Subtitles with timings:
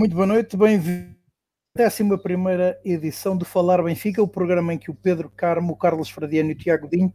[0.00, 1.14] Muito boa noite, bem-vindo
[1.78, 6.08] à 11 edição do Falar Benfica, o programa em que o Pedro Carmo, o Carlos
[6.08, 7.12] Fradiano e o Tiago Dinho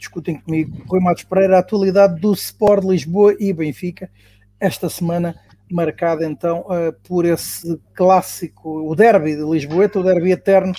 [0.00, 4.10] discutem comigo, Rui Matos Pereira, a atualidade do Sport Lisboa e Benfica,
[4.58, 5.36] esta semana
[5.70, 10.74] marcada então uh, por esse clássico, o derby de Lisboa, o derby eterno,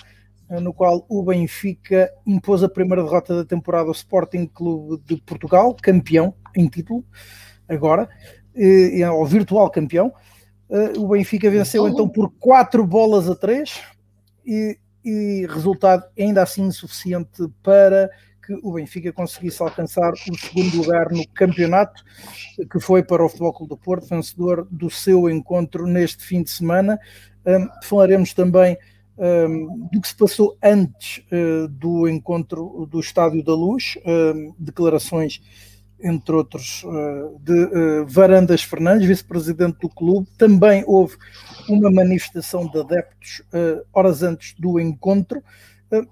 [0.50, 5.22] uh, no qual o Benfica impôs a primeira derrota da temporada ao Sporting Clube de
[5.22, 7.06] Portugal, campeão em título,
[7.66, 8.10] agora,
[8.54, 10.12] e, ao virtual campeão,
[10.70, 13.82] Uh, o Benfica venceu então por 4 bolas a 3
[14.46, 18.10] e, e, resultado ainda assim insuficiente para
[18.46, 22.04] que o Benfica conseguisse alcançar o segundo lugar no campeonato,
[22.72, 26.52] que foi para o Futebol Clube do Porto, vencedor do seu encontro neste fim de
[26.52, 27.00] semana.
[27.46, 28.78] Um, falaremos também
[29.18, 35.42] um, do que se passou antes uh, do encontro do Estádio da Luz, um, declarações
[36.06, 40.28] entre outros, eh, de eh, Varandas Fernandes, vice-presidente do clube.
[40.38, 41.18] Também houve
[41.68, 45.44] uma manifestação de adeptos eh, horas antes do encontro.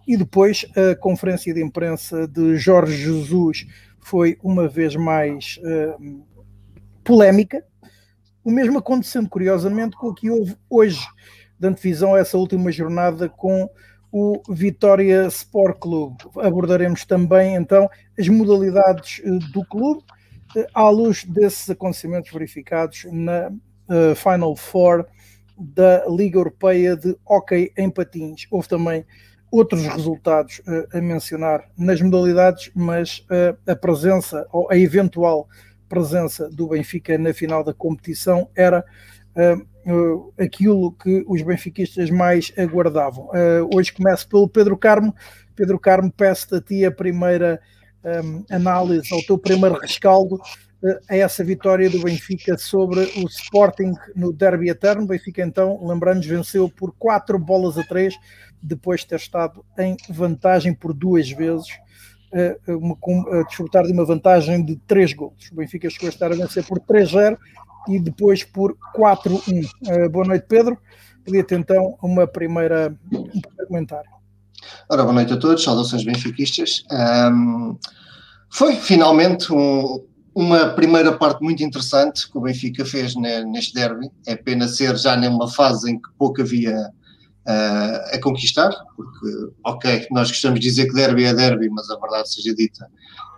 [0.07, 3.65] E depois a conferência de imprensa de Jorge Jesus
[3.99, 5.59] foi uma vez mais
[7.03, 7.65] polémica.
[8.45, 11.05] O mesmo acontecendo, curiosamente, com o que houve hoje,
[11.59, 13.67] dando visão a essa última jornada com
[14.13, 16.17] o Vitória Sport Clube.
[16.37, 20.03] Abordaremos também então as modalidades eh, do clube
[20.55, 25.07] eh, à luz desses acontecimentos verificados na uh, Final Four
[25.57, 28.45] da Liga Europeia de Hockey em Patins.
[28.51, 29.03] Houve também
[29.49, 35.49] outros resultados uh, a mencionar nas modalidades, mas uh, a presença ou a eventual
[35.89, 38.85] presença do Benfica na final da competição era
[39.35, 39.72] uh,
[40.39, 43.25] aquilo que os benfiquistas mais aguardavam.
[43.25, 45.13] Uh, hoje começo pelo Pedro Carmo.
[45.55, 47.59] Pedro Carmo, peço-te a ti a primeira
[48.03, 53.93] um, análise, ao teu primeiro rescaldo uh, a essa vitória do Benfica sobre o Sporting
[54.15, 55.05] no Derby Eterno.
[55.05, 58.15] Benfica, então, lembrando-nos, venceu por quatro bolas a três,
[58.61, 61.67] depois de ter estado em vantagem por duas vezes.
[62.31, 65.51] Uh, uma, uh, desfrutar de uma vantagem de três gols.
[65.51, 67.37] O Benfica chegou a estar a vencer por 3-0
[67.87, 69.39] e depois por 4-1.
[69.47, 70.77] Uh, eh, boa noite, Pedro.
[71.23, 74.09] Pedia-te então uma primeira, um primeiro comentário.
[74.89, 76.83] Ora, boa noite a todos, saudações benfiquistas.
[76.91, 77.77] Um,
[78.49, 80.05] foi finalmente um,
[80.35, 84.09] uma primeira parte muito interessante que o Benfica fez neste derby.
[84.25, 90.07] É pena ser já numa fase em que pouco havia uh, a conquistar, porque, ok,
[90.11, 92.87] nós gostamos de dizer que derby é derby, mas a verdade seja dita,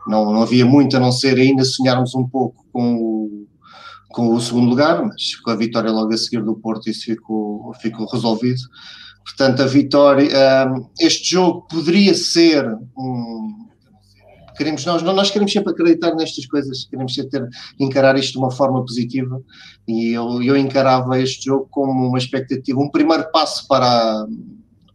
[0.08, 3.48] não, não havia muito a não ser ainda sonharmos um pouco com o
[4.16, 7.74] com o segundo lugar, mas com a vitória logo a seguir do Porto isso ficou,
[7.82, 8.62] ficou resolvido.
[9.26, 10.30] Portanto, a vitória,
[10.72, 12.66] um, este jogo poderia ser
[12.98, 13.68] um,
[14.56, 18.80] queremos nós nós queremos sempre acreditar nestas coisas queremos ter, encarar isto de uma forma
[18.86, 19.42] positiva
[19.86, 24.28] e eu, eu encarava este jogo como uma expectativa um primeiro passo para a,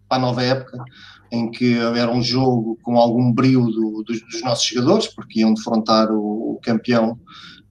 [0.08, 0.82] para a nova época
[1.30, 5.52] em que era um jogo com algum brilho do, dos, dos, nossos jogadores porque iam
[5.52, 7.18] defrontar o, o campeão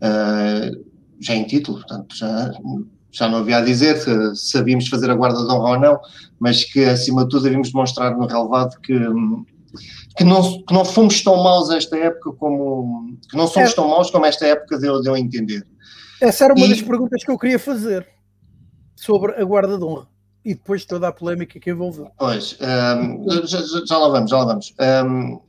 [0.04, 0.89] uh,
[1.20, 2.52] já em título, portanto já,
[3.12, 6.00] já não havia a dizer se sabíamos fazer a guarda de honra ou não,
[6.40, 8.98] mas que acima de tudo devíamos demonstrar no relevado que,
[10.16, 13.76] que, não, que não fomos tão maus esta época como que não somos é.
[13.76, 15.66] tão maus como esta época deu, deu a entender.
[16.22, 18.08] Essa era uma e, das perguntas que eu queria fazer
[18.96, 20.08] sobre a guarda de honra
[20.44, 22.12] e depois toda a polémica que envolveu.
[22.18, 24.74] Pois, um, já, já, lá vamos, já lá vamos.
[24.80, 25.40] Um,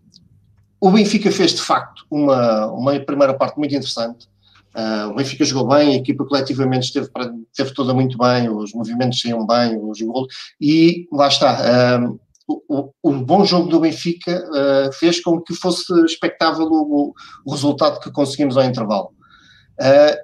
[0.81, 4.29] o Benfica fez de facto uma, uma primeira parte muito interessante
[4.75, 7.09] Uh, o Benfica jogou bem, a equipa coletivamente esteve,
[7.51, 10.29] esteve toda muito bem, os movimentos saíam bem, os gols,
[10.61, 12.01] e lá está.
[12.03, 12.21] Uh,
[12.69, 17.15] o, o, bom jogo do Benfica uh, fez com que fosse expectável o,
[17.45, 19.13] o, resultado que conseguimos ao intervalo.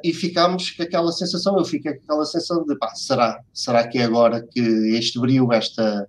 [0.03, 3.99] e ficámos com aquela sensação, eu fiquei com aquela sensação de pá, será, será que
[3.99, 6.09] é agora que este brilho, esta,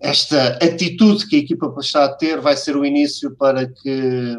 [0.00, 4.36] esta atitude que a equipa está a ter vai ser o início para que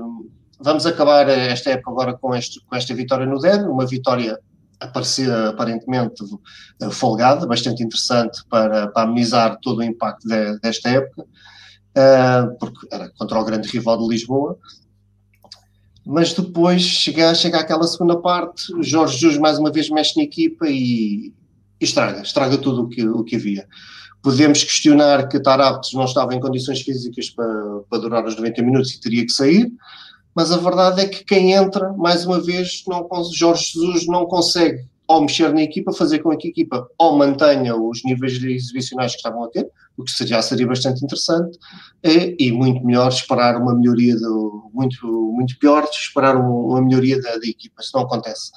[0.61, 4.37] Vamos acabar esta época agora com, este, com esta vitória no derby, uma vitória
[4.79, 6.23] aparecer aparentemente
[6.91, 13.09] folgada, bastante interessante para, para amenizar todo o impacto de, desta época, uh, porque era
[13.17, 14.57] contra o grande rival de Lisboa.
[16.05, 20.67] Mas depois chega, chega aquela segunda parte, Jorge Jesus mais uma vez mexe na equipa
[20.67, 21.33] e,
[21.79, 23.67] e estraga, estraga tudo o que, o que havia.
[24.21, 28.91] Podemos questionar que Taraptes não estava em condições físicas para, para durar os 90 minutos
[28.91, 29.71] e teria que sair
[30.35, 34.87] mas a verdade é que quem entra, mais uma vez, não, Jorge Jesus não consegue
[35.09, 39.17] ou mexer na equipa, fazer com que a equipa ou mantenha os níveis exibicionais que
[39.17, 39.67] estavam a ter,
[39.97, 41.57] o que já seria bastante interessante,
[42.03, 47.37] e, e muito melhor esperar uma melhoria, do, muito, muito pior esperar uma, melhoria da,
[47.37, 48.51] da, equipa, isso não acontece.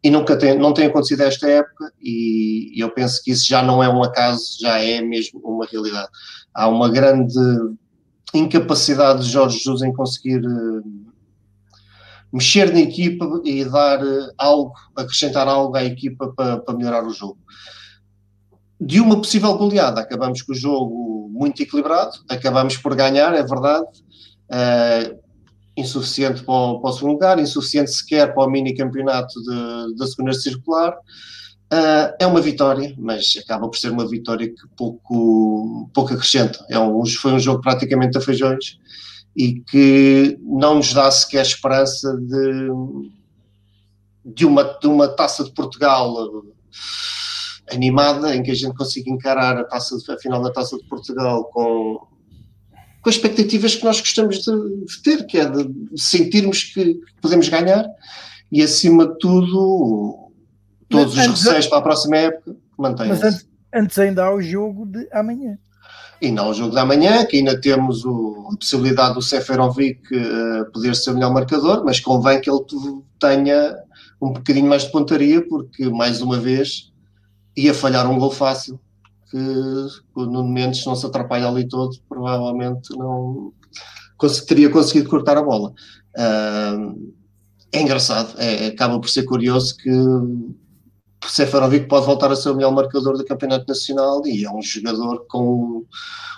[0.00, 3.60] e nunca tem, não tem acontecido esta época e, e eu penso que isso já
[3.60, 6.08] não é um acaso, já é mesmo uma realidade.
[6.54, 7.34] Há uma grande
[8.32, 11.07] incapacidade de Jorge Jesus em conseguir uh,
[12.32, 17.12] mexer na equipa e dar uh, algo, acrescentar algo à equipa para, para melhorar o
[17.12, 17.38] jogo.
[18.80, 23.86] De uma possível goleada, acabamos com o jogo muito equilibrado, acabamos por ganhar, é verdade.
[24.50, 25.18] Uh,
[25.76, 29.34] insuficiente para o, para o, segundo lugar, insuficiente sequer para o mini campeonato
[29.96, 30.96] da segunda circular.
[31.72, 36.64] Uh, é uma vitória, mas acaba por ser uma vitória que pouco, pouco acrescenta.
[36.68, 38.78] É um, foi um jogo praticamente a feijões
[39.36, 42.68] e que não nos dá sequer esperança de,
[44.24, 46.14] de, uma, de uma taça de Portugal
[47.70, 51.44] animada, em que a gente consiga encarar a, taça, a final da taça de Portugal
[51.44, 52.00] com,
[53.02, 57.48] com as expectativas que nós gostamos de, de ter, que é de sentirmos que podemos
[57.48, 57.86] ganhar
[58.50, 60.32] e, acima de tudo,
[60.88, 63.10] todos mas, os receios para a próxima época mantêm-se.
[63.10, 65.58] Mas antes, antes, ainda há o jogo de amanhã.
[66.20, 70.70] E não o jogo de amanhã, que ainda temos o, a possibilidade do Seferovic uh,
[70.72, 72.60] poder ser o melhor marcador, mas convém que ele
[73.20, 73.76] tenha
[74.20, 76.92] um bocadinho mais de pontaria, porque mais uma vez
[77.56, 78.80] ia falhar um gol fácil,
[79.30, 79.38] que
[80.16, 83.52] o Nuno Mendes não se atrapalha ali todo, provavelmente não
[84.46, 85.72] teria conseguido cortar a bola.
[86.16, 87.12] Uh,
[87.72, 89.90] é engraçado, é, acaba por ser curioso que
[91.26, 95.26] Seferovic pode voltar a ser o melhor marcador do Campeonato Nacional e é um jogador
[95.28, 95.84] com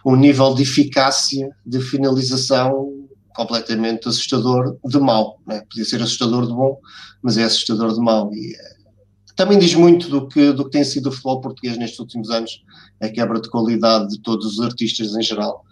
[0.05, 3.01] um nível de eficácia, de finalização
[3.35, 5.39] completamente assustador de mau.
[5.47, 5.63] Né?
[5.69, 6.79] Podia ser assustador de bom,
[7.23, 8.33] mas é assustador de mau.
[8.33, 9.35] E é...
[9.37, 12.63] também diz muito do que, do que tem sido o futebol português nestes últimos anos,
[13.01, 15.65] a quebra de qualidade de todos os artistas em geral,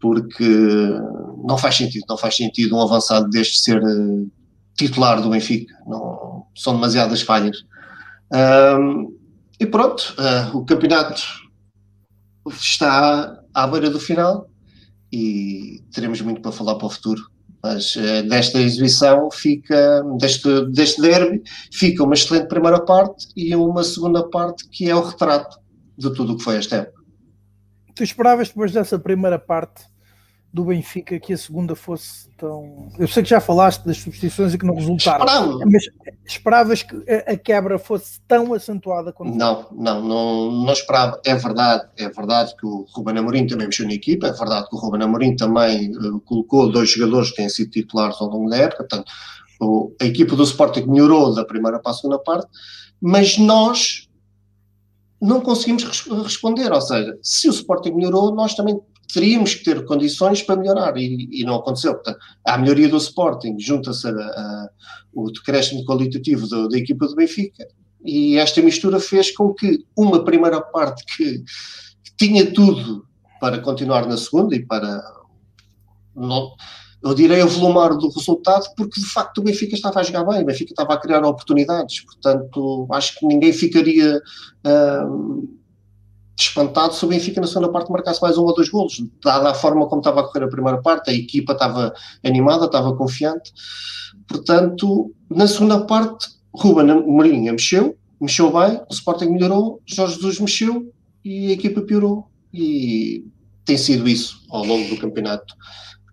[0.00, 0.48] porque
[1.44, 4.30] não faz sentido, não faz sentido um avançado deste ser uh,
[4.76, 5.74] titular do Benfica.
[5.86, 7.64] Não, são demasiadas falhas.
[8.32, 9.16] Um,
[9.58, 11.22] e pronto, uh, o campeonato
[12.48, 14.48] está à beira do final
[15.12, 17.22] e teremos muito para falar para o futuro.
[17.62, 21.42] Mas uh, desta exibição fica, deste, deste derby,
[21.72, 25.58] fica uma excelente primeira parte e uma segunda parte que é o retrato
[25.98, 27.00] de tudo o que foi esta época.
[27.94, 29.84] Tu esperavas depois dessa primeira parte
[30.52, 32.88] do Benfica que a segunda fosse tão.
[32.98, 35.58] Eu sei que já falaste das substituições e que não resultaram, Esperava.
[35.64, 35.84] mas
[36.26, 41.20] esperavas que a quebra fosse tão acentuada quanto não, não, não, não esperava.
[41.24, 44.74] É verdade, é verdade que o Ruben Amorim também mexeu na equipa, é verdade que
[44.74, 48.56] o Ruben Amorim também uh, colocou dois jogadores que têm sido titulares ao longo da
[48.56, 49.10] época, portanto,
[49.60, 52.48] o, a equipa do Sporting melhorou da primeira para a segunda parte,
[53.00, 54.08] mas nós
[55.20, 55.84] não conseguimos
[56.24, 58.80] responder, ou seja, se o Sporting melhorou, nós também
[59.12, 61.94] teríamos que ter condições para melhorar e, e não aconteceu.
[61.94, 64.08] Portanto, a melhoria do Sporting junta-se
[65.12, 67.66] o decréscimo qualitativo do, da equipa do Benfica
[68.04, 73.04] e esta mistura fez com que uma primeira parte que, que tinha tudo
[73.40, 75.02] para continuar na segunda e para
[76.14, 76.50] não,
[77.02, 80.46] eu direi avolumar do resultado porque de facto o Benfica estava a jogar bem, o
[80.46, 85.59] Benfica estava a criar oportunidades, portanto acho que ninguém ficaria uh,
[86.42, 89.54] espantado se o Benfica na segunda parte marcasse mais um ou dois golos, dada a
[89.54, 91.92] forma como estava a correr a primeira parte, a equipa estava
[92.24, 93.52] animada, estava confiante,
[94.28, 100.92] portanto, na segunda parte, Ruben Mourinho mexeu, mexeu bem, o Sporting melhorou, Jorge Jesus mexeu
[101.24, 103.24] e a equipa piorou, e
[103.64, 105.54] tem sido isso ao longo do campeonato,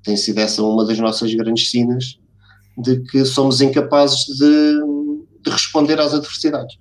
[0.03, 2.19] tem sido essa uma das nossas grandes sinas,
[2.77, 4.79] de que somos incapazes de,
[5.43, 6.77] de responder às adversidades.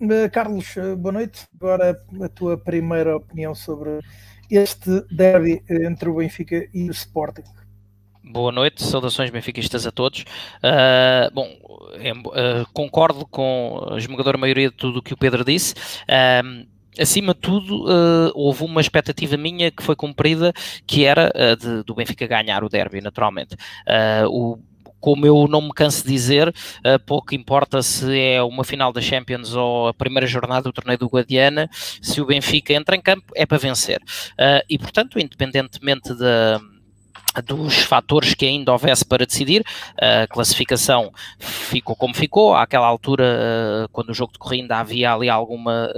[0.00, 1.46] Eh, Carlos, eh, boa noite.
[1.54, 4.00] Agora a tua primeira opinião sobre
[4.50, 7.44] este derby eh, entre o Benfica e o Sporting.
[8.24, 10.24] Boa noite, saudações benfiquistas a todos.
[10.62, 15.74] Uh, bom, uh, concordo com a esmagadora maioria de tudo o que o Pedro disse.
[16.04, 16.64] Uh,
[16.98, 20.52] acima de tudo, uh, houve uma expectativa minha que foi cumprida,
[20.86, 23.54] que era uh, de, do Benfica ganhar o derby, naturalmente.
[23.86, 24.69] Uh, o
[25.00, 29.00] como eu não me canso de dizer, uh, pouco importa se é uma final da
[29.00, 31.68] Champions ou a primeira jornada do torneio do Guadiana,
[32.00, 33.98] se o Benfica entra em campo é para vencer.
[34.32, 36.60] Uh, e portanto, independentemente da
[37.44, 39.64] dos fatores que ainda houvesse para decidir,
[40.00, 45.90] a classificação ficou como ficou, àquela altura, quando o jogo decorria ainda havia ali alguma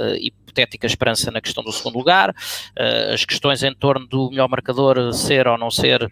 [0.52, 5.12] hipotética esperança na questão do segundo lugar, uh, as questões em torno do melhor marcador
[5.14, 6.10] ser ou não ser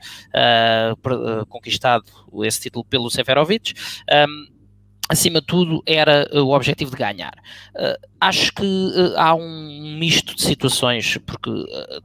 [1.48, 2.04] conquistado
[2.44, 3.74] esse título pelo Seferovic.
[5.10, 7.34] Acima de tudo, era uh, o objetivo de ganhar.
[7.74, 11.50] Uh, acho que uh, há um misto de situações, porque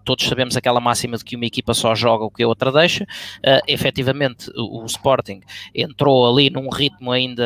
[0.04, 3.04] todos sabemos aquela máxima de que uma equipa só joga o que a outra deixa.
[3.04, 5.42] Uh, efetivamente, o, o, Sporting
[5.76, 7.46] entrou ali num ritmo ainda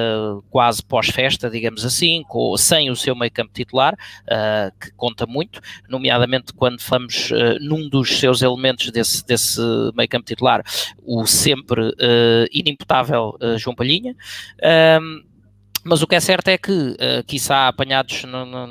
[0.49, 3.97] quase pós-festa, digamos assim, com, sem o seu meio campo titular,
[4.79, 9.59] que conta muito, nomeadamente quando falamos num dos seus elementos desse, desse
[9.93, 10.63] meio campo titular,
[11.05, 11.93] o sempre
[12.53, 14.15] inimputável João Palhinha.
[15.83, 18.23] Mas o que é certo é que, uh, quiçá apanhados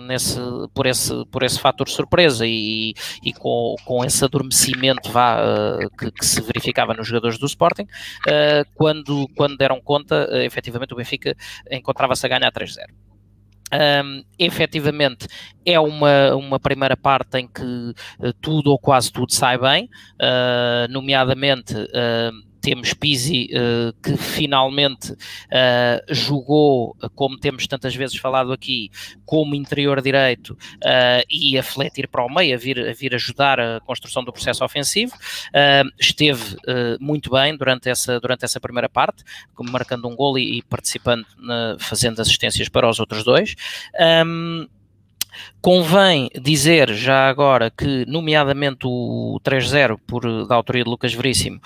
[0.06, 0.38] nesse,
[0.74, 6.10] por, esse, por esse fator surpresa e, e com, com esse adormecimento vá, uh, que,
[6.10, 10.96] que, se verificava nos jogadores do Sporting, uh, quando, quando deram conta, uh, efetivamente o
[10.96, 11.34] Benfica
[11.70, 12.76] encontrava-se a ganhar 3-0.
[13.70, 15.26] Um, efetivamente
[15.64, 17.92] é uma, uma primeira parte em que
[18.40, 19.84] tudo ou quase tudo sai bem,
[20.14, 28.52] uh, nomeadamente uh, temos Pizzi uh, que finalmente uh, jogou, como temos tantas vezes falado
[28.52, 28.90] aqui,
[29.24, 33.60] como interior direito uh, e a fletir para o meio, a vir, a vir ajudar
[33.60, 35.12] a construção do processo ofensivo.
[35.98, 36.56] esteve
[37.00, 39.22] muito bem durante essa, durante essa primeira parte,
[39.70, 43.54] marcando um gol e, e participando, na, fazendo assistências para os outros dois.
[44.26, 44.66] Um,
[45.61, 51.61] Convém dizer já agora que, nomeadamente o 3-0 por, da autoria de Lucas Veríssimo,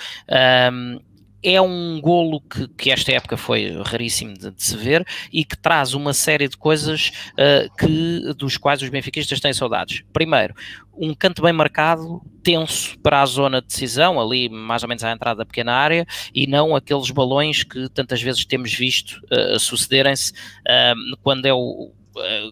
[0.73, 1.01] um,
[1.43, 5.59] é um golo que, que, esta época foi raríssimo de, de, se ver e que
[5.59, 10.05] traz uma série de coisas uh, que, dos quais os benfiquistas têm saudades.
[10.13, 10.55] Primeiro,
[10.95, 15.11] um canto bem marcado, tenso para a zona de decisão, ali mais ou menos à
[15.11, 20.33] entrada da pequena área, e não aqueles balões que tantas vezes temos visto uh, sucederem-se
[20.33, 21.93] uh, quando é o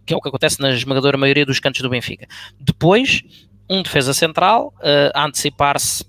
[0.06, 2.26] que é o que acontece na esmagadora maioria dos cantos do Benfica.
[2.58, 3.22] Depois,
[3.68, 6.04] um defesa central uh, a antecipar-se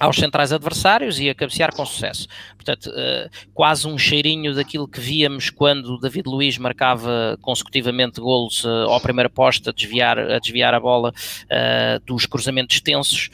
[0.00, 2.28] aos centrais adversários e a cabecear com sucesso.
[2.54, 9.00] Portanto, uh, quase um cheirinho daquilo que víamos quando David Luiz marcava consecutivamente golos ao
[9.00, 11.12] primeiro posto a desviar, a desviar a bola
[12.06, 13.28] dos cruzamentos tensos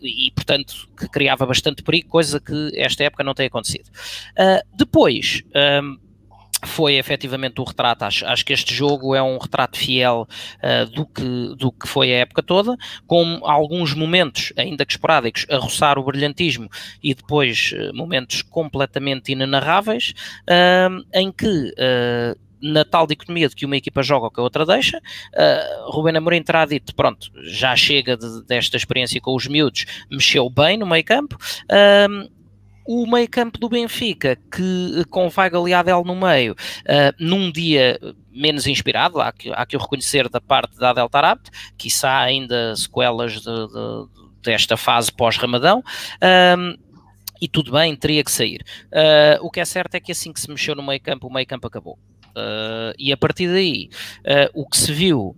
[0.00, 3.90] e, portanto, que criava bastante perigo, coisa que esta época não tem acontecido.
[4.74, 5.42] depois,
[6.66, 8.04] foi efetivamente o retrato.
[8.04, 10.26] Acho, acho que este jogo é um retrato fiel
[10.58, 15.46] uh, do, que, do que foi a época toda, com alguns momentos, ainda que esporádicos,
[15.50, 16.68] a roçar o brilhantismo
[17.02, 20.14] e depois uh, momentos completamente inenarráveis,
[20.48, 21.72] uh, em que
[22.64, 26.16] na tal dicotomia de que uma equipa joga ou que a outra deixa, uh, Rubén
[26.16, 30.86] Amorim terá dito, pronto, já chega de, desta experiência com os miúdos, mexeu bem no
[30.86, 32.30] meio campo, uh,
[32.86, 37.50] o meio campo do Benfica, que eh, com Weigl e Adel no meio, uh, num
[37.50, 37.98] dia
[38.30, 42.76] menos inspirado, há que, há que o reconhecer da parte da Adel Tarabt, quiçá ainda
[42.76, 44.08] sequelas de, de,
[44.42, 46.78] desta fase pós-Ramadão, uh,
[47.40, 48.64] e tudo bem, teria que sair.
[48.86, 51.32] Uh, o que é certo é que assim que se mexeu no meio campo, o
[51.32, 51.98] meio campo acabou.
[52.98, 53.88] e a partir daí,
[54.52, 55.36] o que se viu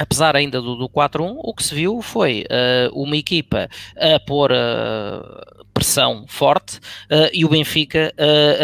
[0.00, 4.50] apesar ainda do, do 4-1, o que se viu foi uh, uma equipa a pôr
[4.50, 8.12] uh, pressão forte uh, e o Benfica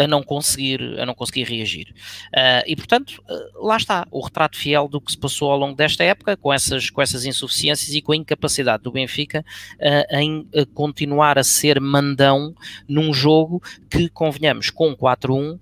[0.03, 1.93] a não conseguir a não conseguir reagir.
[2.65, 3.21] e portanto,
[3.55, 6.89] lá está o retrato fiel do que se passou ao longo desta época, com essas,
[6.89, 9.45] com essas insuficiências e com a incapacidade do Benfica
[10.11, 12.53] em continuar a ser mandão
[12.87, 15.59] num jogo que, convenhamos, com 4-1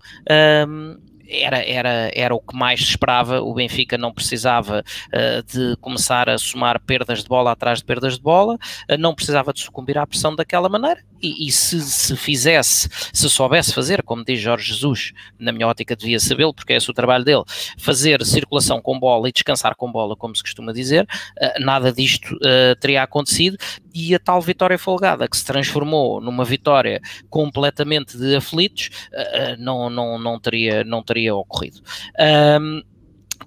[1.29, 3.41] era, era, era o que mais se esperava.
[3.41, 8.15] O Benfica não precisava uh, de começar a somar perdas de bola atrás de perdas
[8.15, 11.01] de bola, uh, não precisava de sucumbir à pressão daquela maneira.
[11.21, 15.95] E, e, se, se fizesse, se soubesse fazer, como diz Jorge Jesus, na minha ótica
[15.95, 17.43] devia sabê-lo, porque é esse o trabalho dele,
[17.77, 22.37] fazer circulação com bola e descansar com bola, como se costuma dizer, uh, nada disto
[22.79, 23.57] teria acontecido.
[23.93, 28.89] E a tal vitória folgada, que se transformou numa vitória completamente de aflitos,
[29.57, 31.81] não, não, não, teria, não teria ocorrido.
[32.19, 32.81] Um,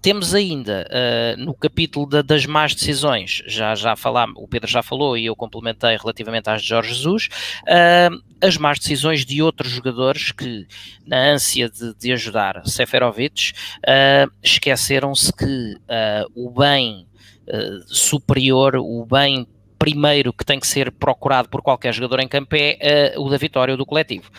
[0.00, 4.82] temos ainda uh, no capítulo da, das más decisões, já, já falámos, o Pedro já
[4.82, 7.28] falou e eu complementei relativamente às de Jorge Jesus,
[7.62, 10.66] uh, as más decisões de outros jogadores que,
[11.06, 15.76] na ânsia de, de ajudar Seferovic, uh, esqueceram-se que
[16.34, 17.06] o bem
[17.86, 19.46] superior, o bem
[19.78, 23.36] primeiro que tem que ser procurado por qualquer jogador em campo é uh, o da
[23.36, 24.30] vitória do coletivo.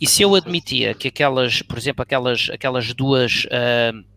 [0.00, 3.44] E se eu admitia que aquelas, por exemplo, aquelas, aquelas duas.
[3.46, 4.13] Uh,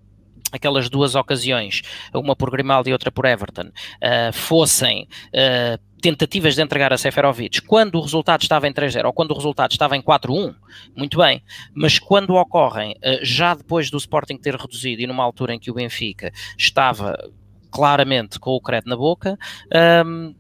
[0.52, 1.82] aquelas duas ocasiões,
[2.14, 7.62] uma por Grimaldi e outra por Everton, uh, fossem uh, tentativas de entregar a Seferovic
[7.62, 10.56] quando o resultado estava em 3-0 ou quando o resultado estava em 4-1,
[10.96, 15.54] muito bem, mas quando ocorrem uh, já depois do Sporting ter reduzido e numa altura
[15.54, 17.18] em que o Benfica estava
[17.70, 19.38] claramente com o crédito na boca,
[20.06, 20.34] um,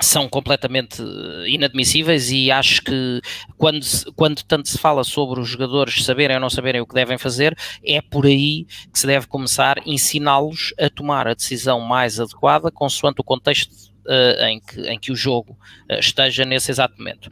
[0.00, 3.20] são completamente eh, inadmissíveis e acho que
[3.56, 3.84] quando,
[4.14, 7.56] quando tanto se fala sobre os jogadores saberem ou não saberem o que devem fazer,
[7.84, 12.70] é por aí que se deve começar a ensiná-los a tomar a decisão mais adequada
[12.70, 13.72] consoante o contexto
[14.06, 15.58] uh, em, que, em que o jogo
[15.90, 17.30] uh, esteja nesse exato momento.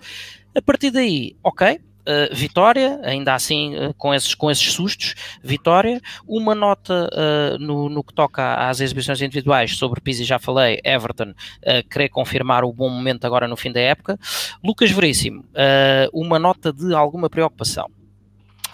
[0.54, 6.02] A partir daí, ok, Uh, vitória, ainda assim uh, com, esses, com esses sustos, vitória,
[6.28, 11.32] uma nota uh, no, no que toca às exibições individuais sobre Pizzi, já falei, Everton,
[11.90, 14.18] querer confirmar o bom momento agora no fim da época,
[14.62, 15.44] Lucas Veríssimo,
[16.12, 17.90] uma nota de alguma preocupação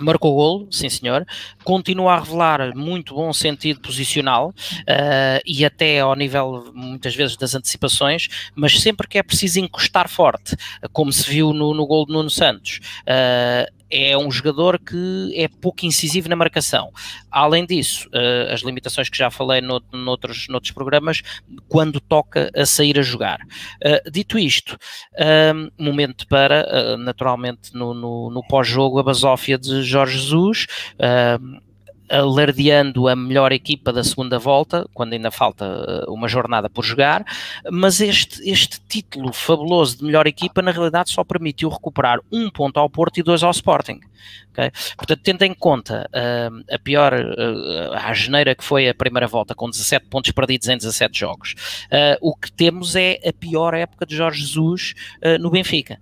[0.04, 1.26] marcou golo, sim senhor,
[1.64, 7.54] continua a revelar muito bom sentido posicional uh, e até ao nível muitas vezes das
[7.54, 10.56] antecipações, mas sempre que é preciso encostar forte,
[10.92, 15.48] como se viu no, no gol de Nuno Santos, uh, é um jogador que é
[15.48, 16.92] pouco incisivo na marcação.
[17.30, 21.22] Além disso, uh, as limitações que já falei no, noutros, noutros programas,
[21.68, 23.40] quando toca a sair a jogar.
[23.84, 24.78] Uh, dito isto,
[25.14, 30.66] uh, momento para, naturalmente, no, no, no pós-jogo, a basófia de Jorge Jesus
[32.10, 37.24] alardeando a melhor equipa da segunda volta, quando ainda falta eh, uma jornada por jogar,
[37.70, 42.78] mas este, este título fabuloso de melhor equipa, na realidade, só permitiu recuperar um ponto
[42.78, 44.00] ao Porto e dois ao Sporting.
[44.50, 44.70] Okay?
[44.96, 49.54] Portanto, tendo em conta uh, a pior, uh, a geneira que foi a primeira volta,
[49.54, 51.54] com 17 pontos perdidos em 17 jogos,
[51.86, 54.94] uh, o que temos é a pior época de Jorge Jesus
[55.40, 55.98] no Benfica.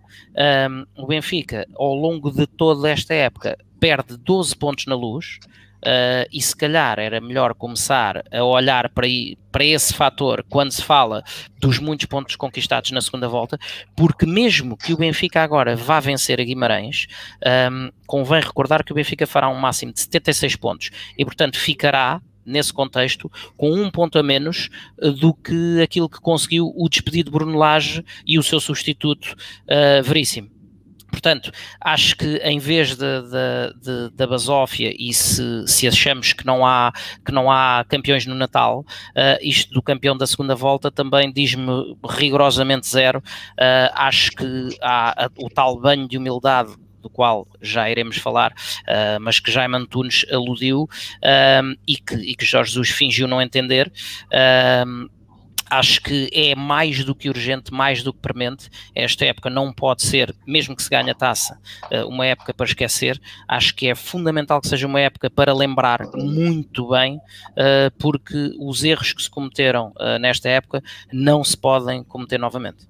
[0.97, 5.39] o Benfica, ao longo de toda esta época, perde 12 pontos na luz,
[5.79, 9.07] Uh, e se calhar era melhor começar a olhar para,
[9.53, 11.23] para esse fator quando se fala
[11.61, 13.57] dos muitos pontos conquistados na segunda volta,
[13.97, 17.07] porque mesmo que o Benfica agora vá vencer a Guimarães,
[17.71, 22.21] um, convém recordar que o Benfica fará um máximo de 76 pontos e, portanto, ficará
[22.45, 24.71] nesse contexto, com um ponto a menos
[25.01, 30.03] uh, do que aquilo que conseguiu o despedido Bruno Lage e o seu substituto uh,
[30.03, 30.58] Veríssimo.
[31.19, 36.93] Portanto, acho que em vez da basófia e se, se achamos que não há,
[37.27, 41.97] que não há campeões no Natal, uh, isto do campeão da segunda volta também diz-me
[42.09, 43.19] rigorosamente zero.
[43.19, 48.53] Uh, acho que há a, o tal banho de humildade do qual já iremos falar,
[48.53, 53.43] uh, mas que Jaime Antunes aludiu uh, e, que, e que Jorge Jesus fingiu não
[53.43, 53.91] entender.
[54.27, 55.18] Uh,
[55.71, 58.69] acho que é mais do que urgente, mais do que premente.
[58.95, 61.59] Esta época não pode ser, mesmo que se ganhe a taça,
[61.91, 63.21] eh, uma época para esquecer.
[63.47, 67.21] Acho que é fundamental que seja uma época para lembrar muito bem,
[67.57, 72.89] eh, porque os erros que se cometeram eh, nesta época não se podem cometer novamente.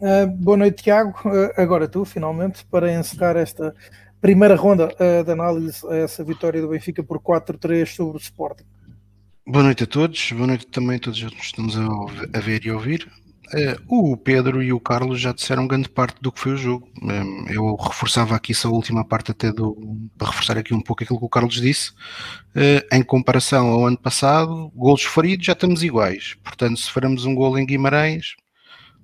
[0.00, 1.12] Uh, boa noite, Tiago.
[1.24, 3.74] Uh, agora tu, finalmente, para encerrar esta
[4.20, 8.64] primeira ronda uh, de análise a essa vitória do Benfica por 4-3 sobre o Sporting.
[9.50, 12.74] Boa noite a todos, boa noite também a todos que estamos a, ver e a
[12.74, 13.10] ouvir.
[13.46, 16.86] Uh, o Pedro e o Carlos já disseram grande parte do que foi o jogo.
[17.02, 19.74] Um, eu reforçava aqui só a última parte até do,
[20.18, 21.92] para reforçar aqui um pouco aquilo que o Carlos disse.
[22.54, 26.36] Uh, em comparação ao ano passado, golos feridos já estamos iguais.
[26.44, 28.36] Portanto, se faremos um gol em Guimarães,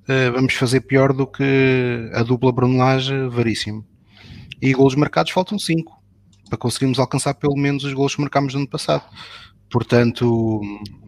[0.02, 3.82] uh, vamos fazer pior do que a dupla Brunelage Varíssimo.
[4.60, 6.04] E golos marcados faltam 5
[6.50, 9.04] para conseguirmos alcançar pelo menos os golos que marcámos no ano passado.
[9.74, 10.60] Portanto,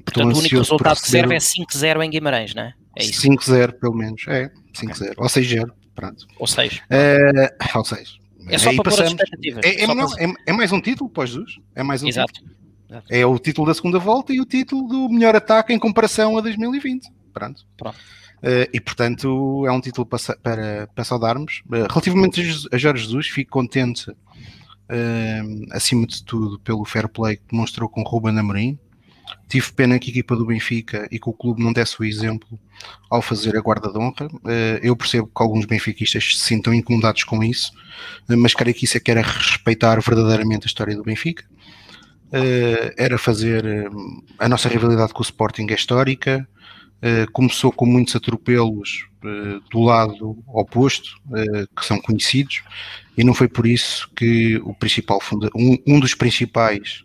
[0.04, 2.74] Portanto o único resultado que serve é 5-0 em Guimarães, não é?
[2.98, 3.22] É isso.
[3.22, 4.24] 5-0, pelo menos.
[4.26, 5.12] É, 5-0.
[5.12, 5.14] Okay.
[5.16, 5.70] Ou 6-0.
[5.94, 6.26] Pronto.
[6.36, 6.80] Ou 6.
[6.90, 8.18] É, ou 6.
[8.48, 9.14] É só Aí para passamos.
[9.62, 11.60] É, é, não, é, é, mais um título para Jesus.
[11.76, 12.32] É mais um Exato.
[12.32, 12.56] título.
[12.90, 13.06] Exato.
[13.08, 16.40] É o título da segunda volta e o título do melhor ataque em comparação a
[16.40, 17.08] 2020.
[17.32, 17.62] Pronto.
[17.76, 17.96] Pronto.
[18.38, 21.62] Uh, e portanto é um título para, para, para saudarmos.
[21.66, 22.40] Uh, relativamente
[22.72, 24.10] a Jorge Jesus, fico contente
[25.72, 28.78] acima de tudo pelo fair play que demonstrou com Ruben Amorim.
[29.48, 32.58] Tive pena que a equipa do Benfica e que o clube não desse o exemplo
[33.10, 34.26] ao fazer a guarda de honra.
[34.26, 37.72] Uh, eu percebo que alguns benfiquistas se sintam incomodados com isso,
[38.28, 41.44] mas creio que isso é que era respeitar verdadeiramente a história do Benfica.
[42.26, 43.64] Uh, era fazer
[44.38, 46.46] a nossa rivalidade com o Sporting é histórica,
[47.32, 52.62] começou com muitos atropelos uh, do lado oposto, uh, que são conhecidos,
[53.16, 57.04] e não foi por isso que o principal funda um, dos principais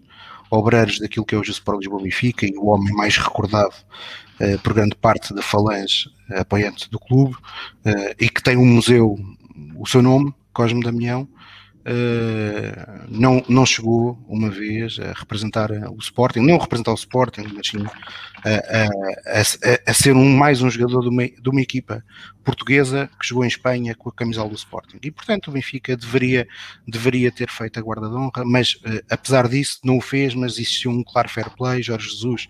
[0.49, 3.73] obreiros daquilo que é hoje o Sport Lisboa Benfica e o homem mais recordado
[4.63, 7.37] por grande parte da falange apoiante do clube
[8.19, 9.15] e que tem um museu,
[9.77, 11.25] o seu nome, Cosme Damião,
[11.81, 17.67] Uh, não, não chegou uma vez a representar o Sporting, não representar o Sporting, mas
[17.67, 17.83] sim
[18.45, 22.03] a, a, a, ser um, mais um jogador de uma, de uma, equipa
[22.43, 24.99] portuguesa que jogou em Espanha com a camisola do Sporting.
[25.01, 26.47] E portanto o Benfica deveria,
[26.87, 30.53] deveria ter feito a guarda de honra, mas uh, apesar disso não o fez, mas
[30.53, 31.81] existiu um claro fair play.
[31.81, 32.47] Jorge Jesus,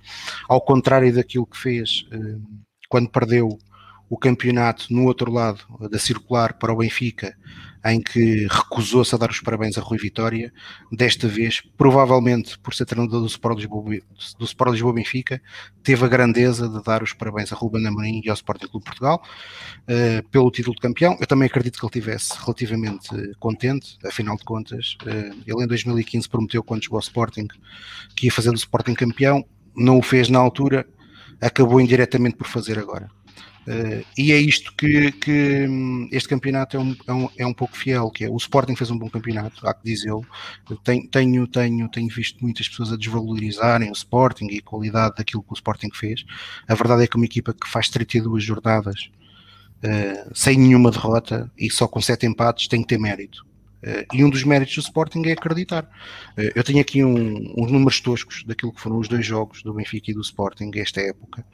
[0.50, 2.42] ao contrário daquilo que fez uh,
[2.90, 3.58] quando perdeu
[4.10, 7.34] o campeonato no outro lado da circular para o Benfica,
[7.86, 10.54] em que recusou-se a dar os parabéns a Rui Vitória,
[10.92, 14.00] desta vez, provavelmente por ser treinador do Sport Lisboa,
[14.38, 15.42] do Sport Lisboa Benfica,
[15.84, 19.22] teve a grandeza de dar os parabéns a Ruben Amorim e ao Sporting Clube Portugal
[19.24, 21.18] uh, pelo título de campeão.
[21.20, 26.30] Eu também acredito que ele estivesse relativamente contente, afinal de contas, uh, ele em 2015
[26.30, 27.48] prometeu quando chegou ao Sporting
[28.16, 29.44] que ia fazer do Sporting campeão,
[29.76, 30.86] não o fez na altura,
[31.42, 33.10] acabou indiretamente por fazer agora.
[33.68, 37.54] Uh, e é isto que, que hum, este campeonato é um, é, um, é um
[37.54, 40.26] pouco fiel, que é o Sporting fez um bom campeonato, há que dizê-lo.
[40.84, 45.44] Tenho, tenho, tenho, tenho visto muitas pessoas a desvalorizarem o Sporting e a qualidade daquilo
[45.44, 46.26] que o Sporting fez.
[46.68, 49.12] A verdade é que uma equipa que faz 32 jornadas
[49.84, 53.46] uh, sem nenhuma derrota e só com 7 empates tem que ter mérito.
[53.84, 55.84] Uh, e um dos méritos do Sporting é acreditar.
[56.38, 59.74] Uh, eu tenho aqui um, uns números toscos daquilo que foram os dois jogos do
[59.74, 61.46] Benfica e do Sporting esta época.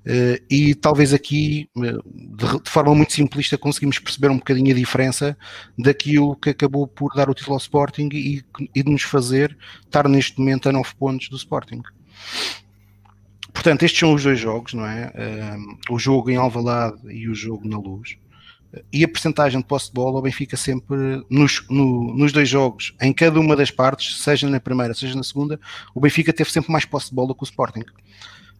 [0.00, 2.02] Uh, e talvez aqui, uh,
[2.62, 5.36] de, forma muito simplista, conseguimos perceber um bocadinho a diferença
[5.78, 8.42] daquilo que acabou por dar o título ao Sporting e,
[8.74, 11.82] e de nos fazer estar neste momento a 9 pontos do Sporting.
[13.52, 15.12] Portanto, estes são os dois jogos, não é?
[15.14, 18.16] Uh, o jogo em Alvalade e o jogo na Luz.
[18.92, 20.96] E a percentagem de posse de bola, o Benfica sempre
[21.28, 25.24] nos, no, nos dois jogos, em cada uma das partes, seja na primeira, seja na
[25.24, 25.60] segunda,
[25.92, 27.84] o Benfica teve sempre mais posse de bola que o Sporting.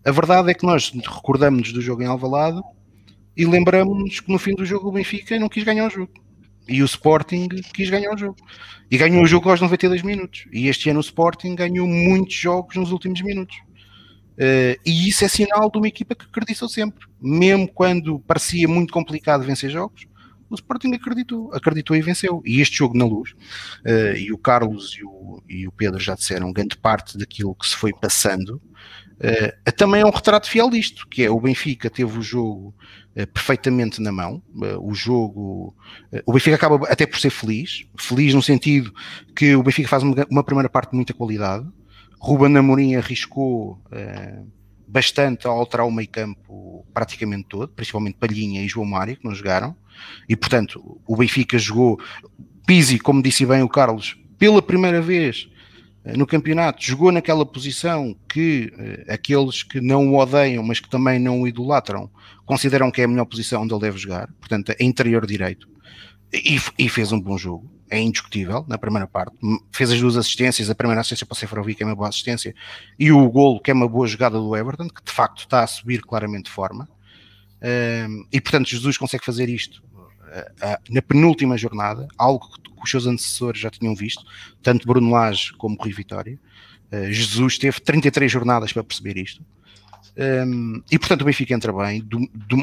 [0.04, 2.60] A verdade é que nós recordamos-nos do jogo em Alvalade
[3.36, 6.12] e lembramos-nos que no fim do jogo o Benfica não quis ganhar o jogo.
[6.68, 8.36] E o Sporting quis ganhar o jogo.
[8.90, 10.46] E ganhou o jogo aos 92 minutos.
[10.52, 13.56] E este ano o Sporting ganhou muitos jogos nos últimos minutos.
[14.32, 17.06] Uh, e isso é sinal de uma equipa que acreditou sempre.
[17.20, 20.06] Mesmo quando parecia muito complicado vencer jogos,
[20.48, 22.42] o Sporting acreditou, acreditou e venceu.
[22.44, 23.32] E este jogo na luz,
[23.84, 27.68] uh, e o Carlos e o, e o Pedro já disseram grande parte daquilo que
[27.68, 28.60] se foi passando,
[29.20, 32.74] Uh, também é um retrato fiel disto, que é o Benfica teve o jogo
[33.14, 35.76] uh, perfeitamente na mão, uh, o jogo,
[36.24, 38.94] o Benfica acaba até por ser feliz, feliz no sentido
[39.36, 41.66] que o Benfica faz uma, uma primeira parte de muita qualidade,
[42.18, 43.82] Ruben Amorim arriscou
[44.86, 49.34] bastante a alterar o meio campo praticamente todo, principalmente Palhinha e João Mário, que não
[49.34, 49.74] jogaram,
[50.28, 51.98] e portanto o Benfica jogou,
[52.66, 55.59] Pisi, como disse bem o Carlos, pela primeira vez eh,
[56.04, 61.18] no campeonato jogou naquela posição que uh, aqueles que não o odeiam, mas que também
[61.18, 62.10] não o idolatram,
[62.46, 65.68] consideram que é a melhor posição onde ele deve jogar, portanto, é interior direito,
[66.32, 69.36] e, e, fez um bom jogo, é indiscutível na primeira parte.
[69.72, 72.54] Fez as duas assistências, a primeira assistência para o Seferovic, que é uma boa assistência,
[72.96, 75.66] e o golo, que é uma boa jogada do Everton, que de facto está a
[75.66, 76.88] subir claramente de forma.
[77.60, 79.82] Uh, e portanto, Jesus consegue fazer isto
[80.88, 84.24] na penúltima jornada, algo que os seus antecessores já tinham visto,
[84.62, 86.38] tanto Bruno Lage como Rui Vitória.
[86.92, 89.44] Uh, Jesus teve 33 jornadas para perceber isto.
[90.16, 92.56] Um, e portanto o Benfica entra bem, do, do,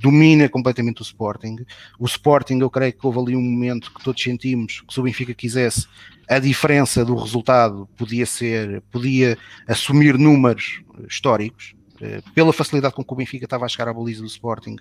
[0.00, 1.58] domina completamente o Sporting.
[1.98, 5.02] O Sporting, eu creio que houve ali um momento que todos sentimos que se o
[5.02, 5.86] Benfica quisesse,
[6.28, 11.74] a diferença do resultado podia ser, podia assumir números históricos.
[12.02, 14.74] Eh, pela facilidade com que o Benfica estava a chegar à baliza do Sporting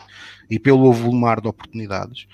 [0.49, 2.25] e pelo volumar de oportunidades.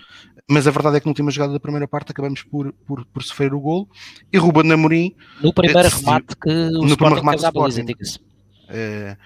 [0.49, 3.21] Mas a verdade é que na última jogada da primeira parte acabamos por, por, por
[3.21, 3.89] sofrer o golo
[4.31, 5.13] e Ruben Amorim...
[5.41, 8.17] No primeiro remate que o no Sporting fez à baliza, diga-se.
[8.17, 9.17] Uh,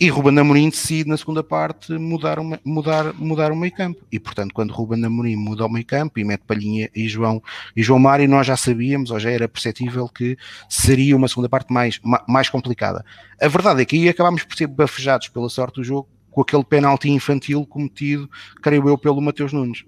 [0.00, 4.04] e Ruben Amorim decide na segunda parte mudar, uma, mudar, mudar o meio campo.
[4.10, 7.42] E portanto, quando Ruben Amorim muda o meio campo e mete Palhinha e João,
[7.76, 10.36] e João Mário, nós já sabíamos, ou já era perceptível que
[10.68, 13.04] seria uma segunda parte mais, mais complicada.
[13.40, 16.64] A verdade é que aí acabámos por ser bafejados pela sorte do jogo com aquele
[16.64, 18.28] penalti infantil cometido,
[18.62, 19.84] creio eu, pelo Mateus Nunes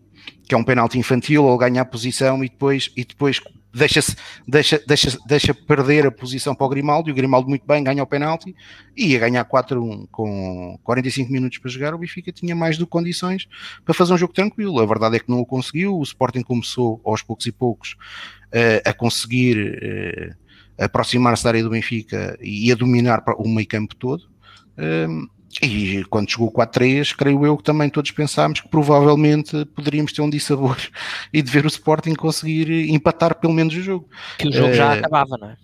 [0.47, 3.41] que é um penalti infantil, ele ganha a posição e depois, e depois
[3.73, 4.01] deixa,
[4.47, 8.03] deixa, deixa, deixa perder a posição para o Grimaldo e o Grimaldo muito bem ganha
[8.03, 8.55] o penalti
[8.97, 12.91] e ia ganhar 4-1 com 45 minutos para jogar, o Benfica tinha mais do que
[12.91, 13.49] condições
[13.85, 14.81] para fazer um jogo tranquilo.
[14.81, 17.97] A verdade é que não o conseguiu, o Sporting começou aos poucos e poucos
[18.49, 23.95] uh, a conseguir uh, aproximar-se da área do Benfica e a dominar o meio campo
[23.95, 24.25] todo.
[24.77, 25.29] Uh,
[25.63, 30.23] e quando chegou o 4-3, creio eu que também todos pensámos que provavelmente poderíamos ter
[30.23, 30.77] um dissabor
[31.33, 34.09] e de ver o Sporting conseguir empatar pelo menos o jogo.
[34.39, 35.57] Que o jogo uh, já acabava, não é?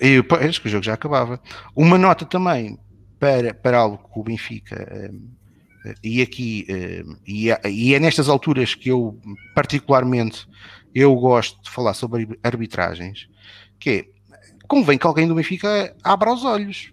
[0.00, 1.40] E, pois, que o jogo já acabava.
[1.74, 2.78] Uma nota também
[3.18, 8.28] para, para algo que o Benfica, uh, e aqui, uh, e, é, e é nestas
[8.28, 9.20] alturas que eu
[9.54, 10.46] particularmente
[10.92, 13.28] eu gosto de falar sobre arbitragens,
[13.78, 14.04] que é,
[14.66, 16.90] convém que alguém do Benfica abra os olhos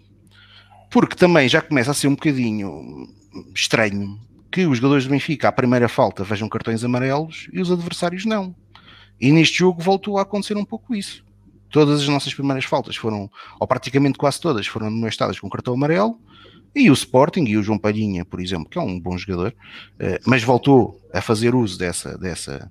[0.90, 3.08] porque também já começa a ser um bocadinho
[3.54, 4.18] estranho
[4.50, 8.54] que os jogadores do Benfica, à primeira falta, vejam cartões amarelos e os adversários não.
[9.20, 11.24] E neste jogo voltou a acontecer um pouco isso.
[11.70, 16.18] Todas as nossas primeiras faltas foram, ou praticamente quase todas, foram amonestadas com cartão amarelo
[16.74, 19.54] E o Sporting e o João Palhinha, por exemplo, que é um bom jogador,
[20.00, 22.70] uh, mas voltou a fazer uso dessa, dessa,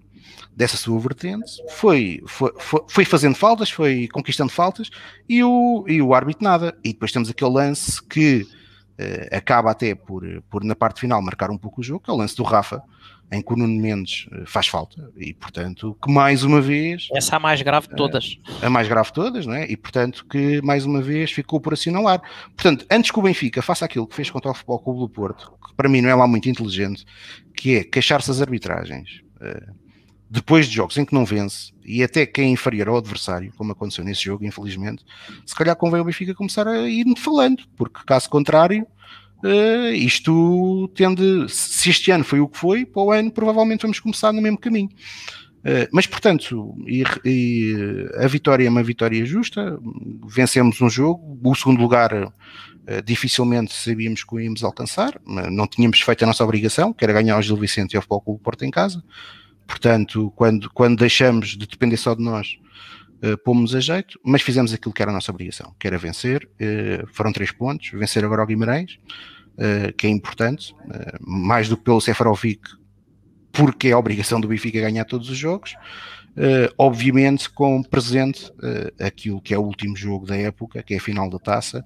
[0.56, 2.52] dessa sua vertente, foi, foi,
[2.88, 4.90] foi, fazendo faltas, foi conquistando faltas
[5.28, 6.78] e o, e o árbitro nada.
[6.84, 11.52] E depois temos aquele lance que uh, acaba até por, por, na parte final, marcar
[11.52, 12.82] um pouco o jogo, que é o lance do Rafa,
[13.32, 17.08] em que o Nuno Mendes eh, faz falta e, portanto, que mais uma vez.
[17.14, 18.38] Essa é a mais grave de todas.
[18.62, 19.70] A, a mais grave de todas, não é?
[19.70, 22.22] E, portanto, que mais uma vez ficou por assinalar.
[22.56, 25.54] Portanto, antes que o Benfica faça aquilo que fez contra o Futebol Clube do Porto,
[25.68, 27.06] que para mim não é lá muito inteligente,
[27.56, 29.22] que é queixar-se das arbitragens.
[29.38, 29.85] Uh,
[30.30, 33.72] depois de jogos em que não vence, e até quem é inferior ao adversário, como
[33.72, 35.06] aconteceu nesse jogo, infelizmente,
[35.46, 38.86] se calhar convém o Benfica começar a ir falando, porque caso contrário,
[39.44, 44.00] Uh, isto tende, se este ano foi o que foi, para o ano provavelmente vamos
[44.00, 44.90] começar no mesmo caminho.
[45.60, 49.78] Uh, mas portanto, e, e a vitória é uma vitória justa,
[50.28, 52.32] vencemos um jogo, o segundo lugar uh,
[53.04, 55.20] dificilmente sabíamos que o íamos alcançar,
[55.52, 58.22] não tínhamos feito a nossa obrigação, que era ganhar ao Gil Vicente e ao Futebol
[58.22, 59.04] Clube Porto em casa.
[59.68, 62.58] Portanto, quando, quando deixamos de depender só de nós,
[63.24, 66.48] uh, pomos a jeito, mas fizemos aquilo que era a nossa obrigação, que era vencer.
[66.56, 69.00] Uh, foram três pontos, vencer agora o Guimarães,
[69.56, 72.62] uh, que é importante, uh, mais do que pelo Seferovic,
[73.52, 75.76] porque é a obrigação do Benfica ganhar todos os jogos.
[76.38, 78.52] Uh, obviamente com presente
[79.00, 81.84] aquilo que é o último jogo da época, que é a final da taça,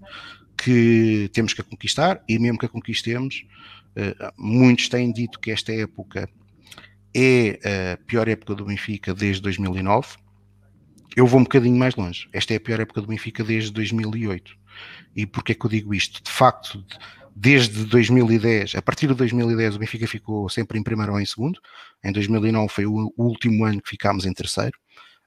[0.57, 3.45] que temos que conquistar, e mesmo que a conquistemos,
[4.35, 6.27] muitos têm dito que esta época
[7.15, 10.17] é a pior época do Benfica desde 2009.
[11.15, 12.29] Eu vou um bocadinho mais longe.
[12.31, 14.55] Esta é a pior época do Benfica desde 2008.
[15.15, 16.23] E porquê que eu digo isto?
[16.23, 16.85] De facto,
[17.35, 21.59] desde 2010, a partir de 2010 o Benfica ficou sempre em primeiro ou em segundo,
[22.03, 24.77] em 2009 foi o último ano que ficámos em terceiro,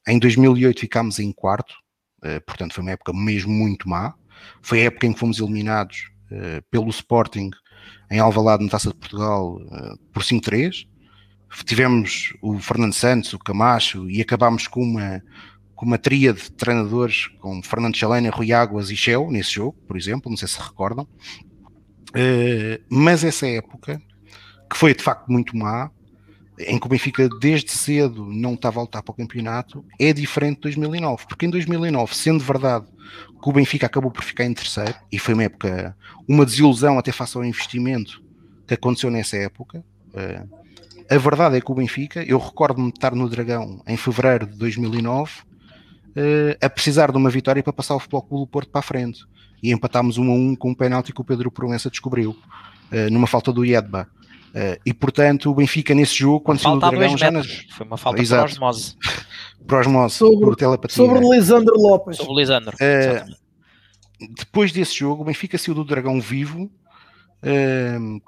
[0.07, 1.75] em 2008 ficámos em quarto,
[2.23, 4.15] eh, portanto foi uma época mesmo muito má,
[4.61, 7.51] foi a época em que fomos eliminados eh, pelo Sporting
[8.11, 10.87] em Alvalade na Taça de Portugal eh, por 5-3,
[11.65, 15.23] tivemos o Fernando Santos, o Camacho e acabámos com uma
[15.75, 19.97] com uma tríade de treinadores com Fernando Chalena, Rui Águas e Shell nesse jogo, por
[19.97, 21.09] exemplo, não sei se recordam,
[22.13, 24.01] Uh, mas essa época,
[24.71, 25.91] que foi de facto muito má,
[26.59, 30.57] em que o Benfica desde cedo não estava a lutar para o campeonato, é diferente
[30.57, 32.87] de 2009, porque em 2009, sendo verdade
[33.43, 35.97] que o Benfica acabou por ficar em terceiro, e foi uma época,
[36.29, 38.23] uma desilusão até face ao investimento
[38.67, 40.62] que aconteceu nessa época, uh,
[41.13, 44.57] a verdade é que o Benfica, eu recordo-me de estar no Dragão em fevereiro de
[44.57, 45.43] 2009, uh,
[46.17, 48.83] eh, a precisar de uma vitória para passar o Futebol Clube do Porto para a
[48.83, 49.25] frente
[49.63, 53.27] e empatámos um a um com um penalti que o Pedro Proença descobriu, uh, numa
[53.27, 54.09] falta do Iedba.
[54.55, 57.47] Uh, e portanto, o Benfica nesse jogo, quando saiu do Dragão, já nas...
[57.71, 58.45] foi uma falta Exato.
[58.45, 58.97] por osmose.
[59.69, 60.97] por osmose, sobre, por telepatia.
[60.97, 62.17] Sobre Lisandro Lopes.
[62.17, 62.75] Sobre Lisandro.
[62.77, 63.37] Uh,
[64.39, 66.71] depois desse jogo, o Benfica saiu do Dragão vivo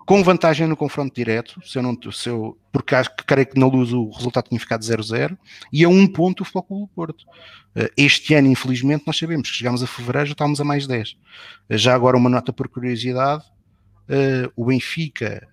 [0.05, 3.59] Com vantagem no confronto direto, se eu não, se eu, porque acho que creio que
[3.59, 5.38] na luz o resultado tinha ficado 0-0,
[5.72, 7.22] e a um ponto o Futebol do Porto.
[7.77, 11.11] Uh, este ano, infelizmente, nós sabemos que chegámos a fevereiro já estávamos a mais 10.
[11.11, 11.16] Uh,
[11.70, 13.44] eh, já agora uma nota por curiosidade,
[14.09, 15.46] eh, o Benfica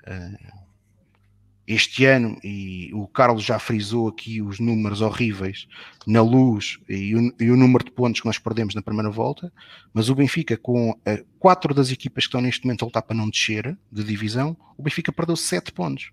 [1.68, 5.68] este ano, e o Carlos já frisou aqui os números horríveis
[6.08, 9.54] na luz e o, e o número de pontos que nós perdemos na primeira volta,
[9.94, 10.98] mas o Benfica, com uh,
[11.40, 14.84] quatro das equipas que estão neste momento a lutar para não descer de divisão, o
[14.84, 16.12] Benfica perdeu sete pontos.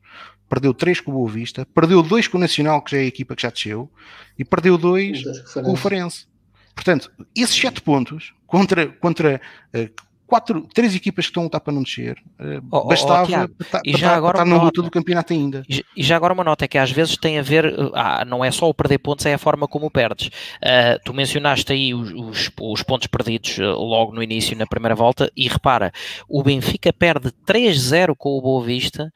[0.49, 3.07] Perdeu três com o Boa Vista, perdeu dois com o Nacional, que já é a
[3.07, 3.91] equipa que já desceu,
[4.39, 5.23] e perdeu dois
[5.55, 6.27] com o Farense.
[6.75, 9.41] Portanto, esses sete pontos contra, contra
[9.75, 12.23] uh, quatro, três equipas que estão a lutar para não descer.
[12.71, 15.65] Oh, bastava oh, para, e já agora estar na luta do campeonato ainda.
[15.69, 18.45] E, já agora uma nota é que às vezes tem a ver, eh, ah, não
[18.45, 20.29] é só o perder pontos, é a forma como perdes.
[20.29, 25.33] Uh, tu mencionaste aí os, os, os, pontos perdidos logo no início, na primeira volta,
[25.35, 25.91] e repara,
[26.29, 29.11] o Benfica perde 3-0 com o Boa Vista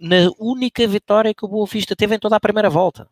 [0.00, 3.06] na única vitória que o Boa Vista teve em toda a primeira volta.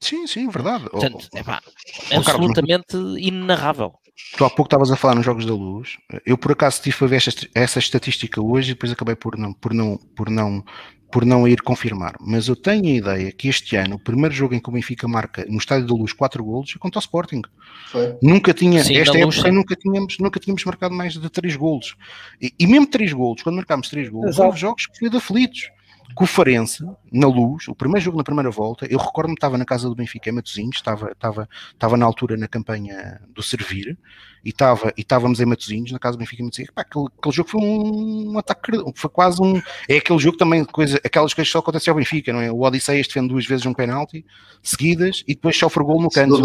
[0.00, 0.88] Sim, sim, verdade.
[0.88, 3.94] Portanto, oh, oh, absolutamente Carlos, inenarrável.
[4.36, 5.96] Tu há pouco estavas a falar nos Jogos da Luz.
[6.24, 9.52] Eu por acaso tive a ver esta, essa estatística hoje e depois acabei por não,
[9.52, 10.64] por não, por não,
[11.10, 12.14] por não ir confirmar.
[12.20, 15.08] Mas eu tenho a ideia que este ano, o primeiro jogo em que o Benfica
[15.08, 17.42] marca no Estádio da Luz 4 golos é contra o Sporting.
[17.90, 18.16] Foi.
[18.22, 21.96] Nunca tinha, Sim, esta época nunca tínhamos, nunca tínhamos marcado mais de 3 golos.
[22.40, 25.70] E, e mesmo 3 golos, quando marcámos 3 golos, houve jogos que foi de aflitos
[26.14, 29.58] com o Farense, na luz, o primeiro jogo na primeira volta, eu recordo-me que estava
[29.58, 33.96] na casa do Benfica em Matosinhos, estava, estava, estava na altura na campanha do Servir,
[34.44, 37.34] e, estava, e estávamos em Matosinhos, na casa do Benfica em Matosinhos, pá, aquele, aquele
[37.34, 41.48] jogo foi um, um ataque, foi quase um, é aquele jogo também, coisa, aquelas coisas
[41.48, 42.50] que só acontecem ao Benfica, não é?
[42.50, 44.24] O Odisseias defende duas vezes um penalti,
[44.62, 46.36] seguidas, e depois sofre o gol no canto.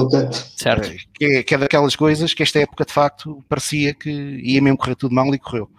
[0.55, 0.89] Certo.
[0.89, 4.61] É, que, é, que é daquelas coisas que esta época, de facto, parecia que ia
[4.61, 5.69] mesmo correr tudo mal e correu.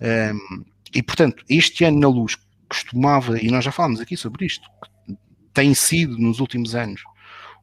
[0.00, 2.36] Um, e portanto, este ano na luz
[2.70, 4.66] costumava, e nós já falámos aqui sobre isto,
[5.52, 7.02] tem sido nos últimos anos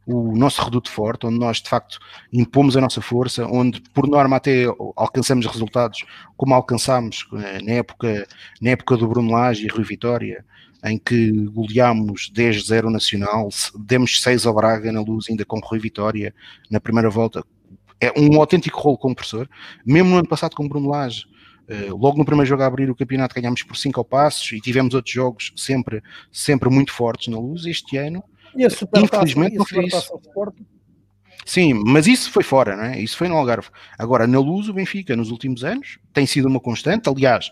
[0.05, 1.99] o nosso reduto forte, onde nós de facto
[2.31, 4.65] impomos a nossa força, onde por norma até
[4.95, 6.05] alcançamos resultados
[6.37, 8.25] como alcançámos eh, na época,
[8.61, 10.45] na época do Bruno Lage e Rui Vitória,
[10.85, 16.33] em que goleámos 10-0 nacional, demos 6 ao Braga na luz ainda com Rui Vitória
[16.71, 17.43] na primeira volta.
[17.99, 19.49] É um autêntico rolo compressor.
[19.85, 21.25] Mesmo no ano passado com Bruno Lage,
[21.89, 24.93] logo no primeiro jogo a abrir o campeonato ganhámos por 5 ao passos e tivemos
[24.93, 26.01] outros jogos sempre,
[26.31, 27.65] sempre muito fortes na luz.
[27.65, 28.23] Este ano
[28.55, 28.69] e a
[29.01, 30.19] Infelizmente não fez isso.
[31.45, 32.99] Sim, mas isso foi fora, não é?
[32.99, 33.69] Isso foi no Algarve.
[33.97, 37.07] Agora, na Luz, o Benfica, nos últimos anos, tem sido uma constante.
[37.07, 37.49] Aliás,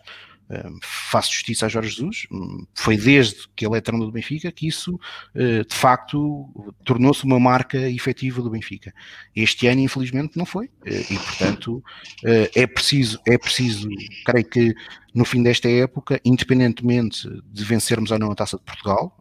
[0.82, 2.28] faço justiça a Jorge Jesus,
[2.74, 5.00] foi desde que ele é treinador do Benfica que isso
[5.34, 6.50] eh, de facto
[6.84, 8.94] tornou-se uma marca efetiva do Benfica.
[9.36, 11.84] Este ano, infelizmente, não foi, eh, e portanto
[12.24, 13.90] eh, é preciso, é preciso,
[14.24, 14.76] creio que
[15.14, 19.18] no fim desta época, independentemente de vencermos ou não a Taça de Portugal,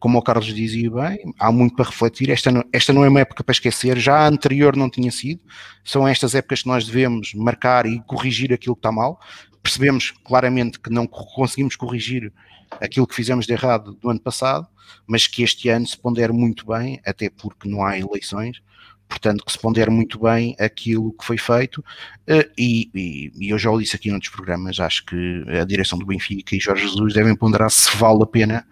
[0.00, 2.30] como o Carlos dizia bem, há muito para refletir.
[2.30, 5.42] Esta não, esta não é uma época para esquecer, já a anterior não tinha sido.
[5.84, 9.20] São estas épocas que nós devemos marcar e corrigir aquilo que está mal
[9.68, 12.32] percebemos claramente que não conseguimos corrigir
[12.80, 14.66] aquilo que fizemos de errado do ano passado,
[15.06, 18.62] mas que este ano se pondera muito bem, até porque não há eleições,
[19.06, 21.84] portanto que se pondera muito bem aquilo que foi feito,
[22.26, 25.64] eh, e, e, e, eu já o disse aqui em outros programas, acho que a
[25.64, 28.66] direção do Benfica e Jorge Jesus devem ponderar se vale a pena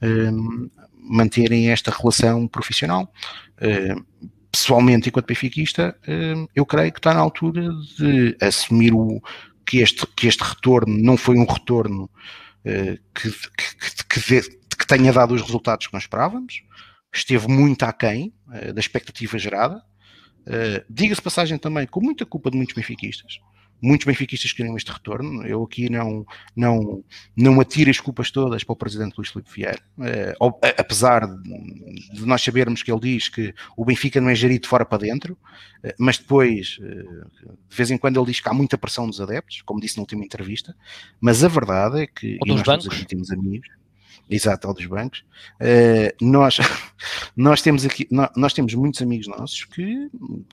[0.00, 0.70] um, ehm,
[1.08, 3.12] manterem esta relação profissional.
[3.60, 9.20] Um, pessoalmente, enquanto benfiquista, ehm, eu creio que está na altura de assumir o,
[9.66, 14.40] que este, que este retorno não foi um retorno uh, que, que, que,
[14.78, 16.62] que, tenha dado os resultados que nós esperávamos,
[17.12, 19.82] esteve muito aquém uh, da expectativa gerada.
[20.46, 23.40] Uh, Diga-se passagem também, com muita culpa de muitos benfiquistas,
[23.80, 25.46] muitos benfiquistas queriam este retorno.
[25.46, 27.04] Eu aqui não, não,
[27.36, 32.42] não atiro as culpas todas para o presidente Luís Filipe Vieira, uh, apesar de, nós
[32.42, 35.34] sabermos que ele diz que o Benfica não é gerido de fora para dentro,
[35.84, 36.78] uh, mas depois,
[37.68, 40.02] de vez em quando, ele diz que há muita pressão dos adeptos, como disse na
[40.02, 40.74] última entrevista.
[41.20, 42.38] Mas a verdade é que.
[42.40, 43.04] Ou dos bancos.
[43.04, 43.68] temos amigos.
[44.28, 45.24] Exato, ao dos bancos.
[45.60, 46.58] Uh, nós,
[47.36, 50.10] nós temos aqui, nós, nós, temos muitos amigos nossos que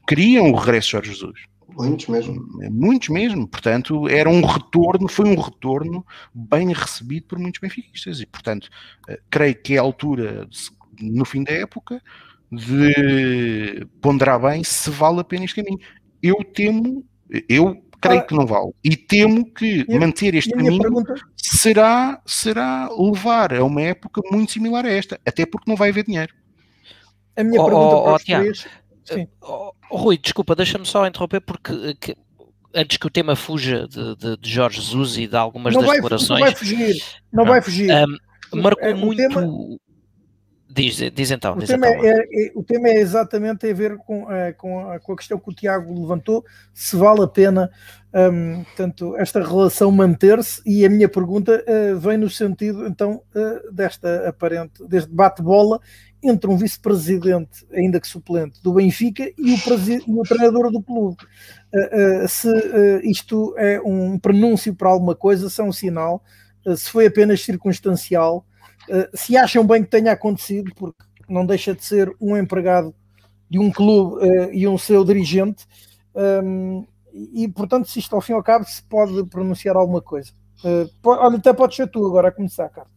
[0.08, 1.40] queriam o regresso de Jorge Jesus.
[1.76, 2.64] Muitos mesmo.
[2.64, 3.48] É, muitos mesmo.
[3.48, 8.20] Portanto, era um retorno, foi um retorno bem recebido por muitos benfiquistas.
[8.20, 8.70] E, portanto,
[9.08, 10.48] eh, creio que é a altura,
[11.02, 12.02] no fim da época,
[12.52, 15.80] de ponderar bem se vale a pena este caminho.
[16.22, 17.04] Eu temo,
[17.50, 18.72] eu creio ah, que não vale.
[18.84, 21.16] E temo que e, manter este caminho pergunta...
[21.36, 26.06] será, será levar a uma época muito similar a esta, até porque não vai haver
[26.06, 26.34] dinheiro.
[27.36, 28.68] A minha oh, pergunta oh, para os três
[29.06, 29.28] Sim.
[29.42, 32.18] Oh, oh, Rui, desculpa, deixa-me só interromper porque eh, que,
[32.74, 35.90] antes que o tema fuja de, de, de, Jorge Jesus e de algumas não das
[35.90, 36.40] vai, declarações.
[36.40, 37.52] Não vai fugir, não, não.
[37.52, 37.92] vai fugir.
[38.54, 39.18] Um, marcou é, muito.
[39.18, 39.48] Tema,
[40.70, 41.54] diz, diz então.
[41.54, 44.90] O, diz tema então, é, é, o tema é exatamente a ver com, é, com,
[44.90, 47.70] a, com, a, questão que o Tiago levantou, se vale a pena
[48.14, 53.72] um, tanto esta relação manter-se, e a minha pergunta uh, vem no sentido então uh,
[53.72, 55.80] desta aparente, deste bate-bola
[56.24, 61.18] entre um vice-presidente, ainda que suplente, do Benfica e o, o treinador do clube.
[61.74, 66.24] Uh, uh, se uh, isto é um prenúncio para alguma coisa, se é um sinal,
[66.78, 68.46] se foi apenas circunstancial,
[69.14, 72.96] se acham bem que tenha acontecido, porque não deixa de ser um empregado
[73.50, 75.68] de um clube e um seu dirigente,
[76.16, 80.32] um, e portanto, se isto ao fim e ao cabo se pode pronunciar alguma coisa.
[81.04, 82.93] olha, até pode ser tu agora a começar, Carlos.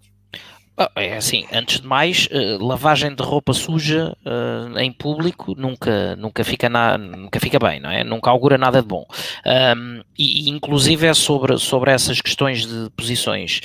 [0.79, 6.15] Ah, é assim, antes de mais, uh, lavagem de roupa suja uh, em público nunca,
[6.17, 8.05] nunca, fica na, nunca fica bem, não é?
[8.05, 9.07] Nunca augura nada de bom.
[9.47, 13.63] Um, e, inclusive é sobre, sobre essas questões de posições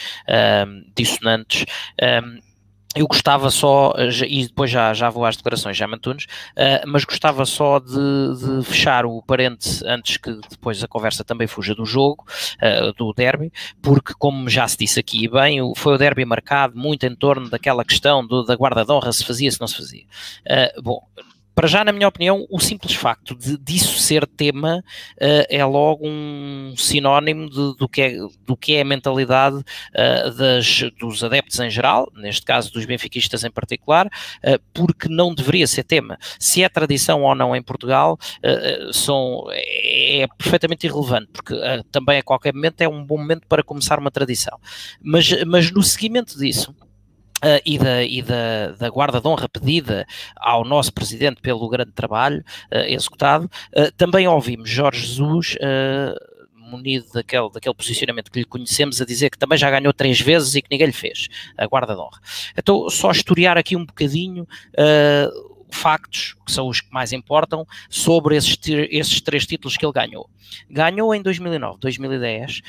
[0.65, 1.65] um, dissonantes.
[2.01, 2.39] Um,
[2.95, 3.93] eu gostava só,
[4.27, 8.63] e depois já, já vou às declarações, já Antunes, uh, mas gostava só de, de,
[8.63, 12.25] fechar o parente antes que depois a conversa também fuja do jogo,
[12.57, 13.51] uh, do derby,
[13.81, 17.85] porque como já se disse aqui bem, foi o derby marcado muito em torno daquela
[17.85, 20.03] questão do, da guarda de se fazia, se não se fazia.
[20.45, 21.03] Uh, bom,
[21.53, 24.83] para já, na minha opinião, o simples facto de disso ser tema
[25.17, 30.31] uh, é logo um sinónimo de, do, que é, do que é a mentalidade uh,
[30.35, 35.67] das, dos adeptos em geral, neste caso dos benfiquistas em particular, uh, porque não deveria
[35.67, 36.17] ser tema.
[36.39, 38.17] Se é tradição ou não em Portugal,
[38.91, 41.55] são, é, é, perfeitamente irrelevante, porque
[41.91, 44.57] também a qualquer momento é um bom momento para começar uma tradição.
[45.01, 46.73] Mas, mas no seguimento disso,
[47.43, 51.91] Uh, e, da, e da, da, guarda de honra pedida ao nosso presidente pelo grande
[51.91, 55.57] trabalho uh, executado, uh, também ouvimos Jorge Jesus
[56.55, 60.55] munido daquele, daquele posicionamento que lhe conhecemos, a dizer que também já ganhou três vezes
[60.55, 61.27] e que ninguém lhe fez
[61.57, 62.21] a guarda de honra.
[62.57, 64.47] Então, só historiar aqui um bocadinho.
[65.75, 68.57] Factos, que são os que mais importam, sobre esses,
[68.89, 70.29] esses três títulos que ele ganhou.
[70.69, 72.61] Ganhou em 2009, 2010, uh,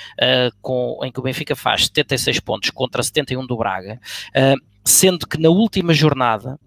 [0.60, 4.00] com, em que o Benfica faz 76 pontos contra 71 do Braga,
[4.36, 6.58] uh, sendo que na última jornada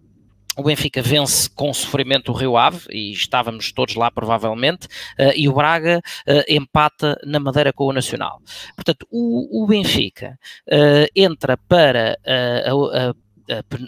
[0.58, 4.88] o Benfica vence com sofrimento o Rio Ave, e estávamos todos lá provavelmente,
[5.20, 8.42] uh, e o Braga uh, empata na Madeira com o Nacional.
[8.76, 12.18] Portanto, o, o Benfica uh, entra para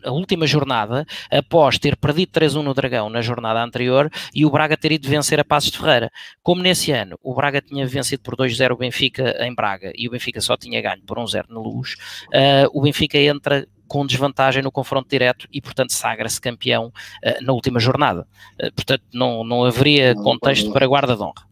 [0.03, 4.77] a, última jornada, após ter perdido 3-1 no Dragão na jornada anterior e o Braga
[4.77, 6.11] ter ido vencer a Passos de Ferreira.
[6.43, 10.11] Como nesse ano o Braga tinha vencido por 2-0 o Benfica em Braga e o
[10.11, 11.95] Benfica só tinha ganho por 1-0 na Luz,
[12.27, 17.53] uh, o Benfica entra com desvantagem no confronto direto e, portanto, sagra-se campeão uh, na
[17.53, 18.27] última jornada.
[18.61, 21.47] Uh, portanto, não, não haveria contexto para guarda de honra.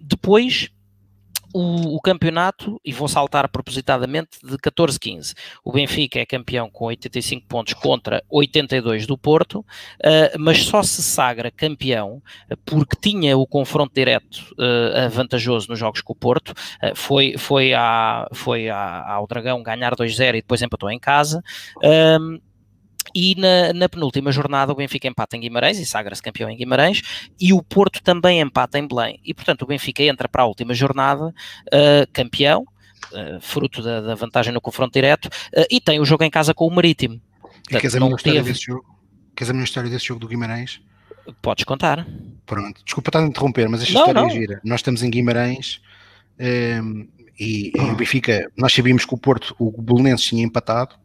[0.00, 0.70] Depois,
[1.52, 5.34] o, o, campeonato, e vou saltar propositadamente, de 14-15.
[5.64, 11.02] O Benfica é campeão com 85 pontos contra 82 do Porto, uh, mas só se
[11.02, 12.22] sagra campeão
[12.64, 16.50] porque tinha o confronto direto uh, vantajoso nos jogos com o Porto.
[16.82, 21.42] Uh, foi foi, à, foi ao Dragão ganhar 2-0 e depois empatou em casa.
[21.82, 22.40] Um,
[23.14, 27.02] e na, na, penúltima jornada o Benfica empata em Guimarães e sagra-se campeão em Guimarães
[27.40, 29.20] e o Porto também empata em Belém.
[29.24, 32.62] E portanto o Benfica entra para a última jornada uh, campeão,
[33.12, 36.54] uh, fruto da, da, vantagem no confronto direto, uh, e tem o jogo em casa
[36.54, 37.20] com o Marítimo.
[37.70, 38.84] E queres a minha história desse jogo?
[39.34, 40.80] Queres a minha história desse jogo do Guimarães?
[41.40, 42.06] Podes contar.
[42.44, 44.28] Pronto, desculpa estar a interromper, mas esta não, história não.
[44.28, 44.60] é gira.
[44.64, 45.80] Nós estamos em Guimarães
[46.38, 47.08] um, ehm,
[47.38, 50.96] e, e o Benfica, nós sabíamos que o Porto, o Bolonenses tinha empatado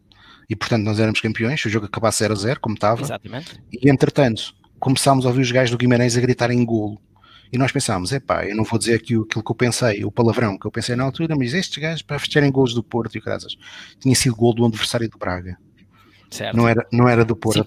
[0.50, 3.02] e portanto nós éramos campeões, o jogo acabasse 0 a 0, como estava.
[3.02, 3.62] Exatamente.
[3.72, 7.02] E entretanto, começámos a ouvir os gajos do Guimarães a gritar em golo.
[7.52, 10.58] E nós pensámos, epá, eu não vou dizer aquilo, aquilo que eu pensei, o palavrão
[16.30, 16.58] Certo.
[16.58, 17.58] Não, era, não era do Porto,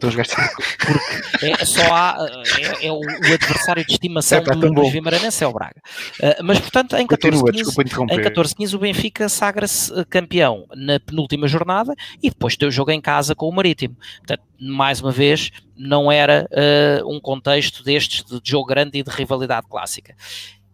[1.43, 2.17] é, só há,
[2.59, 5.81] é, é o, adversário de estimação é, do, do Vimaranense é o Braga.
[6.23, 12.57] Uh, mas portanto, em 14-15 o Benfica sagra-se ah, campeão na penúltima jornada e depois
[12.57, 13.97] tem o jogo em casa com o Marítimo.
[14.19, 19.11] Portanto, mais uma vez, não era uh, um contexto destes de jogo grande e de
[19.11, 20.15] rivalidade clássica.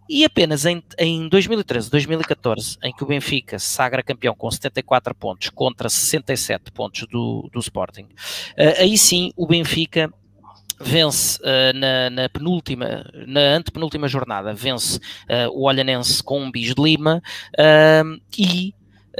[0.08, 5.50] E apenas em, em 2013, 2014, em que o Benfica sagra campeão com 74 pontos
[5.50, 10.10] contra 67 pontos do, do Sporting, uh, aí sim o Benfica
[10.80, 16.74] vence uh, na, na, penúltima, na antepenúltima jornada, vence uh, o Olhanense com um bis
[16.74, 17.22] de Lima
[17.58, 18.74] uh, e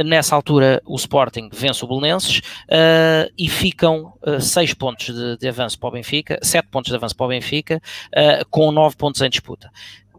[0.04, 2.42] nessa altura o Sporting vence o Belenenses
[3.38, 7.24] e ficam 6 pontos de, de, avanço para o Benfica, 7 pontos de avanço para
[7.24, 7.80] o Benfica,
[8.50, 9.70] com 9 pontos em disputa.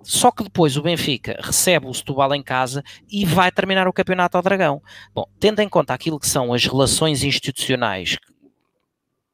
[0.04, 4.38] Só que depois o Benfica recebe o Setúbal em casa e vai terminar o campeonato
[4.38, 4.82] ao Dragão.
[5.14, 8.18] Bom, tendo em conta aquilo que são as relações institucionais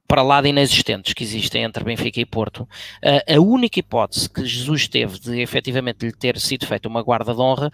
[0.07, 2.67] para lá de inexistentes que existem entre Benfica e Porto,
[3.01, 7.41] a única hipótese que Jesus teve de efetivamente lhe ter sido feita uma guarda de
[7.41, 7.71] honra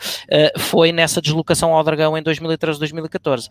[0.57, 3.49] foi nessa deslocação ao Dragão em 2013-2014.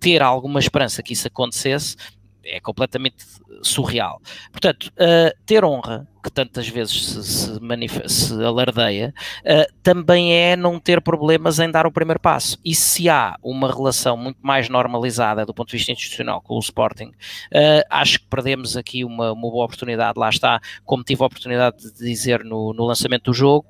[0.00, 1.96] Ter alguma esperança que isso acontecesse
[2.44, 3.24] é completamente
[3.62, 4.20] surreal.
[4.50, 9.12] Portanto, uh, ter honra, que tantas vezes se, se, se alardeia,
[9.42, 12.58] uh, também é não ter problemas em dar o primeiro passo.
[12.64, 16.58] E se há uma relação muito mais normalizada do ponto de vista institucional com o
[16.60, 20.18] Sporting, uh, acho que perdemos aqui uma, uma, boa oportunidade.
[20.18, 23.66] Lá está, como tive a oportunidade de dizer no, no lançamento do jogo,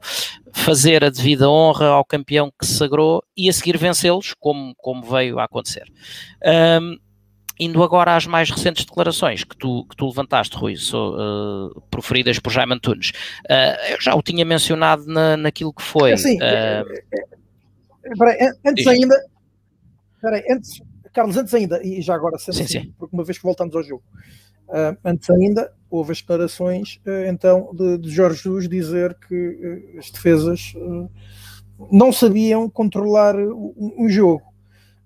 [0.53, 5.03] fazer a devida honra ao campeão que se sagrou e a seguir vencê-los, como, como
[5.03, 5.91] veio a acontecer.
[7.59, 12.39] Indo agora às mais recentes declarações que tu, que tu levantaste, Rui, so, uh, proferidas
[12.39, 13.13] por Jaime Antunes,
[13.45, 16.13] uh, eu já o tinha mencionado na, naquilo que foi.
[16.13, 16.37] Assim,
[18.19, 19.15] peraí, antes ainda,
[20.21, 20.83] peraí, antes,
[21.13, 22.95] Carlos, antes ainda, e já agora, sendo sim, assim, sim.
[22.99, 24.03] porque uma vez que voltamos ao jogo,
[24.69, 29.99] uh, antes ainda, houve as declarações uh, então de, de, Jorge Jesus dizer que uh,
[29.99, 30.75] as defesas
[31.91, 34.43] não sabiam controlar um, um jogo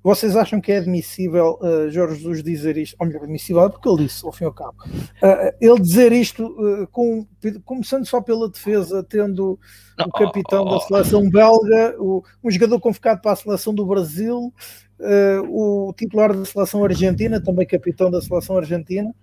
[0.02, 2.96] vocês acham que é admissível uh, Jorge Jesus dizer isto?
[2.98, 4.76] Ou melhor, admissível é porque ele disse, ao fim e ao cabo.
[4.84, 7.26] Uh, ele dizer isto uh, com,
[7.64, 9.58] começando só pela defesa, tendo
[9.98, 13.74] não, o capitão oh, oh, da seleção belga, o, um jogador convocado para a seleção
[13.74, 14.52] do Brasil,
[15.48, 19.14] o titular da seleção argentina, também capitão da seleção argentina.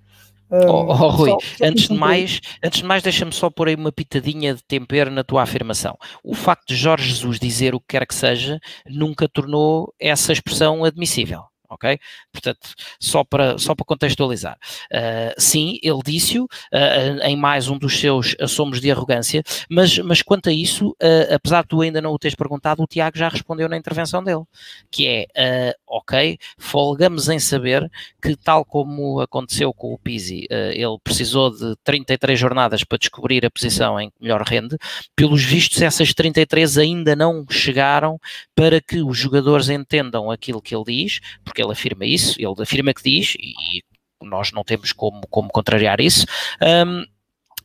[0.68, 3.76] Oh, oh, Rui, só, só antes, de mais, antes de mais, deixa-me só pôr aí
[3.76, 5.97] uma pitadinha de tempero na tua afirmação.
[6.24, 10.84] O facto de Jorge Jesus dizer o que quer que seja nunca tornou essa expressão
[10.84, 11.43] admissível.
[11.76, 12.00] Ok?
[12.32, 14.58] Portanto, só para, só para contextualizar.
[14.92, 20.22] Uh, sim, ele disse-o uh, em mais um dos seus assomos de arrogância, mas, mas
[20.22, 23.30] quanto a isso, uh, apesar de tu ainda não o teres perguntado, o Tiago já
[23.30, 24.44] respondeu na intervenção dele,
[24.90, 27.90] que é, ok, folgamos em saber
[28.22, 33.52] que tal como aconteceu com o Pizzi, ele precisou de 33 jornadas para descobrir a
[33.52, 34.78] posição em que melhor rende,
[35.16, 38.20] pelos vistos essas 33 ainda não chegaram
[38.56, 42.93] para que os jogadores entendam aquilo que ele diz, porque ele afirma isso, ele afirma
[42.93, 43.82] que diz, e
[44.22, 46.26] nós não temos como, como contrariar isso.
[46.61, 47.05] Um,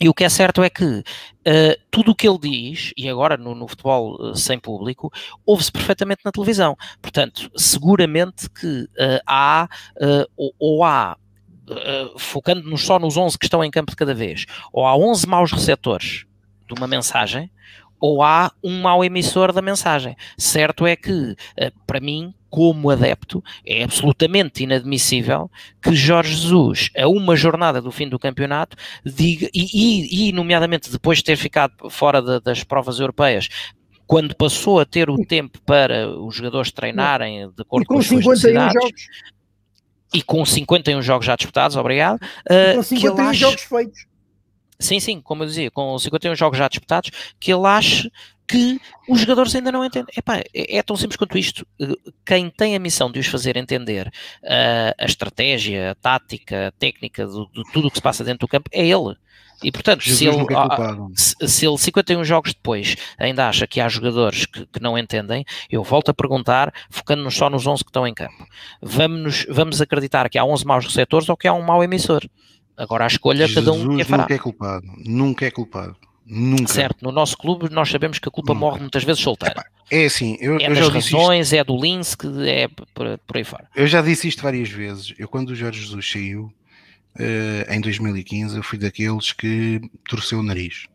[0.01, 1.03] e o que é certo é que uh,
[1.91, 5.13] tudo o que ele diz, e agora no, no futebol uh, sem público,
[5.45, 6.75] ouve-se perfeitamente na televisão.
[7.03, 9.69] Portanto, seguramente que uh, há,
[10.37, 11.19] ou, ou, há,
[12.17, 15.53] focando-nos só nos 11 que estão em campo de cada vez, ou há 11 maus
[15.53, 16.25] receptores
[16.67, 17.53] de uma mensagem,
[18.01, 20.17] ou há um mau emissor da mensagem.
[20.39, 21.37] Certo é que,
[21.87, 25.49] para mim, como adepto, é absolutamente inadmissível
[25.81, 31.19] que Jorge Jesus, a uma jornada do fim do campeonato, diga, e, e, nomeadamente depois
[31.19, 33.49] de ter ficado fora de, das provas europeias,
[34.07, 38.75] quando passou a ter o tempo para os jogadores treinarem de acordo com, com necessidades,
[38.75, 39.03] jogos.
[40.13, 42.19] e com 51 jogos já disputados, obrigado.
[42.51, 44.11] E com 51 ache, jogos feitos.
[44.81, 48.11] Sim, sim, como eu dizia, com 51 jogos já disputados, que ele ache
[48.51, 50.13] que os jogadores ainda não entendem.
[50.17, 51.65] Epá, é, é tão simples quanto isto.
[52.27, 54.09] Quem tem a missão de os fazer entender
[54.43, 58.51] uh, a estratégia, a tática, a técnica de, tudo o que se passa dentro do
[58.51, 59.17] campo é ele.
[59.63, 63.89] E portanto, se ele, é se, se ele 51 jogos depois ainda acha que há
[63.89, 68.07] jogadores que, que não entendem, eu volto a perguntar, focando-nos só nos 11 que estão
[68.07, 68.47] em campo.
[68.83, 72.27] Vamos, vamos acreditar que há 11 maus receptores ou que há um mau emissor?
[72.75, 74.23] Agora a escolha Jesus cada um que fará.
[74.23, 75.97] Nunca é culpado, nunca é culpado.
[76.27, 76.73] Nunca.
[76.73, 78.67] Certo, no nosso clube nós sabemos que a culpa Nunca.
[78.67, 79.65] morre muitas vezes solteira.
[79.91, 81.57] É assim, eu, é eu das razões, isto...
[81.57, 83.69] é do Linsk, é por, por, aí fora.
[83.75, 85.13] Eu já disse isto várias vezes.
[85.19, 86.53] Eu, quando o Jorge Jesus saiu,
[87.19, 90.87] uh, em 2015, eu fui daqueles que torceu o nariz.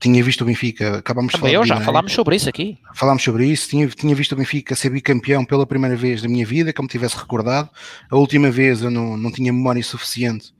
[0.00, 1.52] Tinha visto o Benfica, acabámos de falar.
[1.52, 2.78] Eu já falámos sobre isso aqui.
[2.94, 3.68] Falámos sobre isso.
[3.68, 7.16] Tinha, tinha visto o Benfica ser bicampeão pela primeira vez da minha vida, como tivesse
[7.16, 7.68] recordado.
[8.10, 10.54] A última vez eu não, não tinha memória suficiente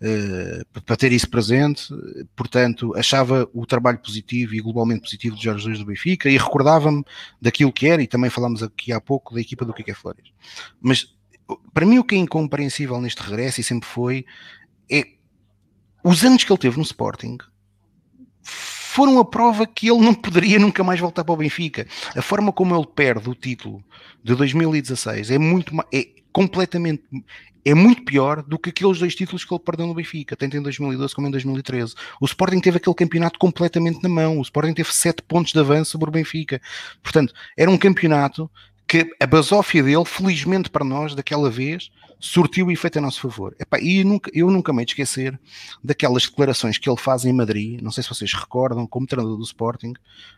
[0.00, 1.88] eh, para ter isso presente,
[2.36, 7.04] portanto, achava o trabalho positivo e globalmente positivo de Jorge Jesus do Benfica e recordava-me
[7.40, 10.32] daquilo que era, e também falámos aqui há pouco da equipa do Kike Flores.
[10.80, 11.14] Mas
[11.72, 14.24] para mim o que é incompreensível neste regresso e sempre foi
[14.90, 15.04] é
[16.02, 17.38] os anos que ele teve no Sporting
[18.42, 21.86] foram a prova que ele não poderia nunca mais voltar para o Benfica.
[22.14, 23.82] A forma como ele perde o título
[24.22, 27.04] de 2016 é muito é completamente
[27.64, 30.60] é muito pior do que aqueles dois títulos que ele perdeu no Benfica, tanto em
[30.60, 31.94] 2012 como em 2013.
[32.20, 35.92] O Sporting teve aquele campeonato completamente na mão, o Sporting teve 7 pontos de avanço
[35.92, 36.60] sobre o Benfica.
[37.02, 38.50] Portanto, era um campeonato
[38.86, 43.54] que a basófia dele, felizmente para nós, daquela vez, surtiu efeito a nosso favor.
[43.58, 45.38] Epá, e eu nunca, eu nunca me de esquecer
[45.82, 49.44] daquelas declarações que ele faz em Madrid, não sei se vocês recordam, como treinador do
[49.44, 49.94] Sporting,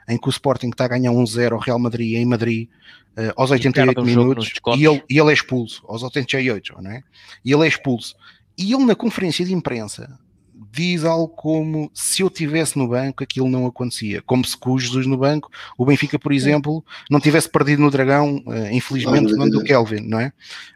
[0.08, 2.68] em que o Sporting está a ganhar 1-0 ao Real Madrid em Madrid,
[3.16, 7.02] uh, aos 88 minutos, e ele, e ele é expulso, aos 88, não é?
[7.44, 8.16] E ele é expulso.
[8.58, 10.18] E ele na conferência de imprensa
[10.76, 14.78] diz algo como se eu tivesse no banco aquilo não acontecia, como se com o
[14.78, 19.48] Jesus no banco o Benfica, por exemplo, não tivesse perdido no Dragão, uh, infelizmente, não
[19.48, 20.26] do Kelvin, não é?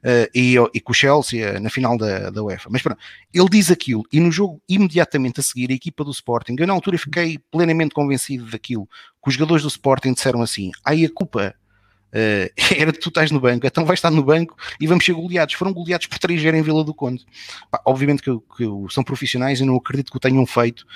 [0.03, 2.70] Uh, e, e com o Chelsea uh, na final da, da UEFA.
[2.72, 2.98] Mas pronto,
[3.32, 6.72] ele diz aquilo e no jogo imediatamente a seguir a equipa do Sporting, eu na
[6.72, 8.88] altura fiquei plenamente convencido daquilo,
[9.22, 11.55] que os jogadores do Sporting disseram assim, aí a culpa
[12.11, 15.55] Uh, era tu estás no banco, então vais estar no banco e vamos ser goleados.
[15.55, 17.25] Foram goleados por 3 em Vila do Conde.
[17.71, 20.87] Pá, obviamente que, que, são profissionais e não acredito que o tenham feito,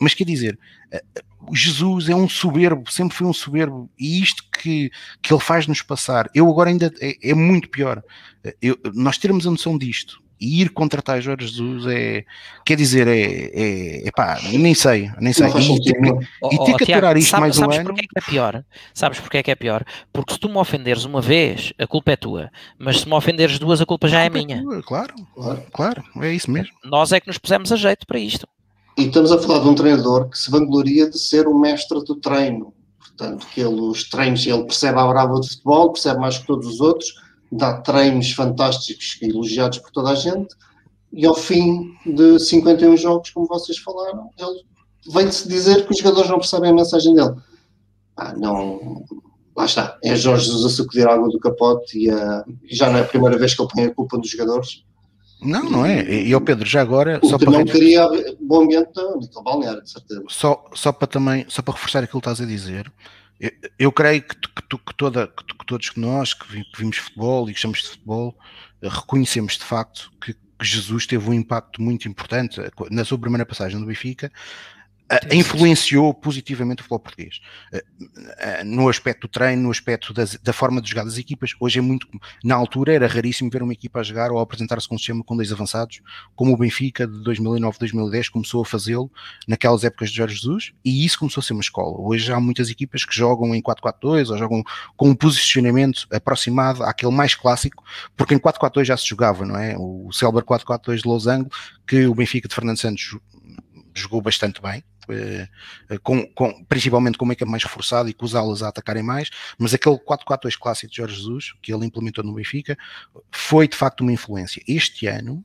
[0.00, 0.58] mas quer dizer,
[0.92, 4.90] uh, Jesus é um soberbo, sempre foi um soberbo, e isto que,
[5.22, 8.02] que ele faz-nos passar, eu agora ainda é, é muito pior.
[8.44, 12.24] Uh, eu, nós termos a noção disto e ir contratar Jorge Jesus é,
[12.64, 15.48] quer dizer, é, é, é pá, nem sei, nem sei.
[15.48, 15.98] E, ter,
[16.42, 17.90] oh, e ter que aturar isto sabe, mais sabes um ano.
[17.90, 18.64] Porque é que é pior?
[18.94, 19.84] Sabes porque é que é pior?
[20.12, 23.58] Porque se tu me ofenderes uma vez, a culpa é tua, mas se me ofenderes
[23.58, 24.62] duas, a culpa já a é, é minha.
[24.62, 26.72] Tua, claro, claro, claro, é isso mesmo.
[26.84, 28.46] Nós é que nos pusemos a jeito para isto.
[28.96, 32.16] E estamos a falar de um treinador que se vangloria de ser o mestre do
[32.16, 32.72] treino.
[32.98, 36.66] Portanto, que ele, os treinos, ele percebe a brava de futebol, percebe mais que todos
[36.66, 37.14] os outros,
[37.50, 40.54] dá treinos fantásticos elogiados por toda a gente,
[41.12, 44.62] e ao fim de 51 jogos, como vocês falaram, ele
[45.10, 47.34] vem-se dizer que os jogadores não percebem a mensagem dele.
[48.16, 49.04] Ah, não.
[49.56, 49.98] Lá está.
[50.04, 52.10] É Jorge Jesus a sacudir água do capote e,
[52.74, 54.84] já não é a primeira vez que ele põe a culpa dos jogadores.
[55.40, 56.02] Não, não é.
[56.02, 57.20] E o Pedro, já agora.
[57.24, 58.08] Só para não queria
[58.40, 60.22] bom ambiente naquele balneário, de certeza.
[60.28, 62.92] Só, só, para também, só para reforçar aquilo que estás a dizer,
[63.78, 67.88] Eu, creio que, que, que, toda, que, todos nós que vimos futebol e gostamos de
[67.90, 68.36] futebol
[68.82, 72.60] reconhecemos de facto que Jesus teve um impacto muito importante.
[72.90, 74.32] Na sua primeira passagem no Benfica
[75.32, 77.40] influenciou positivamente o futebol português.
[78.64, 81.82] No aspecto do treino, no aspecto das, da forma de jogar das equipas, hoje é
[81.82, 82.06] muito.
[82.44, 85.24] Na altura era raríssimo ver uma equipa a jogar ou a apresentar-se com um sistema
[85.24, 86.00] com dois avançados,
[86.36, 89.10] como o Benfica de 2009, 2010 começou a fazê-lo
[89.46, 91.98] naquelas épocas de Jorge Jesus, e isso começou a ser uma escola.
[91.98, 94.62] Hoje há muitas equipas que jogam em 4-4-2 ou jogam
[94.96, 97.82] com um posicionamento aproximado àquele mais clássico,
[98.16, 99.74] porque em 4-4-2 já se jogava, não é?
[99.78, 101.50] O Celber 4-4-2 de Losango,
[101.86, 103.16] que o Benfica de Fernando Santos
[103.94, 104.84] jogou bastante bem,
[106.02, 109.30] com, com, principalmente com o make-up mais reforçado e com os alas a atacarem mais,
[109.58, 112.76] mas aquele 4-4-2 clássico de Jorge Jesus, que ele implementou no Benfica,
[113.30, 114.62] foi de facto uma influência.
[114.66, 115.44] Este ano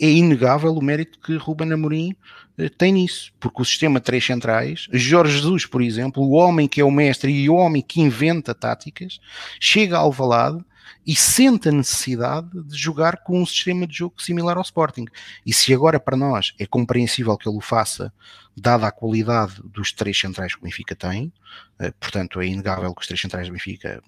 [0.00, 2.16] é inegável o mérito que Ruben Amorim
[2.58, 6.80] eh, tem nisso, porque o sistema três centrais, Jorge Jesus, por exemplo, o homem que
[6.80, 9.20] é o mestre e o homem que inventa táticas,
[9.60, 10.64] chega ao Valado
[11.06, 15.06] e sente a necessidade de jogar com um sistema de jogo similar ao Sporting.
[15.44, 18.12] E se agora para nós é compreensível que ele o faça,
[18.56, 21.32] dada a qualidade dos três centrais que o Benfica tem,
[21.78, 24.00] eh, portanto é inegável que os três centrais do Benfica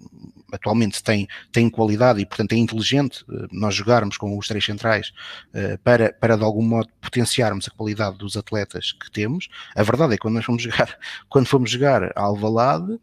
[0.52, 5.12] atualmente têm, têm qualidade e portanto é inteligente eh, nós jogarmos com os três centrais
[5.52, 9.48] eh, para, para de algum modo potenciarmos a qualidade dos atletas que temos.
[9.74, 10.96] A verdade é que quando nós fomos jogar,
[11.28, 13.00] quando fomos jogar a Alvalade,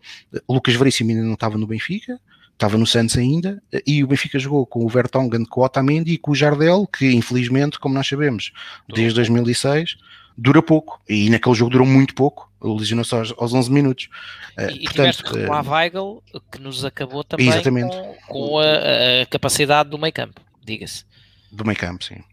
[0.47, 2.19] Lucas Veríssimo ainda não estava no Benfica,
[2.63, 6.17] estava no Santos ainda, e o Benfica jogou com o Vertonghen, com o Otamendi e
[6.17, 8.53] com o Jardel, que infelizmente, como nós sabemos,
[8.87, 9.97] desde 2006
[10.37, 14.09] dura pouco, e naquele jogo durou muito pouco, lesionou-se aos, aos 11 minutos.
[14.57, 17.95] Uh, e, portanto, e com a Weigl, que nos acabou também exatamente.
[18.27, 21.05] com, com a, a, capacidade do meio campo, diga-se.
[21.51, 22.23] Do meio campo, sim.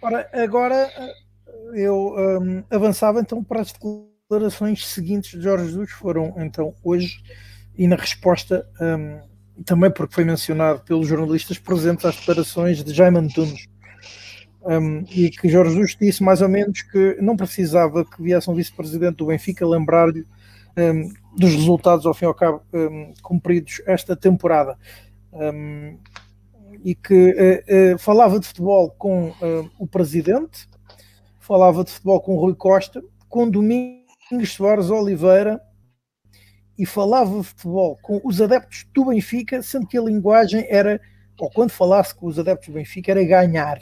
[0.00, 0.90] Ora, agora
[1.74, 4.17] eu um, avançava então para as declarações
[4.84, 7.22] seguintes de Jorge Jesus foram então hoje
[7.76, 9.20] e na resposta um,
[9.64, 13.66] também porque foi mencionado pelos jornalistas presentes às declarações de Jaime Antunes.
[14.62, 18.54] Um, e que Jorge Jesus disse mais ou menos que não precisava que viesse um
[18.54, 20.26] vice-presidente do Benfica lembrar-lhe
[20.76, 22.62] um, dos resultados ao fim e ao cabo
[23.22, 24.76] cumpridos esta temporada.
[26.84, 30.68] E que uh, uh, falava de futebol com uh, o presidente
[31.38, 33.97] falava de futebol com o Rui Costa com Domingos
[34.30, 35.60] Domingos Soares Oliveira
[36.78, 41.00] e falava de futebol com os adeptos do Benfica, sendo que a linguagem era,
[41.38, 43.80] ou quando falasse com os adeptos do Benfica, era ganhar.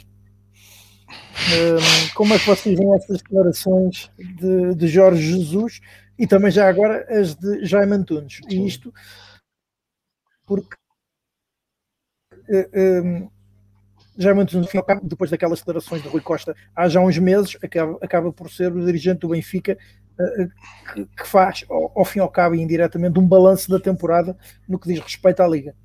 [1.09, 5.79] Um, como é que vocês veem essas declarações de, de, Jorge Jesus
[6.17, 8.41] e também já agora as de Jaime Antunes?
[8.49, 8.93] E isto
[10.45, 10.75] porque
[12.49, 13.29] uh, um,
[14.17, 14.69] Jaime Antunes,
[15.03, 18.85] depois daquelas declarações de Rui Costa há já uns meses, acaba, acaba por ser o
[18.85, 19.77] dirigente do Benfica
[21.15, 24.37] que, faz, ao, fim e ao cabo, indiretamente, um balanço da temporada
[24.67, 25.75] no que diz respeito à Liga.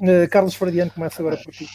[0.00, 1.66] Uh, Carlos Fradiano começa agora por ti.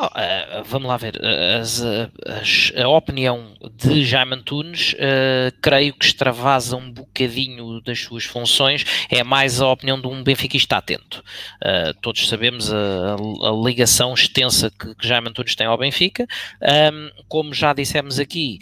[0.00, 1.20] Oh, uh, vamos lá ver.
[1.60, 8.24] As, as, a opinião de Jaime Antunes, uh, creio que extravasa um bocadinho das suas
[8.24, 8.84] funções.
[9.10, 11.22] É mais a opinião de um benfiquista atento.
[11.60, 16.26] Uh, todos sabemos a, a ligação extensa que, que, Jaime Antunes tem ao Benfica.
[16.62, 18.60] Um, como já dissemos aqui,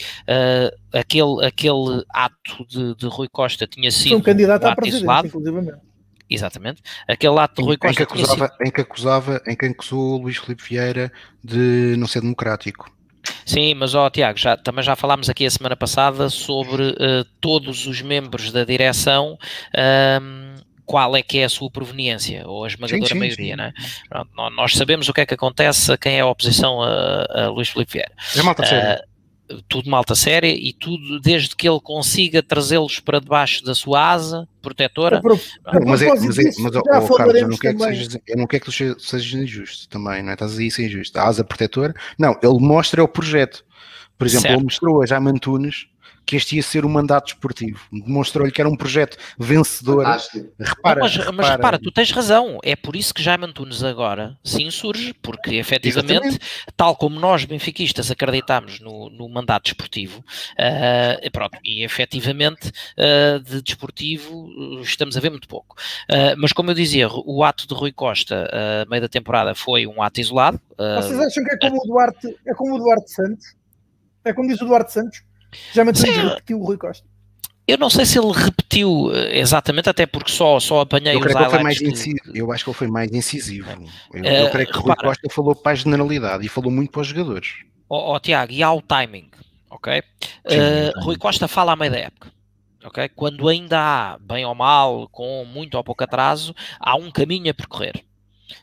[0.93, 4.09] aquele, aquele ato de, de, Rui Costa tinha sido.
[4.11, 5.86] Foi um candidato um à presidência, inclusive.
[6.29, 6.83] Exatamente.
[7.09, 8.03] Aquele ato de Rui Costa.
[8.03, 11.12] Em que, acusava, em que acusava, em que acusou Luís Filipe Vieira
[11.43, 12.91] de não ser democrático.
[13.45, 17.87] Sim, mas ó Tiago, já, também já falámos aqui a semana passada sobre uh, todos
[17.87, 19.39] os membros da direção.
[19.74, 23.57] Uh, qual é que é a sua proveniência, ou a esmagadora sim, sim, maioria, sim.
[23.57, 23.72] Né?
[24.09, 27.49] Pronto, nós sabemos o que é que acontece a quem é a oposição a, a
[27.49, 28.12] Luís Filipe Vieira.
[28.37, 29.15] É malta uh,
[29.68, 34.49] tudo malta séria e tudo desde que ele consiga trazê-los para debaixo da sua asa
[34.61, 35.20] protetora.
[35.20, 35.38] Pro,
[35.84, 36.82] mas, é, mas, é, mas oh,
[37.14, 40.30] Carlos, eu não, quero que sejas, eu não quero que tu sejas injusto também, não
[40.30, 40.32] é?
[40.34, 41.16] Estás aí ser injusto.
[41.18, 43.64] A asa protetora, não, ele mostra o projeto.
[44.18, 44.57] Por exemplo, certo.
[44.57, 45.86] ele mostrou a Jaime Antunes
[46.27, 47.81] que este ia ser um mandato esportivo.
[47.93, 50.05] Demonstrou-lhe que era um projeto vencedor.
[50.59, 52.59] Repara, mas, repara, mas repara, tu tens razão.
[52.64, 56.41] É por isso que Jaime Antunes agora se insurge, porque efetivamente, Exatamente.
[56.77, 63.62] tal como nós benfiquistas acreditamos no, no mandato desportivo, uh, pronto, e efetivamente uh, de
[63.62, 65.77] desportivo estamos a ver muito pouco.
[66.11, 69.87] Uh, mas como eu dizia, o ato de Rui Costa, uh, meio da temporada, foi
[69.87, 70.61] um ato isolado.
[70.77, 73.55] Vocês acham que é como o Duarte, é como o Duarte Santos?
[74.24, 75.22] É como diz o Duarte Santos?
[75.72, 77.07] Já me repetiu o Rui Costa.
[77.66, 81.32] Eu não sei se ele repetiu eh, exatamente, até porque só, só apanhei eu os
[81.32, 81.82] highlights.
[81.82, 83.68] incisivo, Eu acho que ele foi mais incisivo.
[84.12, 86.92] Eu, uh, eu creio que o Rui Costa falou para a generalidade e falou muito
[86.92, 87.64] para os jogadores.
[87.90, 89.28] Ó oh, oh, Tiago, e há o timing,
[89.68, 90.01] ok?
[90.49, 92.32] Sim, uh, Rui Costa fala à meia da época.
[92.84, 93.09] ok?
[93.09, 97.55] Quando ainda há, bem ou mal, com muito ou pouco atraso, há um caminho a
[97.55, 98.05] percorrer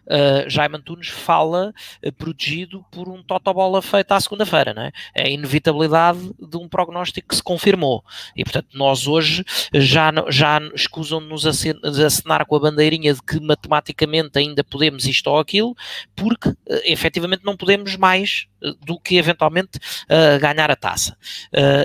[0.07, 1.73] uh, Jaime Antunes fala
[2.05, 4.91] uh, protegido por um totobola feito à segunda-feira, não é?
[5.15, 8.03] É a inevitabilidade de um prognóstico que se confirmou.
[8.36, 14.63] E, portanto, nós hoje já, já escusam-nos acenar com a bandeirinha de que matematicamente ainda
[14.63, 15.75] podemos isto ou aquilo,
[16.15, 21.17] porque uh, efetivamente não podemos mais uh, do que eventualmente uh, ganhar a taça.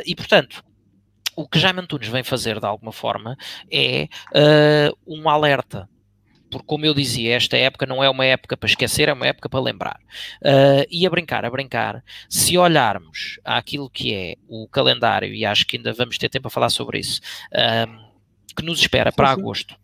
[0.04, 0.62] e, portanto,
[1.36, 3.36] o que Jaime Antunes vem fazer de alguma forma
[3.70, 4.08] é
[5.06, 5.88] um alerta
[6.50, 9.48] porque como eu dizia, esta época não é uma época para esquecer, é uma época
[9.48, 10.00] para lembrar.
[10.42, 15.66] Uh, e a brincar, a brincar, se olharmos àquilo que é o calendário, e acho
[15.66, 17.20] que ainda vamos ter tempo a falar sobre isso,
[17.52, 18.08] uh,
[18.56, 19.40] que nos espera para sim.
[19.40, 19.76] agosto.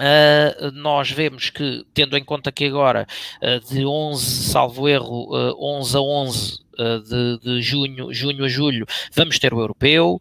[0.00, 3.06] Uh, nós vemos que, tendo em conta que agora
[3.42, 8.86] uh, de 11, salvo erro, uh, 11 a 11 de, de, junho, junho a julho,
[9.14, 10.18] vamos ter o europeu.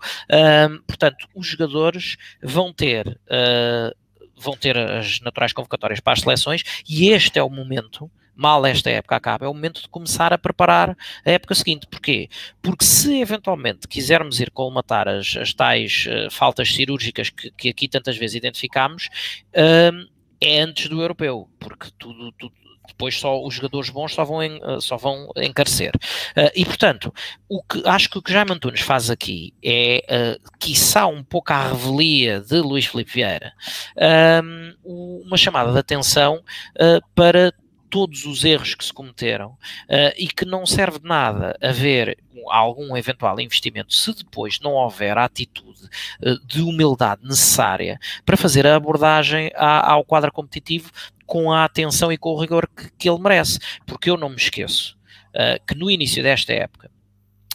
[0.85, 3.17] portanto, os jogadores vão ter
[4.39, 8.09] vão ter as naturais convocatórias para as seleções e este é o momento
[8.39, 11.85] mal esta época acaba, é o momento de começar a preparar a época seguinte.
[11.87, 12.29] Porquê?
[12.61, 17.89] Porque se eventualmente quisermos ir colmatar as, as tais uh, faltas cirúrgicas que, que, aqui
[17.89, 19.09] tantas vezes identificamos,
[19.49, 20.09] uh,
[20.39, 22.53] é antes do europeu, porque tudo, tudo,
[22.89, 25.91] depois só os jogadores bons só vão, en, só vão encarecer.
[26.37, 27.13] Uh, e portanto,
[27.47, 31.53] o que acho que o que Jaime Antunes faz aqui é, uh, quiçá um pouco
[31.53, 33.53] à revelia de Luís Filipe Vieira,
[34.43, 36.43] um, uma chamada de atenção
[36.75, 37.53] uh, para
[37.89, 42.17] todos os erros que se cometeram uh, e que não serve de nada haver
[42.47, 45.89] algum eventual investimento se depois não houver a atitude
[46.23, 50.91] uh, de humildade necessária para fazer a abordagem ao quadro competitivo
[51.29, 53.59] com a atenção e com o rigor que, que ele merece.
[53.85, 54.97] Porque eu não me esqueço
[55.29, 56.89] uh, que no início desta época,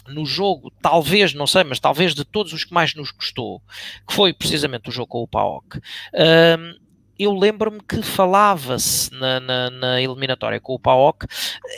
[0.07, 3.61] no jogo, talvez, não sei, mas talvez de todos os que mais nos custou,
[4.07, 6.85] que foi precisamente o jogo com o PAOK, uh,
[7.19, 11.25] eu lembro-me que falava-se na, na, na, eliminatória com o PAOK,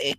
[0.02, 0.16] eh,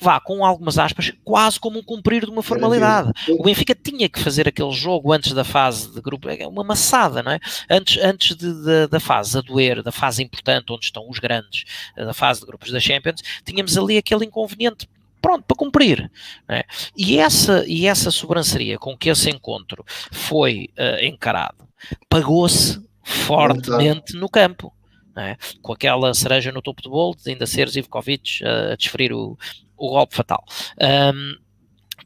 [0.00, 3.10] vá, com algumas aspas, quase como um cumprir de uma formalidade.
[3.30, 7.22] O Benfica tinha que fazer aquele jogo antes da fase de grupo, é uma maçada,
[7.22, 7.40] não é?
[7.70, 11.64] Antes, antes de, de, da fase a doer, da fase importante, onde estão os grandes,
[11.96, 14.88] da fase de grupos da Champions, tínhamos ali aquele inconveniente
[15.20, 16.10] pronto, para cumprir.
[16.48, 16.64] É?
[16.96, 21.66] E, essa, e essa sobranceria com que esse encontro foi uh, encarado
[22.08, 24.72] pagou-se fortemente no campo.
[25.18, 25.36] É?
[25.62, 29.38] Com aquela cereja no topo do bolo, de ainda ser Zivkovic uh, a desferir o,
[29.76, 30.44] o golpe fatal.
[30.80, 31.36] Um,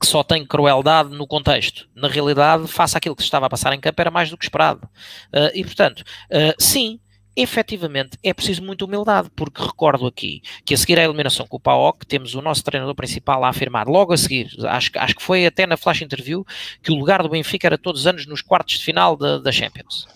[0.00, 1.86] que só tem crueldade no contexto.
[1.94, 4.44] Na realidade, face àquilo que se estava a passar em campo, era mais do que
[4.44, 4.88] esperado.
[5.26, 6.98] Uh, e, portanto, uh, sim,
[7.36, 11.60] efetivamente é preciso muita humildade, porque recordo aqui que a seguir à eliminação com o
[11.60, 15.46] PAOC, temos o nosso treinador principal a afirmar, logo a seguir, acho, acho que foi
[15.46, 16.44] até na flash interview,
[16.82, 20.06] que o lugar do Benfica era todos os anos nos quartos de final da Champions.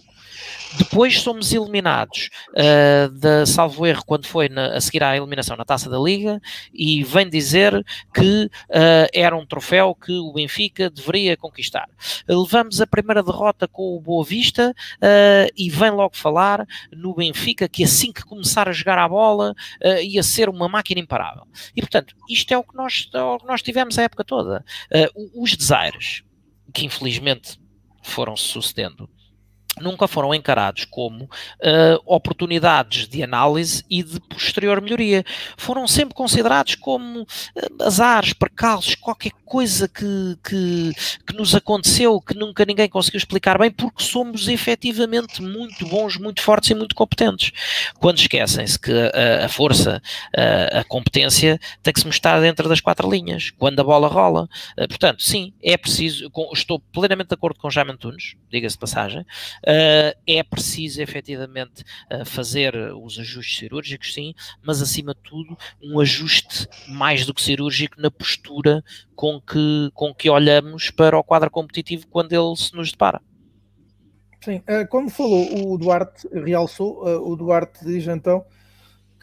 [0.76, 5.64] Depois somos eliminados uh, da salvo erro quando foi na, a seguir à eliminação na
[5.64, 6.40] Taça da Liga
[6.72, 11.88] e vem dizer que uh, era um troféu que o Benfica deveria conquistar.
[12.28, 17.68] Levamos a primeira derrota com o Boa Vista uh, e vem logo falar no Benfica
[17.68, 19.54] que assim que começar a jogar a bola
[20.02, 21.46] ia ser uma máquina imparável.
[21.76, 24.64] E portanto, isto é o que nós, é o que nós tivemos a época toda.
[25.34, 26.22] os desaires,
[26.72, 27.58] que infelizmente
[28.02, 29.08] foram sucedendo
[29.80, 35.24] nunca foram encarados como uh, oportunidades de análise e de posterior melhoria.
[35.56, 37.26] Foram sempre considerados como uh,
[37.82, 40.92] azares, percalços, qualquer coisa que, que,
[41.26, 46.40] que, nos aconteceu que nunca ninguém conseguiu explicar bem, porque somos efetivamente muito bons, muito
[46.40, 47.52] fortes e muito competentes.
[47.98, 50.00] Quando esquecem-se que a, a força,
[50.36, 54.48] a, a, competência tem que se mostrar dentro das quatro linhas, quando a bola rola.
[54.78, 59.24] Uh, portanto, sim, é preciso, com, estou plenamente de acordo com Jaime Antunes, diga-se passagem,
[59.66, 66.68] é preciso efetivamente uh, fazer os ajustes cirúrgicos, sim, mas acima de tudo um ajuste
[66.88, 68.82] mais do que cirúrgico na postura
[69.14, 73.20] com que, com que olhamos para o quadro competitivo quando ele se nos depara.
[74.42, 78.44] Sim, uh, como falou o Duarte, realçou, o Duarte diz então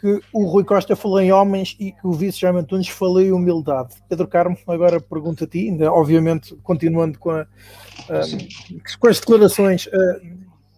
[0.02, 3.30] que o Rui Costa falou em homens e que o vice Jaime Antunes falou em
[3.30, 3.94] humildade.
[4.08, 9.86] Pedro Carmo, agora pergunto a ti, ainda, obviamente continuando com, a, uh, com as declarações,
[9.86, 10.31] uh,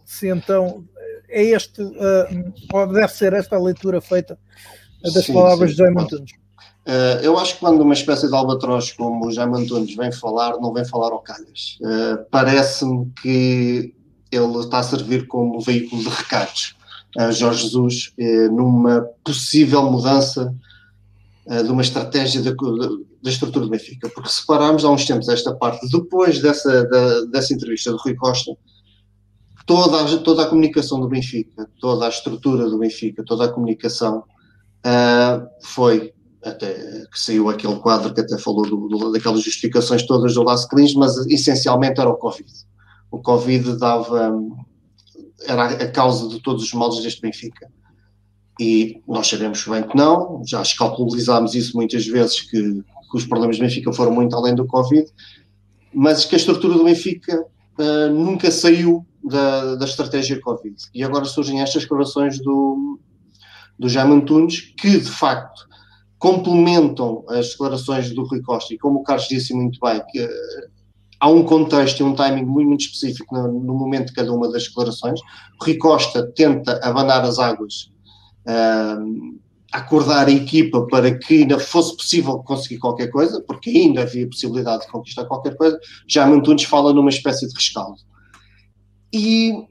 [0.05, 0.85] se então
[1.29, 4.39] é este, uh, deve ser esta a leitura feita
[5.03, 6.31] das sim, palavras sim, de Jaime Antunes.
[6.87, 10.59] Uh, eu acho que quando uma espécie de albatroz como o Jaime Antunes vem falar,
[10.59, 11.79] não vem falar ao calhas.
[11.81, 13.95] Uh, Parece-me que
[14.31, 16.77] ele está a servir como veículo de recados
[17.17, 18.13] a Jorge Jesus
[18.51, 20.53] numa possível mudança
[21.47, 24.09] de uma estratégia da, da estrutura do Benfica.
[24.09, 28.17] Porque se pararmos há uns tempos esta parte, depois dessa, da, dessa entrevista de Rui
[28.17, 28.57] Costa,
[29.67, 34.25] toda, toda a comunicação do Benfica, toda a estrutura do Benfica, toda a comunicação
[34.85, 36.13] uh, foi
[36.45, 36.75] até
[37.11, 40.95] que saiu aquele quadro que até falou do, do, daquelas justificações todas do Las Clins,
[40.95, 42.53] mas essencialmente era o Covid.
[43.11, 44.37] O Covid dava
[45.47, 47.69] era a causa de todos os males deste Benfica.
[48.61, 53.57] E nós sabemos bem que não, já escalculizámos isso muitas vezes, que, que, os problemas
[53.57, 55.07] do Benfica foram muito além do Covid,
[55.93, 57.45] mas que a estrutura do Benfica
[57.79, 60.77] uh, nunca saiu da, da estratégia Covid.
[60.95, 62.99] E agora surgem estas declarações do,
[63.79, 65.67] do Jaime Antunes, que de facto
[66.19, 70.29] complementam as declarações do Rui Costa, e como o Carlos disse muito bem, que uh,
[71.21, 74.51] há um contexto e um timing muito, muito específico no, no, momento de cada uma
[74.51, 75.21] das declarações.
[75.61, 77.91] O Rui Costa tenta abanar as águas,
[78.47, 79.39] uh,
[79.73, 84.83] acordar a equipa para que ainda fosse possível conseguir qualquer coisa, porque ainda havia possibilidade
[84.83, 85.79] de conquistar qualquer coisa.
[86.09, 87.99] Já Antunes fala numa espécie de rescaldo.
[89.15, 89.69] E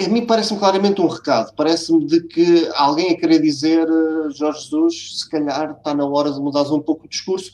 [0.00, 1.52] a mim parece-me claramente um recado.
[1.56, 6.32] Parece-me de que alguém a querer dizer, uh, Jorge Jesus, se calhar está na hora
[6.32, 7.50] de mudar um pouco o discurso,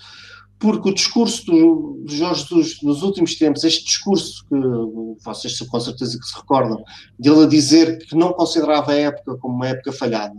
[0.59, 6.18] porque o discurso do Jorge Jesus nos últimos tempos, este discurso que vocês com certeza
[6.18, 6.84] que se recordam,
[7.18, 10.37] dele a dizer que não considerava a época como uma época falhada,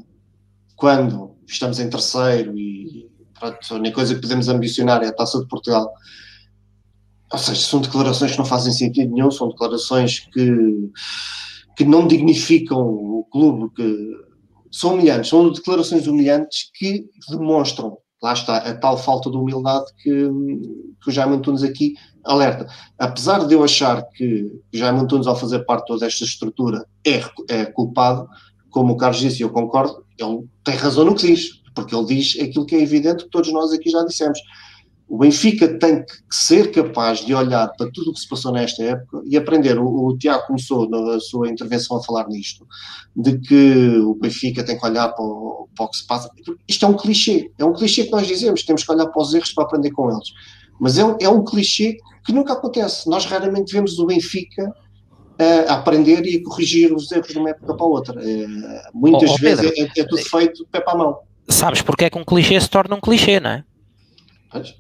[0.76, 5.40] quando estamos em terceiro e pronto, a única coisa que podemos ambicionar é a taça
[5.40, 5.92] de Portugal.
[7.32, 10.92] Ou seja, são declarações que não fazem sentido nenhum, são declarações que,
[11.76, 14.12] que não dignificam o clube, que
[14.72, 20.12] são humilhantes, são declarações humilhantes que demonstram lá está a tal falta de humildade que,
[21.02, 22.68] que o Jaime Antunes aqui alerta.
[22.98, 26.86] Apesar de eu achar que o Jaime Antunes, ao fazer parte de toda esta estrutura,
[27.06, 28.28] é, é culpado,
[28.70, 32.38] como o Carlos disse, eu concordo, ele tem razão no que diz, porque ele diz
[32.42, 34.40] aquilo que é evidente que todos nós aqui já dissemos.
[35.10, 38.84] O Benfica tem que ser capaz de olhar para tudo o que se passou nesta
[38.84, 39.80] época e aprender.
[39.80, 42.68] O, o Tiago começou na sua intervenção a falar nisto,
[43.16, 46.30] de que o Benfica tem que olhar para o, para o que se passa.
[46.68, 49.34] Isto é um clichê, é um clichê que nós dizemos, temos que olhar para os
[49.34, 50.30] erros para aprender com eles.
[50.80, 53.10] Mas é um, é um clichê que nunca acontece.
[53.10, 54.74] Nós raramente vemos o Benfica
[55.40, 58.22] a aprender e a corrigir os erros de uma época para a outra.
[58.22, 58.48] É,
[58.94, 61.20] muitas oh, oh, vezes é, é, tudo feito pé para a mão.
[61.48, 63.64] Sabes porque é que um clichê se torna um clichê, não é?
[64.52, 64.76] Pois.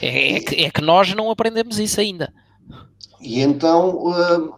[0.00, 2.32] É, é, que, é que nós não aprendemos isso ainda.
[3.20, 4.54] E então uh,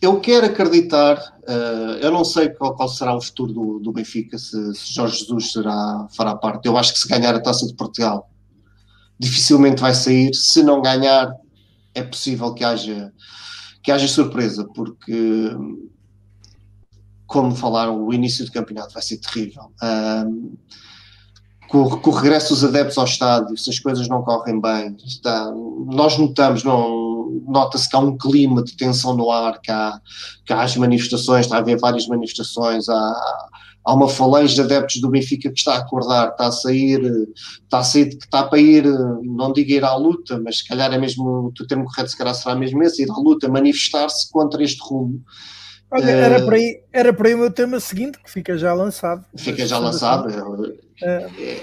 [0.00, 1.16] eu quero acreditar,
[1.48, 5.18] uh, eu não sei qual, qual, será o futuro do, do Benfica, se, se, Jorge
[5.18, 6.66] Jesus será, fará parte.
[6.66, 8.30] Eu acho que se ganhar a taça de Portugal,
[9.18, 10.32] dificilmente vai sair.
[10.34, 11.32] Se não ganhar,
[11.94, 13.12] é possível que haja,
[13.82, 15.50] que haja surpresa, porque
[17.26, 19.72] como falaram, o início do campeonato vai ser terrível.
[19.82, 20.56] Uh,
[21.68, 25.50] com, com, o regresso dos adeptos ao estádio, se as coisas não correm bem, está,
[25.86, 30.00] nós notamos, não, nota-se que há um clima de tensão no ar, que há,
[30.44, 33.14] que há as manifestações, está a haver várias manifestações, há,
[33.84, 37.00] há uma falange de adeptos do Benfica que está a acordar, está a sair,
[37.62, 38.84] está a sair, está para ir,
[39.22, 42.34] não digo ir à luta, mas se calhar é mesmo, o termo correto se calhar
[42.34, 45.22] será mesmo esse, ir à luta, manifestar-se contra este rumo.
[45.90, 49.24] Olha, era, para aí, era para aí o meu tema seguinte, que fica já lançado.
[49.36, 50.76] Fica já lançado.
[51.00, 51.62] É, é,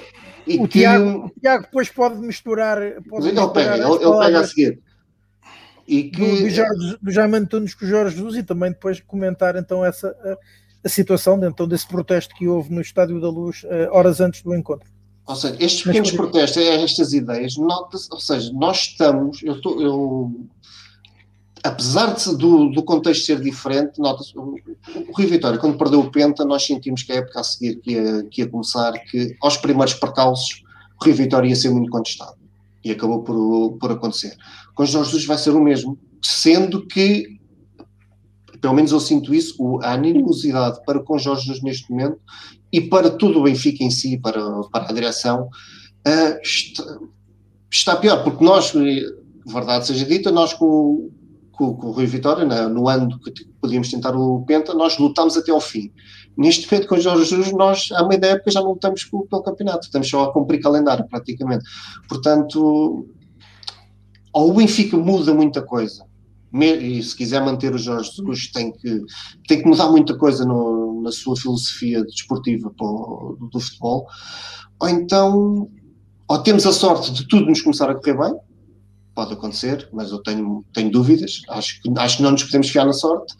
[0.57, 0.79] o, que...
[0.79, 2.77] Tiago, o Tiago depois pode misturar.
[3.09, 4.81] Pode ele, pega, ele, pega a seguir.
[5.85, 6.19] E que...
[6.19, 9.83] do, do, Jorge, do Jaime Antunes com o Jorge Jesus e também depois comentar então
[9.83, 10.37] essa a,
[10.85, 14.55] a situação então, desse protesto que houve no Estádio da Luz uh, horas antes do
[14.55, 14.89] encontro.
[15.25, 19.81] Ou seja, estes pequenos Mas, protestos, estas ideias, nota ou seja, nós estamos, eu, tô,
[19.81, 20.47] eu
[21.63, 24.55] apesar de, do, do, contexto ser diferente, nota-se, o,
[24.95, 27.91] o Rui Vitória, quando perdeu o Penta, nós sentimos que a época a seguir que
[27.91, 30.61] ia, que ia começar, que aos primeiros percalços,
[30.99, 32.35] o Rui Vitória ia ser muito contestado.
[32.83, 34.35] E acabou por, por acontecer.
[34.75, 37.39] Com Jorge Jesus vai ser o mesmo, sendo que,
[38.59, 42.19] pelo menos eu sinto isso, a animosidade para com Jorge Jesus neste momento
[42.73, 46.99] e para todo o Benfica em si, para, para a direção, uh, está,
[47.71, 48.73] está pior, porque nós,
[49.45, 51.09] verdade seja dita, nós com
[51.53, 55.37] com, com o Rui Vitória, né, no ano que podíamos tentar o Penta, nós lutámos
[55.37, 55.91] até ao fim.
[56.35, 59.25] Neste momento, com o Jorge Jesus, nós, à meia da época, já não lutamos pelo,
[59.27, 61.63] pelo campeonato, estamos só a cumprir calendário, praticamente.
[62.09, 63.07] Portanto,
[64.33, 66.05] o Benfica muda muita coisa,
[66.51, 69.01] e se quiser manter o Jorge Jesus, tem que,
[69.47, 74.07] tem que mudar muita coisa no, na sua filosofia desportiva do futebol,
[74.79, 75.69] ou então,
[76.27, 78.33] ou temos a sorte de tudo nos começar a correr bem,
[79.13, 81.41] pode acontecer, mas eu tenho, tenho dúvidas.
[81.49, 83.33] Acho que, acho que não nos podemos fiar na sorte.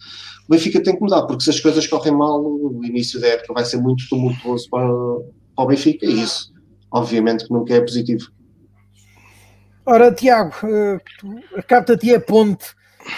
[0.48, 3.54] O Benfica tem que mudar, porque se as coisas correm mal, o início da época
[3.54, 4.88] vai ser muito tumultuoso para,
[5.56, 6.54] para o Benfica e isso,
[6.92, 8.30] obviamente, nunca é positivo.
[9.86, 12.66] Ora, Tiago, uh, capta-te a ponte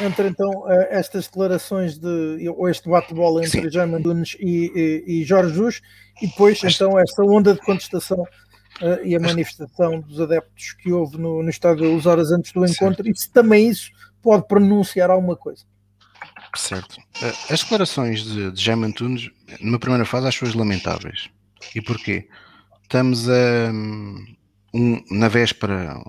[0.02, 5.24] entre então eh, estas declarações de ou este bate-bola entre Jaime Nunes e, e, e,
[5.24, 5.82] Jorge Jus
[6.22, 8.26] e depois então esta onda de contestação
[8.82, 12.66] uh, e a manifestação dos adeptos que houve no, no estádio Luz horas antes do
[12.66, 13.10] encontro certo.
[13.10, 15.64] e se também isso pode pronunciar alguma coisa.
[16.56, 16.98] Certo.
[17.22, 21.30] Eh, as declarações de, de Jaime Antunes, numa primeira fase, acho as lamentáveis.
[21.76, 22.28] E porquê?
[22.82, 23.72] Estamos a,
[24.74, 26.02] um, na véspera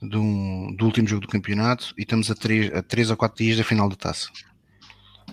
[0.00, 3.56] do, do, último jogo do campeonato e estamos a três, a três ou quatro dias
[3.56, 4.28] da final da taça.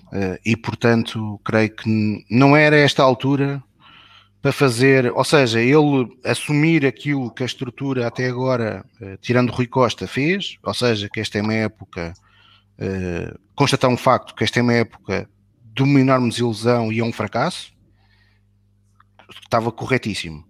[0.08, 3.62] Uh, e portanto, creio que não era esta altura
[4.42, 9.68] para fazer, ou seja, ele assumir aquilo que a estrutura até agora, uh, tirando Rui
[9.68, 12.14] Costa, fez, ou seja, que esta é uma época,
[12.80, 15.30] uh, constatar um facto, que esta é uma época
[15.74, 17.72] de uma enorme desilusão e é um fracasso,
[19.44, 20.44] estava corretíssimo.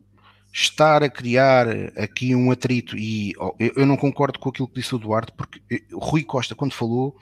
[0.53, 1.67] Estar a criar
[1.97, 5.81] aqui um atrito, e eu não concordo com aquilo que disse o Duarte, porque eh,
[5.93, 7.15] Rui Costa, quando falou,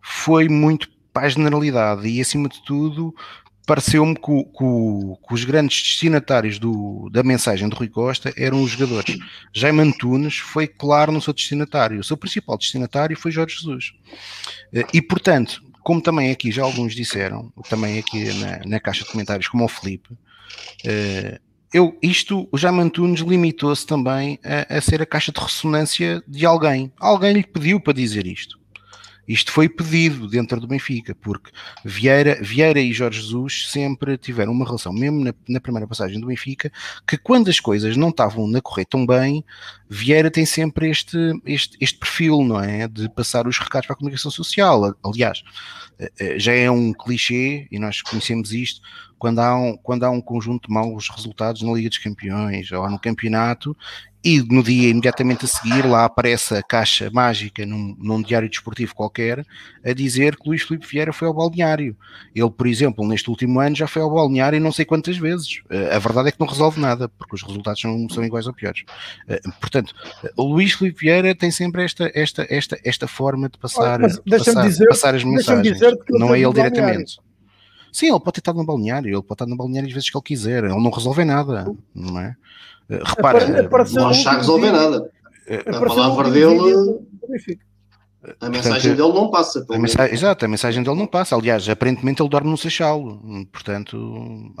[0.00, 3.12] foi muito para a generalidade e, acima de tudo,
[3.68, 8.70] pareceu-me que, que, que, os grandes destinatários do, da mensagem de Rui Costa eram os
[8.70, 9.18] jogadores.
[9.52, 13.92] Jaime Antunes foi claro no seu destinatário, o seu principal destinatário foi Jorge Jesus.
[14.72, 19.10] Eh, e, portanto, como também aqui já alguns disseram, também aqui na, na caixa de
[19.10, 20.16] comentários, como o Felipe,
[20.86, 21.38] eh,
[21.70, 26.46] eu, isto, o Jaime Antunes limitou-se também a, a, ser a caixa de ressonância de
[26.46, 26.90] alguém.
[26.98, 28.58] Alguém lhe pediu para dizer isto.
[29.28, 31.50] Isto foi pedido dentro do Benfica, porque
[31.84, 36.28] Vieira, Vieira e Jorge Jesus sempre tiveram uma relação, mesmo na, na primeira passagem do
[36.28, 36.72] Benfica,
[37.06, 39.44] que quando as coisas não estavam a correr tão bem,
[39.88, 42.88] Vieira tem sempre este, este, este perfil, não é?
[42.88, 44.96] De passar os recados para a comunicação social.
[45.04, 45.42] Aliás,
[45.98, 48.80] eh, eh, já é um clichê, e nós conhecemos isto,
[49.18, 52.88] quando há um, quando há um conjunto de maus resultados na Liga dos Campeões ou
[52.88, 53.76] no campeonato
[54.24, 58.94] e no dia imediatamente a seguir lá aparece a caixa mágica num, num, diário desportivo
[58.94, 59.46] qualquer
[59.84, 61.96] a dizer que Luís Filipe Vieira foi ao balneário.
[62.34, 65.62] Ele, por exemplo, neste último ano já foi ao balneário não sei quantas vezes.
[65.70, 68.52] Eh, a verdade é que não resolve nada, porque os resultados são, são iguais ou
[68.52, 68.84] piores.
[69.28, 69.94] Eh, portanto,
[70.36, 74.88] o Luís Filipe Vieira tem sempre esta, esta, esta, esta forma de passar, passar, dizer,
[74.88, 75.78] passar as mensagens.
[76.10, 77.18] Não é ele diretamente.
[77.92, 80.16] Sim, ele pode ter estado no balneário, ele pode estar no balneário às vezes que
[80.16, 82.36] ele quiser, ele não resolve nada, não é?
[82.90, 83.46] Eh, repara,
[83.90, 85.10] não está a resolver nada.
[85.66, 87.00] A palavra dele.
[88.40, 89.64] A mensagem dele não passa.
[89.70, 91.34] A mensagem, exato, a mensagem dele não passa.
[91.36, 93.20] Aliás, aparentemente ele dorme no Seixal.
[93.52, 94.52] Portanto,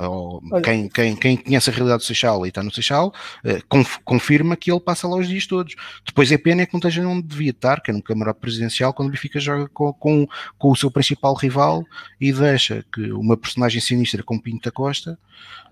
[0.62, 3.12] quem, quem, quem conhece a realidade do Seixal e está no Seixal,
[3.44, 3.60] eh,
[4.04, 5.74] confirma que ele passa lá os dias todos.
[6.06, 8.92] Depois é pena é que não esteja onde devia estar, que é no camarote presidencial,
[8.92, 10.26] quando o Benfica joga com, com,
[10.58, 11.84] com o seu principal rival
[12.20, 15.18] e deixa que uma personagem sinistra como Pinto da Costa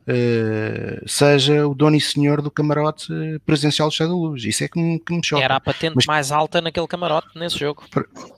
[0.07, 3.13] uh, seja o dono e senhor do camarote
[3.45, 4.45] presencial do Estado da Luz.
[4.45, 5.43] Isso é que me, que me choca.
[5.43, 7.85] Era a patente Mas, mais alta naquele camarote nesse jogo.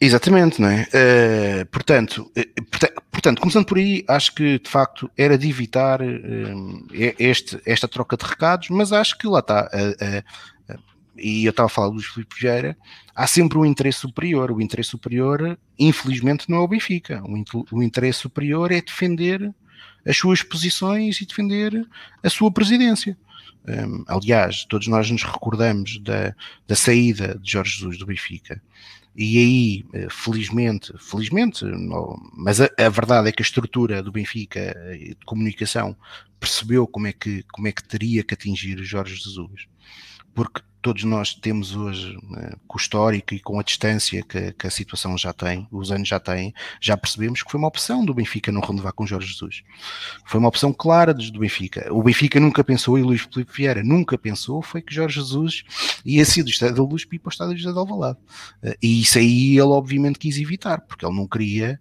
[0.00, 0.82] Exatamente, não é?
[0.82, 6.00] Uh, portanto, uh, portanto, começando por aí, acho que de facto era de evitar
[7.18, 9.68] este, esta troca de recados, mas acho que lá está.
[11.16, 12.76] e eu estava a falar do Luís Filipe Vieira,
[13.14, 14.50] há sempre um interesse superior.
[14.52, 17.22] O interesse superior, infelizmente, não é o Benfica.
[17.24, 19.52] O, o interesse superior é defender
[20.06, 21.86] as suas posições e defender
[22.22, 23.16] a sua presidência.
[23.66, 26.34] Um, aliás, todos nós nos recordamos da,
[26.66, 28.62] da saída de Jorge Jesus do Benfica.
[29.20, 31.64] E aí, eh, felizmente, felizmente,
[32.34, 35.96] mas a, a, verdade é que a estrutura do Benfica eh, de comunicação
[36.38, 39.66] percebeu como é que, como é que teria que atingir Jorge Jesus.
[40.32, 44.66] Porque todos nós temos hoje, né, com o histórico e com a distância que, que,
[44.66, 48.14] a situação já tem, os anos já têm, já percebemos que foi uma opção do
[48.14, 49.62] Benfica não renovar com Jorge Jesus.
[50.24, 51.92] Foi uma opção clara do Benfica.
[51.92, 55.62] O Benfica nunca pensou, e Luís Felipe Vieira nunca pensou, foi que Jorge Jesus
[56.06, 58.16] ia ser do Estado da Luz para ir para o Estado de de Alvalade.
[58.62, 61.78] Eh, e isso aí ele obviamente quis evitar, porque ele não queria,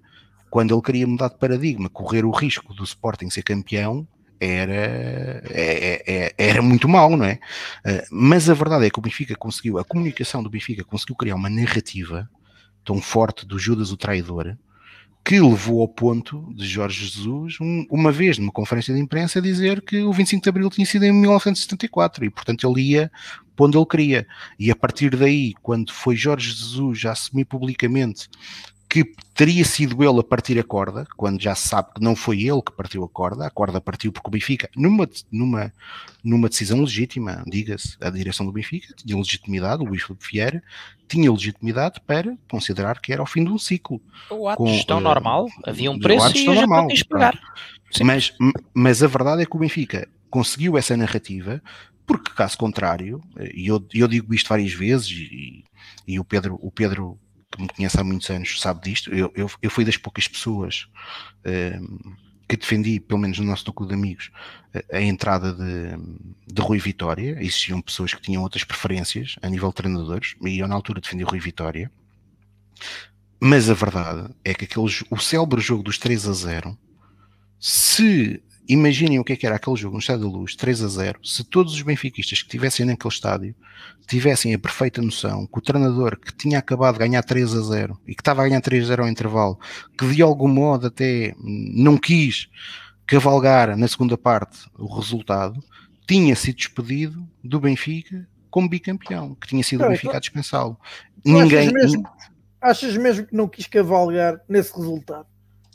[0.49, 4.05] quando ele queria mudar de paradigma, correr o risco do Sporting ser campeão,
[4.39, 7.39] era, é, é, é, era muito mau, não é?
[7.85, 11.35] Eh, mas a verdade é que o Benfica conseguiu, a comunicação do Benfica conseguiu criar
[11.35, 12.29] uma narrativa
[12.83, 14.57] tão forte do Judas o traidor
[15.27, 19.81] que levou ao ponto de Jorge Jesus, um, uma vez numa conferência de imprensa, dizer
[19.81, 23.11] que o 25 de Abril tinha sido em 1974 e, portanto, ele ia
[23.59, 24.27] onde ele queria.
[24.57, 28.29] E a partir daí, quando foi Jorge Jesus a assumir publicamente
[28.89, 32.43] que teria sido ele a partir a corda, quando já se sabe que não foi
[32.43, 35.73] ele que partiu a corda, a corda partiu porque o Benfica, numa, numa,
[36.23, 40.63] numa decisão legítima, diga-se, a direção do Benfica tinha legitimidade, o Luís Filipe Vieira
[41.07, 44.01] tinha legitimidade para considerar que era o fim de um ciclo.
[44.29, 47.39] O ato de gestão uh, normal, havia um preço e normal, pagar.
[48.03, 48.33] Mas,
[48.73, 51.61] mas a verdade é que o Benfica conseguiu essa narrativa
[52.05, 53.21] porque caso contrário,
[53.53, 55.65] e eu, eu digo isto várias vezes e,
[56.07, 57.19] e o Pedro, o Pedro
[57.57, 59.13] que me conhece há muitos anos sabe disto.
[59.13, 60.87] Eu, eu, eu fui das poucas pessoas
[61.45, 62.15] uh,
[62.47, 64.31] que defendi, pelo menos no nosso núcleo de amigos,
[64.73, 67.37] a, a entrada de, de Rui Vitória.
[67.39, 71.23] Existiam pessoas que tinham outras preferências a nível de treinadores, e eu na altura defendi
[71.23, 71.91] Rui Vitória.
[73.39, 76.77] Mas a verdade é que aquele, o célebre jogo dos 3 a 0,
[77.59, 80.87] se imaginem o que, é que era aquele jogo no Estádio da Luz, 3 a
[80.87, 83.55] 0, se todos os benfiquistas que estivessem naquele estádio
[84.07, 87.99] tivessem a perfeita noção que o treinador que tinha acabado de ganhar 3 a 0
[88.07, 89.59] e que estava a ganhar 3 a 0 ao intervalo,
[89.97, 92.49] que de algum modo até não quis
[93.05, 95.63] cavalgar na segunda parte o resultado,
[96.07, 100.77] tinha sido despedido do Benfica como bicampeão, que tinha sido o Benfica a dispensá-lo.
[101.23, 101.67] Ninguém.
[101.67, 102.09] Achas mesmo,
[102.61, 105.27] achas mesmo que não quis cavalgar nesse resultado?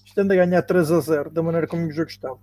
[0.05, 2.38] Estando a ganhar 3 a 0, da maneira como o jogo estava.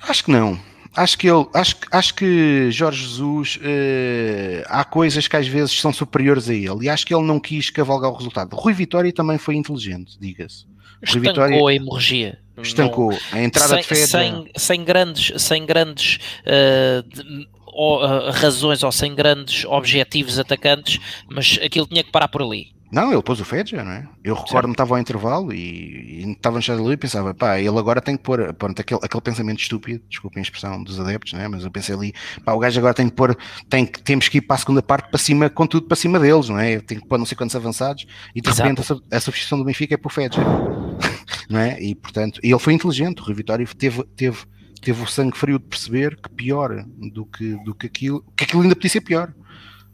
[0.00, 0.58] Acho que não.
[0.96, 5.92] Acho que ele, acho, acho que Jorge Jesus uh, há coisas que às vezes são
[5.92, 8.56] superiores a ele e acho que ele não quis cavalgar o resultado.
[8.56, 10.66] Rui Vitória também foi inteligente, diga-se.
[11.08, 12.38] Rui Vitória a hemorragia.
[12.60, 13.94] Estancou não, a entrada sem, de fé.
[13.94, 21.60] Sem, sem grandes, sem grandes uh, de, uh, razões ou sem grandes objetivos atacantes, mas
[21.62, 22.72] aquilo tinha que parar por ali.
[22.90, 24.08] Não, ele pôs o Fedja, não é?
[24.24, 28.00] Eu recordo-me, estava ao intervalo e, e estava no ali e pensava, pá, ele agora
[28.00, 31.48] tem que pôr, pronto, aquele, aquele pensamento estúpido, desculpem a expressão dos adeptos, não é?
[31.48, 32.14] Mas eu pensei ali,
[32.44, 33.36] pá, o gajo agora tem que pôr,
[33.68, 36.18] tem que, temos que ir para a segunda parte para cima, com tudo para cima
[36.18, 36.80] deles, não é?
[36.80, 39.94] Tem que pôr não sei quantos avançados e de repente a, a substituição do Benfica
[39.94, 40.40] é para o Fedja,
[41.48, 41.80] não é?
[41.82, 44.38] E portanto, ele foi inteligente, o Rui Vitória teve, teve,
[44.80, 48.62] teve o sangue frio de perceber que pior do que, do que aquilo, que aquilo
[48.62, 49.34] ainda podia ser pior.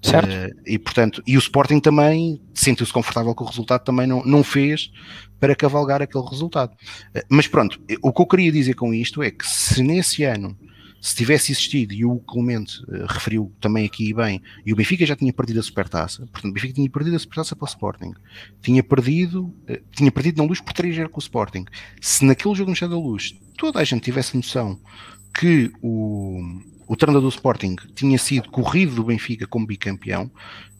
[0.05, 0.29] Certo.
[0.29, 4.45] Uh, e portanto, e o Sporting também sentiu-se confortável com o resultado, também não, não
[4.45, 4.93] fez
[5.41, 6.73] para cavalgar aquele resultado.
[7.17, 10.57] Uh, mas pronto, o que eu queria dizer com isto é que se nesse ano
[11.01, 15.15] se tivesse existido, e o Clemente uh, referiu também aqui bem, e o Benfica já
[15.15, 18.13] tinha perdido a supertaça, portanto o Benfica tinha perdido a supertaça para o Sporting,
[18.63, 21.65] tinha perdido, uh, tinha perdido na luz por 3 0 com o Sporting.
[22.01, 24.81] Se naquele jogo no Chá da Luz toda a gente tivesse noção
[25.35, 26.41] que o,
[26.87, 30.30] o treinador do Sporting tinha sido corrido do Benfica como bicampeão,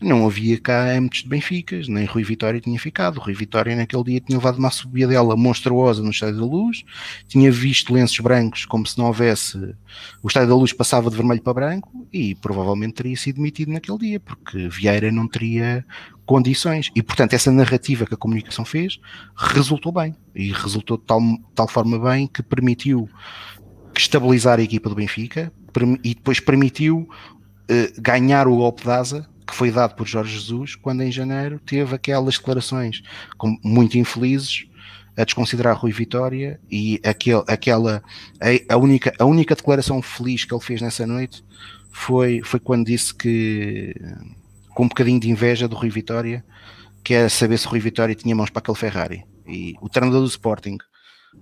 [0.01, 3.17] não havia cá âmbitos de Benficas, nem Rui Vitória tinha ficado.
[3.17, 6.85] O Rui Vitória naquele dia tinha levado uma subida dela monstruosa no Estádio da Luz,
[7.27, 9.57] tinha visto lenços brancos como se não houvesse.
[10.23, 13.99] O Estádio da Luz passava de vermelho para branco e provavelmente teria sido demitido naquele
[13.99, 15.85] dia, porque Vieira não teria
[16.27, 16.91] condições.
[16.95, 19.01] E portanto, essa narrativa que a comunicação fez
[19.35, 21.21] resultou bem e resultou de tal,
[21.55, 23.09] tal forma bem que permitiu
[24.01, 25.53] estabilizar a equipa do Benfica,
[26.03, 27.09] e depois permitiu
[27.71, 31.59] uh, ganhar o golpe de asa que foi dado por Jorge Jesus quando em janeiro
[31.59, 33.03] teve aquelas declarações
[33.63, 34.67] muito infelizes
[35.17, 38.03] a desconsiderar Rui Vitória e aquele, aquela
[38.69, 41.45] a, única, a única declaração feliz que ele fez nessa noite
[41.91, 43.95] foi, foi quando disse que
[44.71, 46.45] com um bocadinho de inveja do Rui Vitória
[47.05, 49.25] que era saber se Rui Vitória tinha mãos para aquele Ferrari.
[49.47, 50.79] E o treinador do Sporting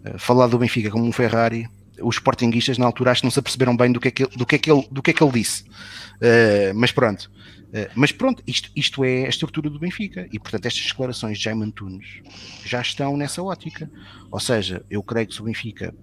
[0.04, 1.68] uh, falar do Benfica como um Ferrari
[2.02, 4.46] os sportinguistas na altura acho que não se aperceberam bem do que é que, do
[4.46, 5.62] que, é que, ele, do que, é que ele disse.
[5.62, 7.30] Uh, mas pronto.
[7.68, 11.44] Uh, mas pronto, isto, isto é a estrutura do Benfica e portanto estas declarações de
[11.44, 12.20] Jaime Antunes
[12.64, 13.90] já estão nessa ótica.
[14.30, 15.94] Ou seja, eu creio que se o Benfica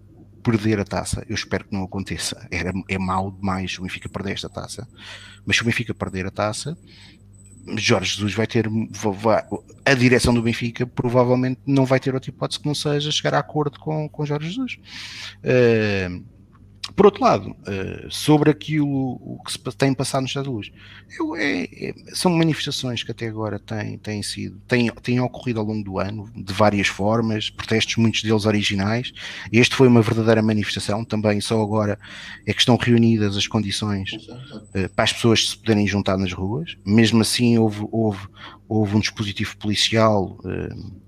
[0.44, 2.48] perder a taça, eu espero que não aconteça.
[2.52, 4.88] É, é mau demais o Benfica perder esta taça,
[5.46, 6.78] mas se o Benfica perder a taça,
[7.78, 8.70] Jorge Jesus vai ter
[9.86, 13.40] a direção do Benfica provavelmente não vai ter outra hipótese que não seja chegar a
[13.40, 14.78] acordo com, com Jorge Jesus.
[15.44, 16.24] Uh,
[17.00, 20.72] por outro lado, uh, sobre aquilo o que se tem passado no Estado de Luz,
[21.18, 25.66] eu, é, é, são manifestações que até agora têm, têm sido, têm, têm ocorrido ao
[25.66, 29.14] longo do ano, de várias formas, protestos, muitos deles originais.
[29.50, 31.98] Este foi uma verdadeira manifestação, também só agora
[32.46, 36.76] é que estão reunidas as condições uh, para as pessoas se poderem juntar nas ruas.
[36.86, 38.28] Mesmo assim, houve, houve,
[38.68, 41.02] houve um dispositivo policial, uh,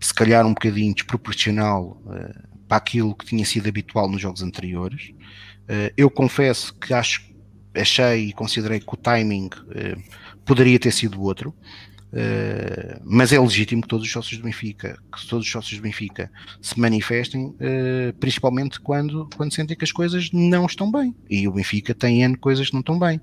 [0.00, 2.02] se calhar um bocadinho desproporcional
[2.68, 5.12] para aquilo que tinha sido habitual nos jogos anteriores.
[5.64, 7.22] Uh, eu confesso que acho,
[7.74, 10.02] achei e considerei que o timing uh,
[10.44, 11.54] poderia ter sido outro,
[12.12, 15.82] uh, mas é legítimo que todos os sócios do Benfica, que todos os sócios do
[15.82, 16.30] Benfica
[16.60, 17.54] se manifestem,
[18.20, 21.14] principalmente quando, quando sentem que as coisas não estão bem.
[21.30, 23.20] E o Benfica tem N coisas que não estão bem.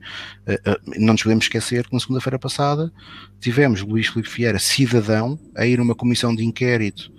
[0.97, 2.91] não nos podemos esquecer que na segunda-feira passada
[3.39, 7.11] tivemos Luís Filipe Vieira, cidadão, a ir a uma comissão de inquérito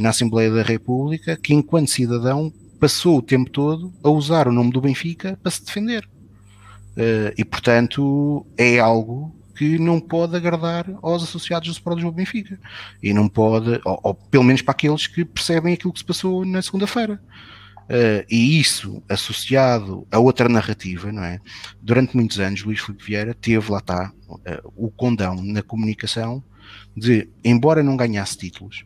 [0.00, 4.72] na Assembleia da República, que enquanto cidadão passou o tempo todo a usar o nome
[4.72, 6.08] do Benfica para se defender.
[6.96, 12.58] Uh, e portanto é algo que não pode agradar aos associados do Sport Lisboa Benfica
[13.02, 16.44] e não pode, ou, ou, pelo menos para aqueles que percebem aquilo que se passou
[16.44, 17.22] na segunda-feira.
[17.82, 21.40] Uh, e isso associado a outra narrativa, não é?
[21.80, 24.40] Durante muitos anos, Luís Filipe Vieira teve, lá está, uh,
[24.76, 26.42] o condão na comunicação
[26.96, 28.84] de, embora não ganhasse títulos,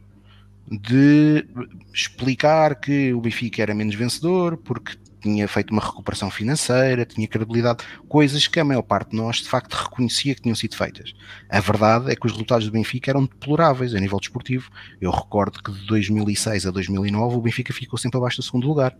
[0.71, 1.47] de
[1.93, 7.85] explicar que o Benfica era menos vencedor porque tinha feito uma recuperação financeira, tinha credibilidade,
[8.09, 11.15] coisas que a maior parte de nós de facto reconhecia que tinham sido feitas.
[11.49, 14.71] A verdade é que os resultados do Benfica eram deploráveis a nível desportivo.
[15.01, 18.97] Eu recordo que de 2006 a 2009 o Benfica ficou sempre abaixo do segundo lugar,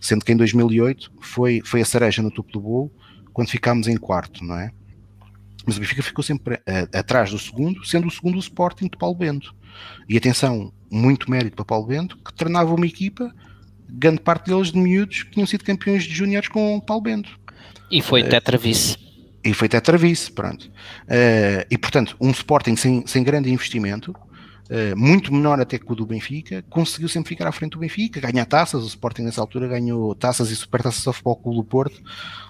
[0.00, 2.92] sendo que em 2008 foi, foi a cereja no topo do bolo
[3.32, 4.70] quando ficámos em quarto, não é?
[5.66, 8.96] Mas o Benfica ficou sempre a, atrás do segundo, sendo o segundo o Sporting de
[8.96, 9.54] Paulo Bento.
[10.08, 13.32] E atenção, muito mérito para Paulo Bento, que treinava uma equipa
[13.88, 17.38] grande parte deles de miúdos que tinham sido campeões de júniores com Paulo Bento.
[17.90, 18.96] E foi uh, tetravice.
[19.44, 20.64] E foi tetravice, pronto.
[20.64, 25.94] Uh, e portanto, um Sporting sem, sem grande investimento, uh, muito menor até que o
[25.94, 28.82] do Benfica, conseguiu sempre ficar à frente do Benfica, ganhar taças.
[28.82, 32.02] O Sporting nessa altura ganhou taças e supertaças ao Futebol Clube do Porto,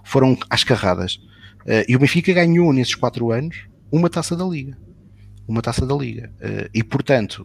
[0.04, 1.20] foram às carradas.
[1.88, 4.78] E o Benfica ganhou nesses quatro anos uma taça da Liga.
[5.48, 6.32] Uma taça da Liga.
[6.72, 7.44] e portanto,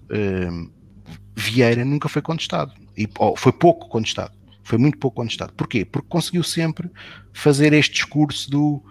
[1.36, 2.74] Vieira nunca foi contestado.
[2.98, 4.34] E, foi pouco contestado.
[4.64, 5.54] Foi muito pouco contestado.
[5.54, 5.86] Porquê?
[5.86, 6.90] Porque conseguiu sempre
[7.34, 8.84] fazer este discurso do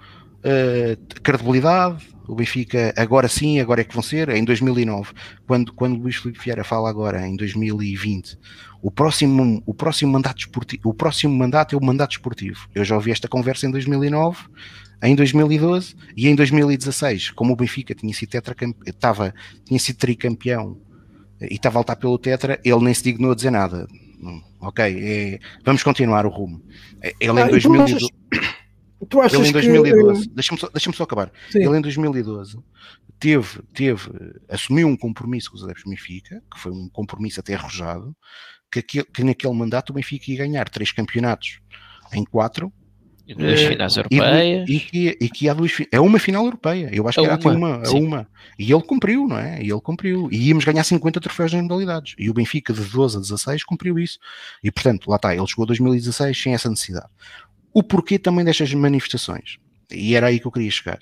[0.44, 5.12] uh, credibilidade, o Benfica agora sim, agora é que vão ser, em 2009,
[5.46, 8.38] quando, quando Luís Filipe Vieira fala agora em 2020,
[8.82, 12.68] o próximo, o próximo mandato esportivo, o próximo mandato é o mandato esportivo.
[12.74, 14.44] Eu já ouvi esta conversa em 2009,
[15.02, 19.34] em 2012 e em 2016, como o Benfica tinha sido tetracampeão, estava,
[19.64, 20.78] tinha sido tricampeão
[21.40, 23.86] e estava a lutar pelo Tetra, ele nem se dignou a dizer nada.
[24.60, 26.62] Ok, é, vamos continuar o rumo.
[27.18, 28.08] Ele ah, em 2012.
[29.08, 30.34] Tu achas, ele em 2012, que...
[30.34, 31.32] deixa-me só, deixa só acabar.
[31.50, 31.60] Sim.
[31.60, 32.58] Ele em 2012
[33.18, 34.10] teve, teve,
[34.48, 38.16] assumiu um compromisso com os adeptos do Benfica, que foi um compromisso até arrojado,
[38.70, 41.60] que, que naquele mandato o Benfica ia ganhar três campeonatos
[42.12, 42.72] em quatro
[43.26, 44.68] e duas finais europeias.
[44.68, 46.90] E, e, e, que há duas É uma final europeia.
[46.92, 48.28] Eu acho que era uma, uma, uma.
[48.58, 49.62] E ele cumpriu, não é?
[49.62, 50.28] E ele cumpriu.
[50.30, 52.14] E íamos ganhar 50 troféus nas modalidades.
[52.18, 54.18] E o Benfica de 12 a 16 cumpriu isso.
[54.62, 57.08] E portanto, lá está, ele chegou a 2016 sem essa necessidade.
[57.72, 59.58] O porquê também destas manifestações?
[59.90, 60.98] E era aí que eu queria chegar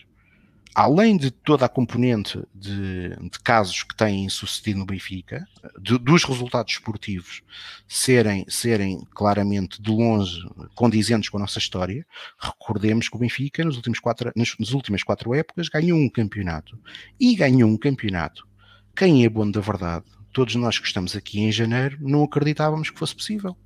[0.75, 5.47] além de toda a componente de, de casos que têm sucedido no Benfica,
[5.81, 7.43] de, dos resultados esportivos
[7.87, 10.41] serem, serem claramente de longe
[10.75, 12.07] condizentes com a nossa história,
[12.39, 16.79] recordemos que o Benfica nos últimos quatro, nas, nas últimas quatro épocas ganhou um campeonato.
[17.19, 18.47] E ganhou um campeonato.
[18.95, 20.05] Quem é bom da verdade?
[20.33, 23.57] Todos nós que estamos aqui em janeiro não acreditávamos que fosse possível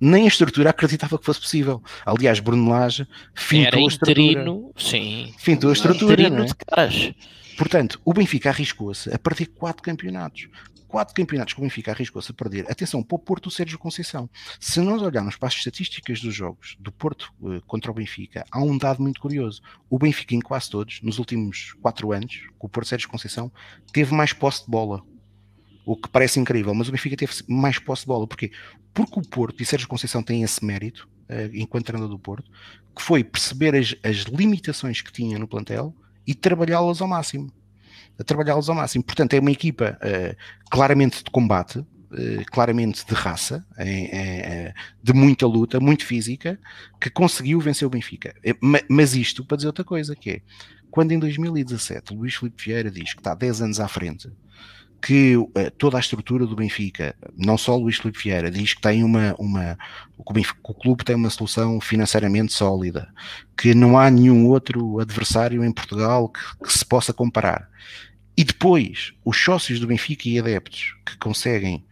[0.00, 1.82] nem a estrutura acreditava que fosse possível.
[2.04, 4.44] Aliás, Bruno Lage fintou a estrutura.
[4.76, 5.34] Sim.
[5.38, 6.12] Fintou a estrutura.
[6.12, 7.14] Interino é?
[7.56, 10.48] Portanto, o Benfica arriscou-se a perder quatro campeonatos.
[10.88, 12.70] Quatro campeonatos que o Benfica arriscou-se a perder.
[12.70, 14.30] Atenção, para o Porto Sérgio Conceição.
[14.60, 18.60] Se nós olharmos para as estatísticas dos jogos do Porto uh, contra o Benfica, há
[18.60, 19.60] um dado muito curioso.
[19.90, 23.50] O Benfica, em quase todos, nos últimos quatro anos, com o Porto Sérgio Conceição,
[23.92, 25.02] teve mais posse de bola
[25.84, 28.26] o que parece incrível, mas o Benfica teve mais posse de bola.
[28.26, 28.50] Porquê?
[28.92, 32.50] Porque o Porto e Sérgio Conceição têm esse mérito, uh, enquanto treinador do Porto,
[32.96, 35.94] que foi perceber as, as limitações que tinha no plantel
[36.26, 37.52] e trabalhá-las ao máximo.
[38.24, 39.04] Trabalhá-las ao máximo.
[39.04, 40.36] Portanto, é uma equipa uh,
[40.70, 41.86] claramente de combate, uh,
[42.50, 43.66] claramente de raça,
[45.02, 46.58] de muita luta, muito física,
[47.00, 48.34] que conseguiu vencer o Benfica.
[48.88, 50.42] Mas isto para dizer outra coisa, que é
[50.90, 54.30] quando em 2017 Luís Filipe Vieira diz que está 10 anos à frente
[55.04, 59.04] que uh, toda a estrutura do Benfica, não só Luís Filipe Vieira, diz que tem
[59.04, 59.78] uma, uma
[60.16, 63.12] o, Benfica, o clube tem uma solução financeiramente sólida,
[63.54, 67.68] que não há nenhum outro adversário em Portugal que, que se possa comparar.
[68.34, 71.84] E depois, os sócios do Benfica e adeptos que conseguem,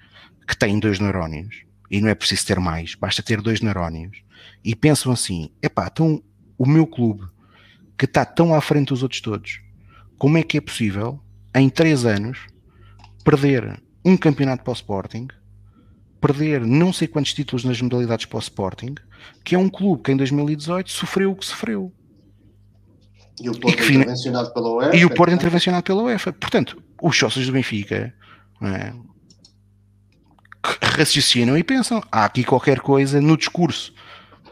[0.49, 4.23] que têm dois neurónios, e não é preciso ter mais, basta ter dois neurónios,
[4.65, 6.23] e pensam assim: epá, então
[6.57, 7.27] o meu clube,
[7.99, 9.61] que está tão à frente dos outros todos,
[10.17, 11.21] como é que é possível,
[11.55, 12.51] em três anos,
[13.25, 15.29] perder um campeonato para o Sporting,
[16.21, 18.95] perder não sei quantos títulos nas modalidades para o Sporting,
[19.45, 21.93] que é um clube que em 2018 sofreu o que sofreu.
[23.41, 24.97] E o Porto e intervencionado pela UEFA.
[24.97, 26.33] E o Porto intervencionado pela UEFA.
[26.33, 28.15] Portanto, os sócios do Benfica
[28.63, 28.93] é,
[30.83, 33.93] raciocinam e pensam: há aqui qualquer coisa no discurso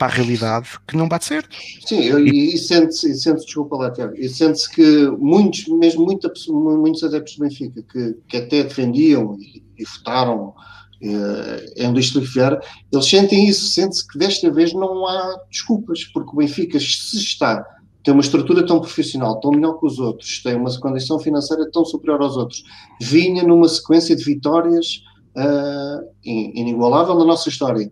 [0.00, 1.54] para a realidade que não bate certo.
[1.84, 7.04] Sim, e, e sente-se, sente desculpa lá, Tiago, e sente-se que muitos, mesmo muita, muitos
[7.04, 10.54] adeptos do Benfica que, que até defendiam e, e votaram
[11.02, 12.58] eh, em Luís Filipe Vieira,
[12.90, 17.62] eles sentem isso, sente-se que desta vez não há desculpas, porque o Benfica se está
[18.02, 21.84] tem uma estrutura tão profissional, tão melhor que os outros, tem uma condição financeira tão
[21.84, 22.64] superior aos outros,
[22.98, 25.02] vinha numa sequência de vitórias
[25.36, 27.90] uh, inigualável na nossa história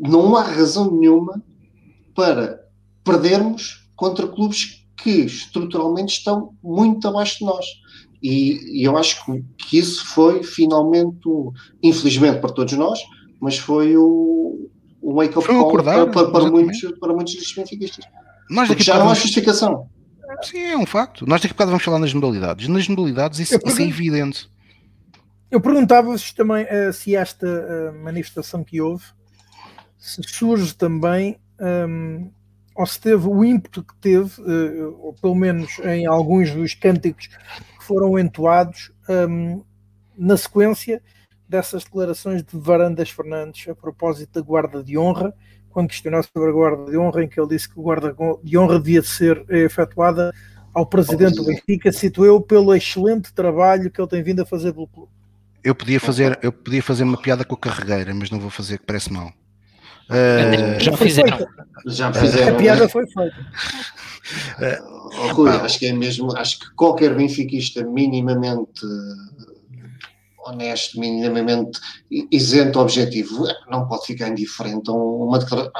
[0.00, 1.42] não há razão nenhuma
[2.14, 2.64] para
[3.04, 7.66] perdermos contra clubes que estruturalmente estão muito abaixo de nós.
[8.22, 11.28] E, e, eu acho que, que isso foi finalmente,
[11.82, 13.00] infelizmente para todos nós,
[13.40, 14.68] mas foi o,
[15.00, 18.04] o wake-up call para, para, para, muitos, para muitos dos benfiquistas.
[18.50, 19.88] Nós daqui já não há justificação.
[20.42, 21.26] Sim, é um facto.
[21.26, 22.68] Nós daqui a bocado vamos falar nas modalidades.
[22.68, 24.50] Nas modalidades isso, isso é evidente.
[25.50, 29.04] Eu perguntava-vos também uh, se esta uh, manifestação que houve
[30.00, 32.30] se surge também um,
[32.74, 37.26] ou se teve o ímpeto que teve, uh, ou pelo menos em alguns dos cânticos
[37.26, 39.62] que foram entoados um,
[40.16, 41.02] na sequência
[41.46, 45.34] dessas declarações de Varandas Fernandes a propósito da guarda de honra,
[45.68, 48.56] quando questionado sobre a guarda de honra, em que ele disse que a guarda de
[48.56, 50.32] honra devia ser efetuada
[50.72, 54.72] ao presidente do Benfica, cito eu, pelo excelente trabalho que ele tem vindo a fazer
[54.72, 55.12] pelo clube.
[55.62, 58.78] Eu podia fazer, eu podia fazer uma piada com a carregueira, mas não vou fazer,
[58.78, 59.32] que parece mal.
[60.10, 61.46] Uh, já fizeram.
[61.86, 62.54] Já fizeram.
[62.54, 63.36] A piada foi feita.
[64.58, 68.86] Uh, Rui, acho que é mesmo, acho que qualquer benfiquista minimamente
[70.46, 71.78] honesto, minimamente
[72.30, 75.72] isento objetivo, não pode ficar indiferente a uma, declaração.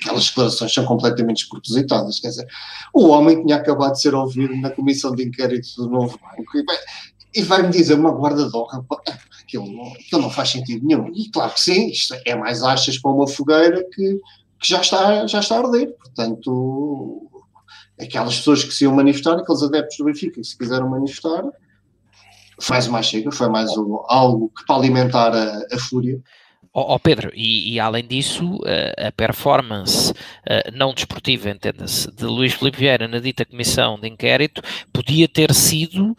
[0.00, 2.18] Aquelas declarações são completamente despropositadas.
[2.18, 2.46] Quer dizer,
[2.94, 6.58] o homem tinha acabado de ser ouvido na comissão de inquérito do novo banco.
[6.58, 6.78] E, bem,
[7.34, 8.48] e vai-me dizer uma guarda
[9.46, 11.10] aquilo, aquilo não faz sentido nenhum.
[11.14, 14.20] E claro que sim, isto é mais achas para uma fogueira que,
[14.60, 15.94] que já, está, já está a arder.
[15.96, 17.30] Portanto,
[18.00, 21.44] aquelas pessoas que se iam manifestar, aqueles adeptos do Benfica que se quiseram manifestar,
[22.60, 23.70] faz mais chega, foi mais
[24.08, 26.20] algo que para alimentar a, a fúria.
[26.78, 28.60] Ó oh, Pedro, e, e, além disso,
[28.98, 30.12] a performance
[30.74, 34.60] não desportiva, entenda-se, de Luís Filipe Vieira na dita comissão de inquérito
[34.92, 36.14] podia ter sido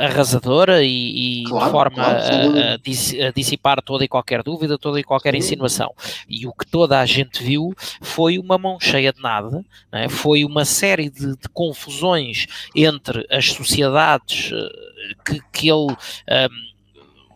[0.00, 4.98] arrasadora e, e claro, de forma claro, a, a, dissipar toda e qualquer dúvida, toda
[4.98, 5.92] e qualquer insinuação.
[6.26, 9.62] E o que toda a gente viu foi uma mão cheia de nada,
[9.92, 10.08] é?
[10.08, 14.50] foi uma série de, de, confusões entre as sociedades
[15.24, 15.92] que, que ele.
[15.92, 16.69] Um,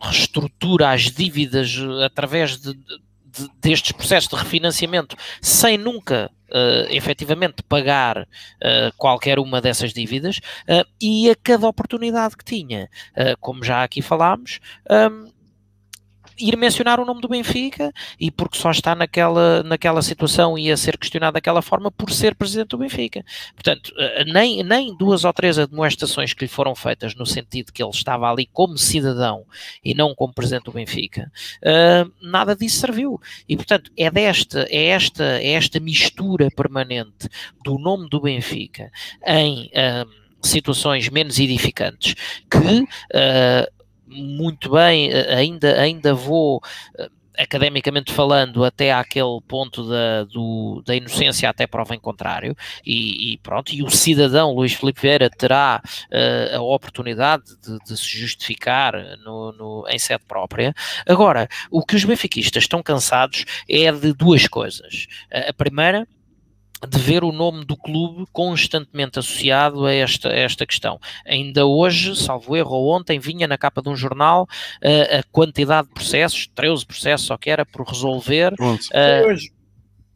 [0.01, 7.63] reestrutura as dívidas eh, através de, de, destes processos de refinanciamento sem nunca uh, efetivamente
[7.63, 12.89] pagar uh, qualquer uma dessas dívidas uh, e a cada oportunidade que tinha,
[13.39, 14.59] como já aqui falámos,
[14.89, 15.31] um,
[16.39, 20.77] ir mencionar o nome do Benfica e porque só está naquela, naquela situação e a
[20.77, 23.23] ser questionado daquela forma por ser presidente do Benfica.
[23.53, 27.81] Portanto, eh, nem, nem duas ou três admoestações que lhe foram feitas no sentido que
[27.81, 29.45] ele estava ali como cidadão
[29.83, 31.31] e não como presidente do Benfica,
[31.61, 33.19] uh, nada disso serviu.
[33.47, 37.29] E, portanto, é desta, é esta, é esta mistura permanente
[37.63, 38.91] do nome do Benfica
[39.25, 39.71] em.
[39.73, 42.13] Uh, situações menos edificantes
[42.49, 43.84] que uh,
[44.15, 46.61] muito bem, eh, ainda, ainda vou
[46.97, 52.55] eh, academicamente falando, até àquele ponto da, do, da inocência até prova em contrário,
[52.85, 57.97] e, e, pronto, e o cidadão Luís Filipe Vieira terá uh, a oportunidade de, de
[57.97, 58.93] se justificar
[59.23, 60.73] no, no, em sede própria.
[61.05, 65.07] Agora, o que os benfiquistas estão cansados é de duas coisas.
[65.31, 66.07] a primeira
[66.85, 70.99] de ver o nome do clube constantemente associado a esta, a esta questão.
[71.25, 75.87] Ainda hoje, salvo erro, ou ontem, vinha na capa de um jornal uh, a quantidade
[75.87, 78.53] de processos, 13 processos só que era por resolver.
[78.53, 79.51] Uh, foi hoje.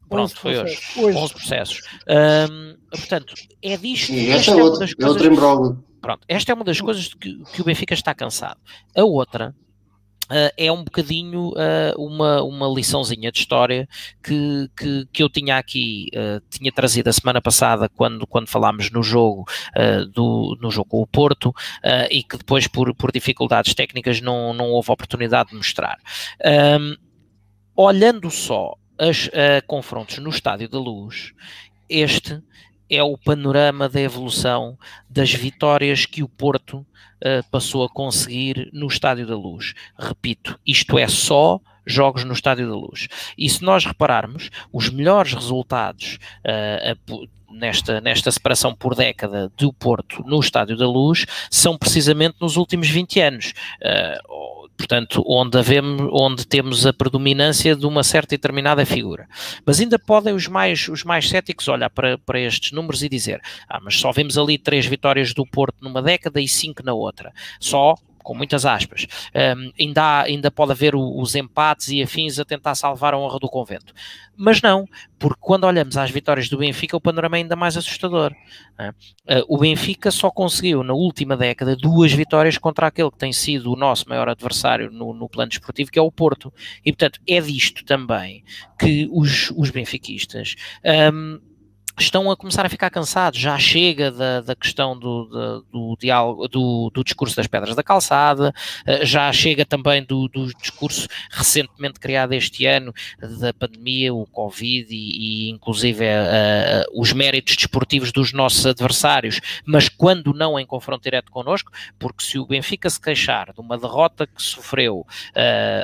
[0.09, 0.79] Pronto, foi hoje.
[0.97, 1.17] hoje.
[1.17, 1.81] 11 processos.
[2.07, 4.11] Um, portanto, é disto.
[4.11, 5.29] E esta, esta é, outra, é outra
[6.01, 8.59] Pronto, esta é uma das coisas que, que o Benfica está cansado.
[8.95, 9.53] A outra
[10.29, 13.89] Uh, é um bocadinho uh, uma, uma liçãozinha de história
[14.23, 18.91] que, que, que eu tinha aqui, uh, tinha trazido a semana passada quando, quando falámos
[18.91, 19.45] no jogo,
[20.13, 21.53] do, no jogo com o Porto
[22.11, 25.97] e que depois por, por dificuldades técnicas não, não houve oportunidade de mostrar.
[26.79, 26.95] Um,
[27.75, 29.29] olhando só as
[29.65, 31.33] confrontos no Estádio da Luz,
[31.89, 32.41] este
[32.89, 34.77] é o panorama da evolução
[35.09, 39.73] das vitórias que o Porto uh, passou a conseguir no Estádio da Luz.
[39.97, 43.07] Repito, isto é só jogos no Estádio da Luz.
[43.37, 50.23] E se nós repararmos, os melhores resultados uh, nesta, nesta separação por década do Porto
[50.25, 53.53] no Estádio da Luz são precisamente nos últimos 20 anos.
[53.81, 59.27] Uh, portanto, onde, havemos, onde temos a predominância de uma certa e determinada figura.
[59.65, 63.41] Mas ainda podem os mais, os mais céticos olhar para, para estes números e dizer:
[63.67, 67.33] ah, mas só vemos ali três vitórias do Porto numa década e cinco na outra.
[67.59, 67.95] Só
[68.29, 69.07] com muitas aspas.
[69.33, 73.17] Um, ainda, há, ainda pode haver o, os empates e afins a tentar salvar a
[73.17, 73.91] honra do convento.
[74.37, 74.87] Mas não,
[75.17, 78.31] porque quando olhamos às vitórias do Benfica, o panorama é ainda mais assustador.
[78.79, 83.73] Uh, o Benfica só conseguiu, na última década, duas vitórias contra aquele que tem sido
[83.73, 86.53] o nosso maior adversário no, no plano desportivo, que é o Porto.
[86.85, 88.43] E, portanto, é disto também
[88.79, 90.55] que os, os benfiquistas.
[91.11, 91.41] Um,
[91.99, 96.47] estão a começar a ficar cansados, já chega da, da questão do, do, do diálogo,
[96.47, 98.53] do, do, discurso das pedras da calçada,
[98.87, 102.93] uh, já chega também do, do, discurso recentemente criado este ano
[103.39, 109.89] da pandemia, o Covid e, e inclusive uh, os méritos desportivos dos nossos adversários, mas
[109.89, 114.25] quando não em confronto direto connosco, porque se o Benfica se queixar de uma derrota
[114.25, 115.05] que sofreu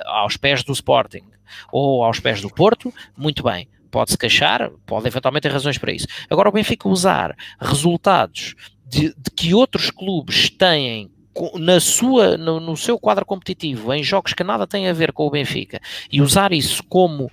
[0.06, 1.24] aos pés do Sporting
[1.72, 6.08] ou aos pés do Porto, muito bem pode-se queixar, pode eventualmente ter razões para isso.
[6.30, 8.56] Agora, o Benfica usar resultados
[8.86, 11.12] de, de que outros clubes têm
[11.56, 15.28] na sua, no, no, seu quadro competitivo, em jogos que nada têm a ver com
[15.28, 15.82] o Benfica,
[16.12, 17.30] e usar isso como uh,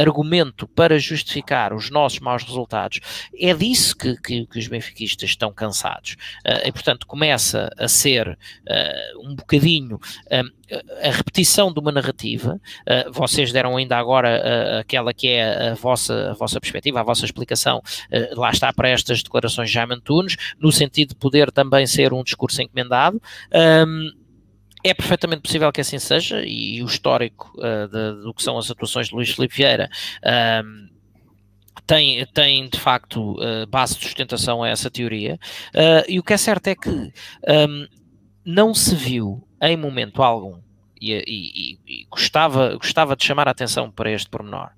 [0.00, 3.00] argumento para justificar os nossos maus resultados,
[3.38, 6.16] é disso que, que, que os benfiquistas estão cansados.
[6.44, 10.00] Uh, e, portanto, começa a ser uh, um bocadinho
[11.02, 15.74] a repetição de uma narrativa, uh, vocês deram ainda agora uh, aquela que é a
[15.74, 19.94] vossa, a vossa perspectiva, a vossa explicação, uh, lá está para estas declarações de Jaime
[19.94, 23.20] Antunes, no sentido de poder também ser um discurso encomendado.
[23.86, 24.10] Um,
[24.82, 29.08] é perfeitamente possível que assim seja, e, o histórico de, do que são as atuações
[29.08, 29.88] de Luís Filipe Vieira
[30.62, 30.88] um,
[31.86, 33.36] tem, tem de facto
[33.70, 35.38] base de sustentação a essa teoria,
[36.06, 37.86] e o que é certo é que um,
[38.44, 40.60] não se viu em momento algum,
[41.12, 44.70] e, e, e, gostava, gostava de chamar a atenção para este pormenor,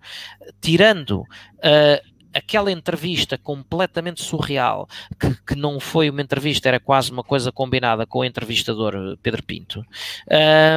[0.61, 4.87] tirando uh, aquela entrevista completamente surreal,
[5.19, 9.43] que, que, não foi uma entrevista, era quase uma coisa combinada com o entrevistador Pedro
[9.43, 9.83] Pinto.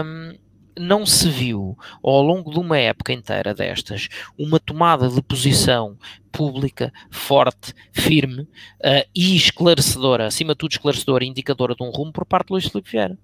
[0.03, 0.38] Um,
[0.80, 4.07] não se viu ao longo de uma época inteira destas
[4.38, 5.97] uma tomada de posição
[6.31, 12.26] pública, forte, firme uh, e esclarecedora, acima de tudo esclarecedora, indicadora de um rumo por
[12.26, 13.17] parte de Luís Filipe Vieira.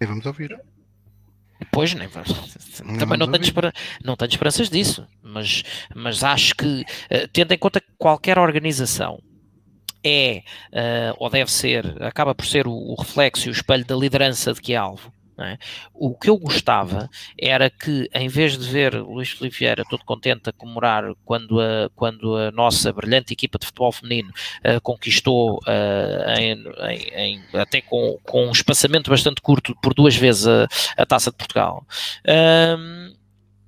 [0.00, 0.58] E vamos ouvir.
[1.72, 2.08] Pois, nem,
[2.98, 3.72] também não tenho,
[4.04, 5.62] não tenho esperanças disso, mas,
[5.94, 9.18] mas acho que, uh, tendo em conta que qualquer organização
[10.04, 10.42] é,
[10.72, 14.52] uh, ou deve ser, acaba por ser o, o reflexo e o espelho da liderança
[14.52, 15.10] de que é alvo,
[15.44, 15.58] é?
[15.92, 20.48] O que eu gostava era que, em vez de ver Luís Filipe Vieira todo contente
[20.48, 26.38] a comemorar quando a, quando a nossa brilhante equipa de futebol feminino uh, conquistou, uh,
[26.38, 31.04] em, em, em, até com, com um espaçamento bastante curto, por duas vezes a, a
[31.04, 31.86] taça de Portugal.
[32.78, 33.14] Um,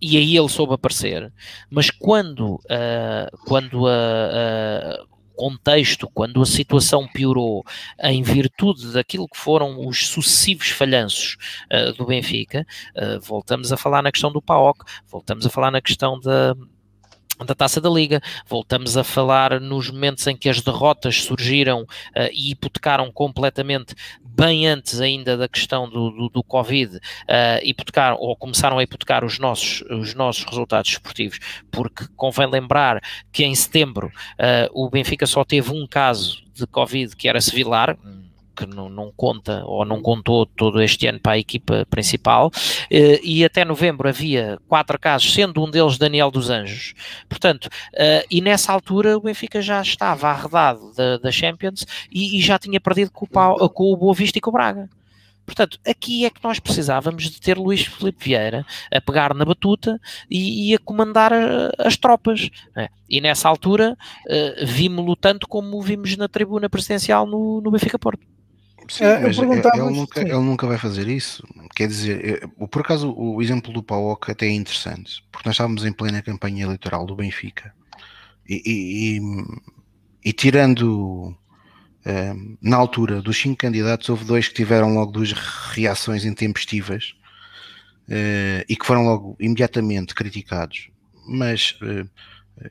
[0.00, 1.32] e aí ele soube aparecer,
[1.68, 5.04] mas quando, uh, quando a,
[5.38, 7.64] contexto, quando a situação piorou
[8.02, 11.36] em virtude daquilo que foram os sucessivos falhanços
[11.72, 12.66] uh, do Benfica,
[12.96, 16.56] uh, voltamos a falar na questão do PAOC, voltamos a falar na questão da
[17.44, 18.20] da Taça da Liga.
[18.46, 21.86] Voltamos a falar nos momentos em que as derrotas surgiram uh,
[22.32, 27.00] e hipotecaram completamente, bem antes ainda da questão do, do, do Covid, uh,
[27.62, 31.38] hipotecaram ou começaram a hipotecar os nossos, os nossos resultados esportivos,
[31.70, 33.02] porque convém lembrar
[33.32, 37.96] que em setembro uh, o Benfica só teve um caso de Covid que era Sevilar,
[38.58, 42.50] que não, não, conta ou não contou todo este ano para a equipa principal,
[42.90, 46.94] eh, e até novembro havia quatro casos, sendo um deles Daniel dos Anjos.
[47.28, 52.40] Portanto, eh, e nessa altura o Benfica já estava arredado da, da Champions e, e,
[52.40, 54.88] já tinha perdido com o, com o Boa Vista e com o Braga.
[55.48, 59.98] Portanto, aqui é que nós precisávamos de ter Luís Felipe Vieira a pegar na batuta
[60.30, 62.50] e, e a comandar a, as tropas.
[62.76, 62.90] Né?
[63.08, 68.37] E nessa altura uh, vimos-lo tanto como vimos na tribuna presidencial no, no Benfica Porto.
[68.88, 69.46] Sim, é, mas ele,
[69.90, 71.46] nunca, ele nunca vai fazer isso.
[71.74, 75.92] Quer dizer, por acaso o exemplo do PAOC até é interessante, porque nós estávamos em
[75.92, 77.72] plena campanha eleitoral do Benfica.
[78.48, 81.36] E, e, e, e tirando
[82.06, 87.14] um, na altura dos cinco candidatos, houve dois que tiveram logo duas reações intempestivas
[88.08, 90.88] uh, e que foram logo imediatamente criticados,
[91.26, 91.78] mas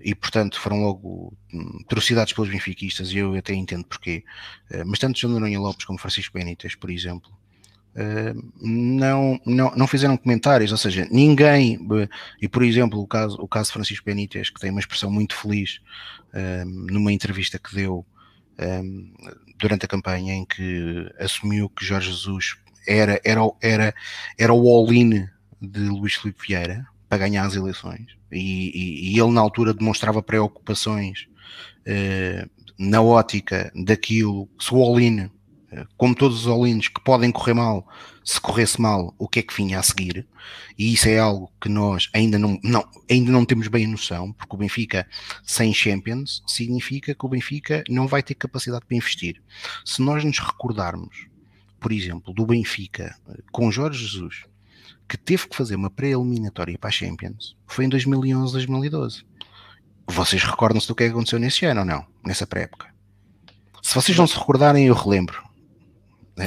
[0.02, 4.24] e portanto foram logo hum, atrocidades pelos benfiquistas e eu até entendo porquê.
[4.70, 7.32] Eh, mas tanto João Noronha Lopes como Francisco Benítez, por exemplo,
[7.96, 12.10] eh, não, não, não fizeram comentários, ou seja, ninguém, eh,
[12.42, 15.36] e por exemplo o caso, o caso de Francisco Benítez, que tem uma expressão muito
[15.36, 15.80] feliz
[16.92, 18.06] numa entrevista que deu
[19.58, 23.96] durante a campanha em que assumiu que Jorge Jesus era, era, era,
[24.38, 25.28] era o all-in
[25.60, 31.28] de Luís Filipe Vieira para ganhar as eleições e, e, ele na altura demonstrava preocupações
[31.88, 35.30] uh, na ótica daquilo, se o all-in,
[35.72, 37.88] eh, como todos os all-ins que podem correr mal,
[38.24, 40.28] se corresse mal, o que é que vinha a seguir?
[40.78, 44.56] E isso é algo que nós ainda não, não, ainda não temos bem noção, porque
[44.56, 45.08] o Benfica
[45.44, 49.41] sem Champions significa que o Benfica não vai ter capacidade para investir.
[49.84, 51.28] Se nós nos recordarmos,
[51.80, 54.45] por exemplo, do Benfica eh, com Jorge Jesus,
[55.08, 59.24] que teve que fazer uma pré-eliminatória para a Champions foi em 2011, 2012.
[60.08, 62.06] vocês recordam-se do que aconteceu nesse ano ou não?
[62.26, 62.88] Nessa pré-época?
[63.82, 65.42] Se vocês não se recordarem, eu relembro.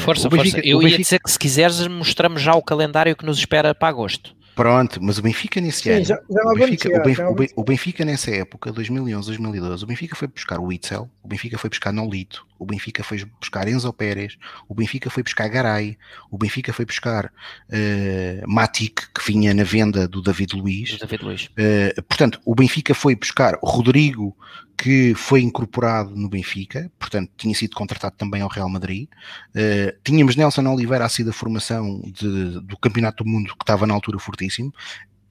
[0.01, 0.69] Força, Benfica, força.
[0.69, 0.97] Eu Benfica...
[0.97, 4.37] ia dizer que se quiseres mostramos já o calendário que nos espera para agosto.
[4.55, 8.05] Pronto, mas o Benfica nesse Sim, ano, já, já o, Benfica, o, Benfica, o, Benfica,
[8.05, 12.47] nessa época, 2011, 2012, o Benfica foi buscar o Witzel, o Benfica foi buscar Nolito,
[12.59, 14.37] o Benfica foi buscar Enzo Pérez,
[14.69, 15.97] o Benfica foi buscar Garay,
[16.31, 20.99] o Benfica foi buscar uh, Matic, que vinha na venda do David Luiz.
[20.99, 21.45] David Luiz.
[21.47, 24.37] Uh, portanto, o Benfica foi buscar Rodrigo,
[24.81, 29.09] que foi incorporado no Benfica, portanto tinha sido contratado também ao Real Madrid.
[29.51, 33.87] Uh, tínhamos Nelson Oliveira a ser da formação de, do Campeonato do Mundo, que estava
[33.87, 34.73] na altura fortíssimo.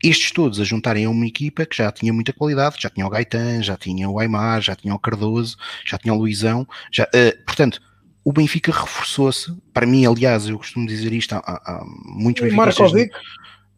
[0.04, 3.10] Estes todos a juntarem a uma equipa que já tinha muita qualidade, já tinha o
[3.10, 7.44] Gaetan, já tinha o Aymar, já tinha o Cardoso, já tinha o Luizão, já, uh,
[7.44, 7.82] portanto,
[8.24, 9.52] o Benfica reforçou-se.
[9.74, 12.56] Para mim, aliás, eu costumo dizer isto há, há muitos Benfica.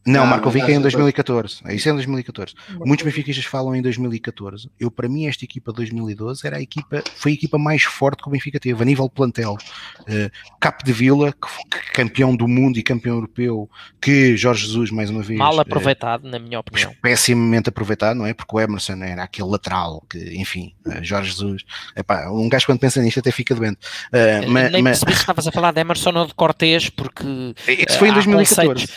[0.06, 1.62] Não, ah, Markovic é em 2014.
[1.66, 2.56] É isso é em 2014.
[2.56, 2.88] Markovic.
[2.88, 4.70] Muitos benfiquistas falam em 2014.
[4.80, 8.24] Eu, para mim, esta equipa de 2012 era a equipa, foi a equipa mais forte
[8.24, 9.58] que o Benfica teve, a nível plantel.
[10.02, 13.70] Uh, Cap de Vila, que, que, campeão do mundo e campeão europeu,
[14.02, 15.38] que Jorge Jesus, mais uma vez.
[15.38, 16.94] Mal eh, aproveitado, uh, na minha opinião.
[17.02, 18.34] Pessimamente aproveitado, não é?
[18.34, 21.64] Porque o Emerson era aquele lateral, que, enfim, uh, Jorge Jesus.
[21.96, 23.80] Epá, um gajo quando pensa nisto até fica doente.
[24.08, 27.54] Uh, ma, Nem percebi se estavas a falar de Emerson ou de Cortês, porque.
[27.68, 28.88] Isso foi em 2014.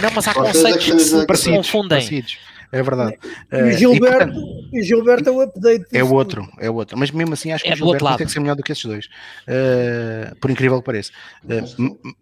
[0.00, 1.88] não, mas há conceitos que se parecidos, confundem.
[1.98, 2.38] Parecidos.
[2.72, 3.16] É verdade.
[3.52, 5.86] E o Gilberto, e, portanto, Gilberto é o update.
[5.92, 6.98] É o outro, é o outro.
[6.98, 8.84] Mas mesmo assim acho que é o Gilberto tem que ser melhor do que esses
[8.84, 9.06] dois.
[9.06, 11.12] Uh, por incrível que pareça.
[11.44, 12.14] Uh,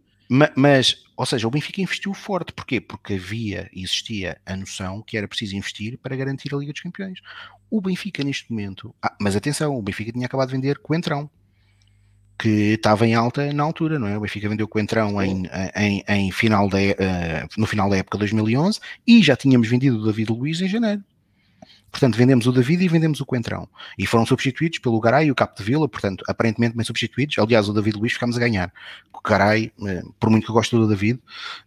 [0.57, 2.53] mas, ou seja, o Benfica investiu forte.
[2.53, 2.81] Porquê?
[2.81, 7.21] Porque havia, existia a noção que era preciso investir para garantir a Liga dos Campeões.
[7.71, 11.31] O Benfica neste momento, ah, mas atenção, o Benfica tinha acabado de vender Coentrão
[12.43, 14.19] que estava em alta na altura, não é?
[14.19, 15.45] O Benfica vendeu o Coentrão em,
[15.77, 20.05] em, em, final da, uh, no final da época 2011 e já tínhamos vendido o
[20.05, 21.05] David Luiz em janeiro.
[21.89, 23.69] Portanto, vendemos o David e vendemos o Coentrão.
[23.97, 27.39] E foram substituídos pelo Garay e o Capo de Vila, portanto, aparentemente bem substituídos.
[27.39, 28.73] Aliás, o David Luiz ficamos a ganhar.
[29.15, 31.21] O Garay, eh, por muito que eu gosto do David,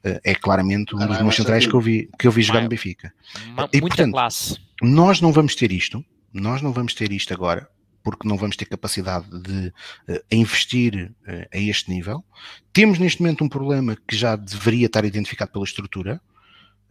[0.03, 2.67] eh, é claramente um dos meus centrais que eu vi, que eu vi jogar no
[2.69, 3.13] Benfica.
[3.53, 4.57] Uma, e, portanto, classe.
[4.81, 6.03] Nós não vamos ter isto,
[6.33, 7.69] nós não vamos ter isto agora,
[8.05, 9.73] porque não vamos ter capacidade de
[10.07, 12.23] uh, investir uh, a este nível.
[12.71, 16.21] Temos neste momento um problema que já deveria estar identificado pela estrutura.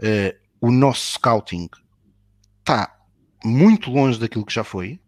[0.00, 1.70] Uh, o nosso scouting
[2.58, 2.92] está
[3.44, 4.98] muito longe daquilo que já foi.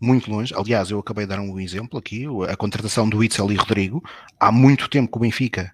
[0.00, 0.52] Muito longe.
[0.56, 4.02] Aliás, eu acabei de dar um exemplo aqui, a contratação do Itzel e Rodrigo.
[4.40, 5.72] Há muito tempo que o Benfica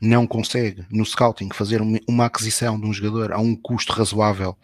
[0.00, 4.56] não consegue no scouting fazer uma aquisição de um jogador a um custo razoável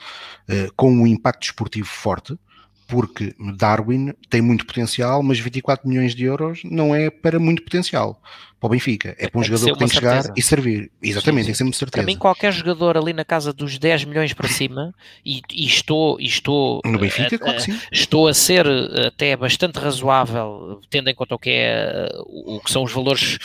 [0.76, 2.38] com um impacto esportivo forte
[2.86, 8.20] porque Darwin tem muito potencial, mas 24 milhões de euros não é para muito potencial
[8.64, 9.14] para o Benfica.
[9.18, 10.90] É para um tem jogador que, que tem que chegar e servir.
[11.02, 11.46] Exatamente, sim, sim.
[11.46, 12.02] tem que ser muito certeza.
[12.02, 14.94] Para mim, qualquer jogador ali na casa dos 10 milhões para cima,
[15.24, 17.78] e, e estou, e estou no Benfica, a, claro que sim.
[17.92, 18.66] estou a ser
[19.06, 23.38] até bastante razoável, tendo em conta o que, é, o que são os valores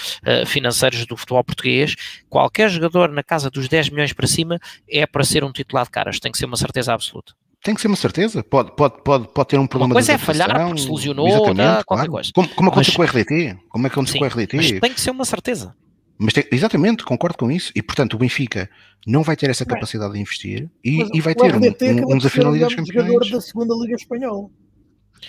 [0.48, 1.96] financeiros do futebol português.
[2.30, 4.60] Qualquer jogador na casa dos 10 milhões para cima
[4.90, 7.34] é para ser um titular de caras, tem que ser uma certeza absoluta
[7.64, 8.44] tem que ser uma certeza.
[8.44, 11.86] Pode, pode, pode, pode ter um problema uma coisa é falhar porque se lesionou, exatamente,
[11.86, 12.12] qualquer claro.
[12.12, 12.32] coisa.
[12.34, 13.58] Como, como aconteceu com o RDT?
[13.70, 14.58] Como é que aconteceu com o RDT?
[14.58, 15.76] Mas tem que ser uma certeza.
[16.18, 17.72] Mas tem, exatamente, concordo com isso.
[17.76, 18.70] E portanto, o Benfica
[19.06, 22.44] não vai ter essa capacidade de investir e, e vai ter um, um, um desafio
[22.44, 23.08] na Liga dos Campeões.
[23.08, 24.50] jogador da segunda Liga Espanhola.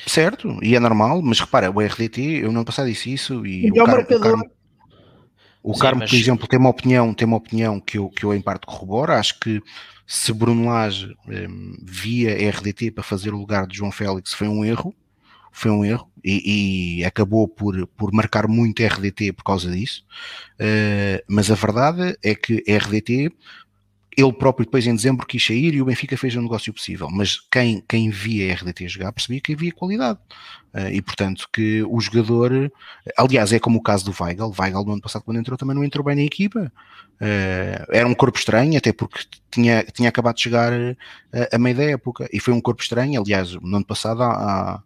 [0.06, 3.70] Certo, e é normal, mas repara, o RDT, eu não passado disse isso e, e
[3.70, 4.50] o, Carmo, o Carmo,
[5.62, 6.10] o Carmo mas...
[6.10, 9.12] por exemplo, tem uma opinião, tem uma opinião que eu, que eu em parte corroboro,
[9.12, 9.60] acho que
[10.12, 14.64] se Bruno Lage um, via RDT para fazer o lugar de João Félix foi um
[14.64, 14.92] erro,
[15.52, 20.04] foi um erro e, e acabou por, por marcar muito RDT por causa disso.
[20.54, 23.32] Uh, mas a verdade é que RDT
[24.16, 27.08] ele próprio depois em dezembro quis sair e o Benfica fez o um negócio possível,
[27.10, 30.18] mas quem, quem via a RDT jogar percebia que havia qualidade.
[30.72, 32.72] Uh, e portanto que o jogador,
[33.16, 35.82] aliás é como o caso do Weigl, Weigl no ano passado quando entrou também não
[35.82, 36.72] entrou bem na equipa,
[37.20, 39.20] uh, era um corpo estranho até porque
[39.50, 40.72] tinha, tinha acabado de chegar
[41.52, 42.28] a, meio da época.
[42.32, 44.82] E foi um corpo estranho, aliás no ano passado há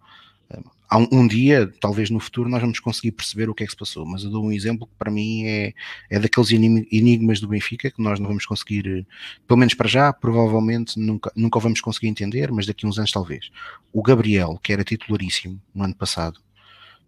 [0.98, 3.76] um, um, dia, talvez no futuro, nós vamos conseguir perceber o que é que se
[3.76, 4.04] passou.
[4.04, 5.72] Mas eu dou um exemplo que para mim é,
[6.10, 9.06] é daqueles enigmas do Benfica que nós não vamos conseguir,
[9.46, 13.10] pelo menos para já, provavelmente nunca, nunca vamos conseguir entender, mas daqui a uns anos
[13.10, 13.50] talvez.
[13.92, 16.40] O Gabriel, que era titularíssimo no ano passado,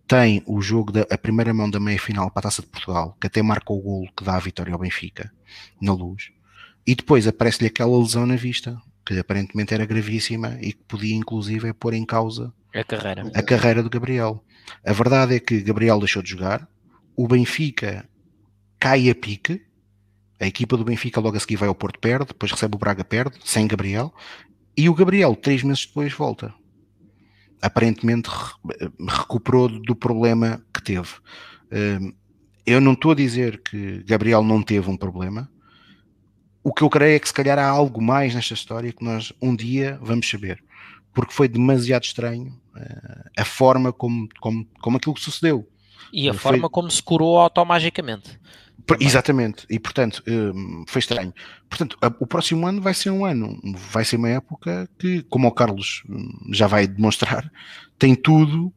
[0.07, 3.17] tem o jogo da a primeira mão da meia final para a Taça de Portugal,
[3.21, 5.33] que até marca o golo que dá a vitória ao Benfica,
[5.81, 6.31] na luz,
[6.87, 11.73] e depois aparece-lhe aquela lesão na vista, que aparentemente era gravíssima e que podia inclusive
[11.73, 13.31] pôr em causa a carreira.
[13.35, 14.44] a carreira do Gabriel.
[14.85, 16.69] A verdade é que Gabriel deixou de jogar,
[17.16, 18.09] o Benfica
[18.78, 19.62] cai a pique,
[20.40, 23.05] a equipa do Benfica logo a seguir vai ao Porto perde, depois recebe o Braga
[23.05, 24.12] perde, sem Gabriel,
[24.77, 26.55] e o Gabriel três meses depois volta.
[27.62, 28.28] aparentemente
[29.09, 31.09] recuperou do problema que teve.
[31.73, 32.15] Uh,
[32.65, 35.51] eu não estou a dizer que Gabriel não teve um problema.
[36.62, 39.32] O que eu creio é que se calhar há algo mais nesta história que nós
[39.40, 40.62] um dia vamos saber.
[41.17, 45.67] Porque foi demasiado estranho uh, a forma como, como, como aquilo que sucedeu.
[46.13, 46.53] E a foi...
[46.53, 48.39] forma como se curou automagicamente.
[48.87, 49.05] Também.
[49.05, 51.35] Exatamente, e portanto hum, foi estranho.
[51.69, 53.59] Portanto, o próximo ano vai ser um ano,
[53.91, 57.51] vai ser uma época que, como o Carlos hum, já vai demonstrar,
[57.99, 58.73] tem tudo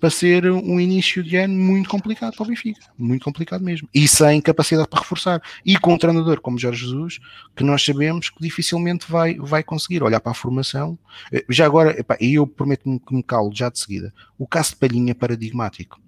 [0.00, 4.08] para ser um início de ano muito complicado para o Benfica, muito complicado mesmo, e
[4.08, 5.42] sem capacidade para reforçar.
[5.64, 7.20] E com um treinador como Jorge Jesus,
[7.54, 10.98] que nós sabemos que dificilmente vai, vai conseguir olhar para a formação.
[11.30, 14.76] Eh, já agora, e eu prometo-me que me calo já de seguida, o caso de
[14.76, 16.00] Palhinha paradigmático.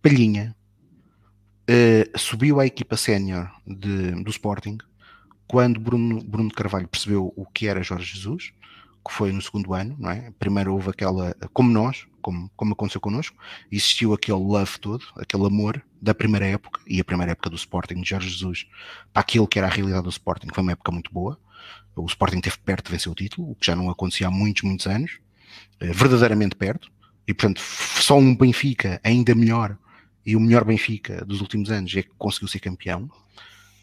[0.00, 0.54] Palhinha
[1.68, 4.78] uh, subiu à equipa sénior do Sporting
[5.46, 8.52] quando Bruno, Bruno Carvalho percebeu o que era Jorge Jesus,
[9.06, 10.32] que foi no segundo ano, não é?
[10.38, 13.36] Primeiro houve aquela, como nós, como, como aconteceu connosco,
[13.70, 18.00] existiu aquele love todo, aquele amor da primeira época, e a primeira época do Sporting
[18.00, 18.66] de Jorge Jesus,
[19.12, 21.38] para aquilo que era a realidade do Sporting, foi uma época muito boa.
[21.94, 24.62] O Sporting teve perto de vencer o título, o que já não acontecia há muitos,
[24.62, 25.18] muitos anos,
[25.80, 26.90] eh, verdadeiramente perto,
[27.26, 29.78] e portanto só um Benfica ainda melhor
[30.26, 33.10] e o melhor Benfica dos últimos anos é que conseguiu ser campeão.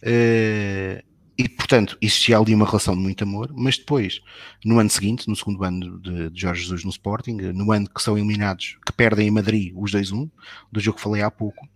[0.01, 1.10] Uh,
[1.41, 4.21] e, portanto, existia ali uma relação de muito amor, mas depois,
[4.63, 8.01] no ano seguinte, no segundo ano de, de Jorge Jesus no Sporting, no ano que
[8.01, 10.29] são eliminados, que perdem em Madrid os 2-1,
[10.71, 11.67] do jogo que falei há pouco,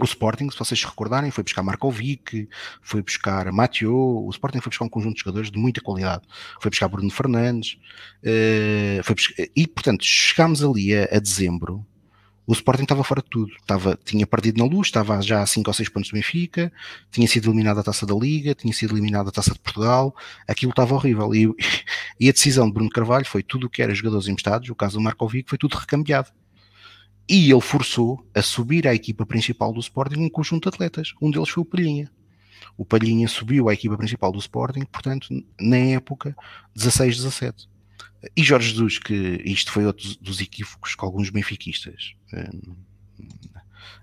[0.00, 2.48] o Sporting, se vocês se recordarem, foi buscar Markovic,
[2.82, 6.22] foi buscar Mathieu, o Sporting foi buscar um conjunto de jogadores de muita qualidade,
[6.60, 7.78] foi buscar Bruno Fernandes,
[8.24, 11.86] uh, foi buscar, e portanto chegámos ali a, a dezembro
[12.48, 13.52] o Sporting estava fora de tudo.
[13.60, 16.72] Estava, tinha perdido na luz, estava já a 5 ou 6 pontos do Benfica,
[17.10, 20.16] tinha sido eliminado da taça da Liga, tinha sido eliminado da taça de Portugal,
[20.48, 21.34] aquilo estava horrível.
[21.34, 21.46] E,
[22.18, 24.96] e a decisão de Bruno Carvalho foi tudo o que era jogadores emprestados, o caso
[24.96, 26.30] do Markovic, foi tudo recambiado.
[27.28, 31.12] E ele forçou a subir à equipa principal do Sporting um conjunto de atletas.
[31.20, 32.10] Um deles foi o Palhinha.
[32.78, 35.28] O Palhinha subiu à equipa principal do Sporting, portanto,
[35.60, 36.34] na época
[36.74, 37.68] 16-17.
[38.36, 42.76] E Jorge Jesus, que isto foi outro dos equívocos que alguns benfiquistas uh,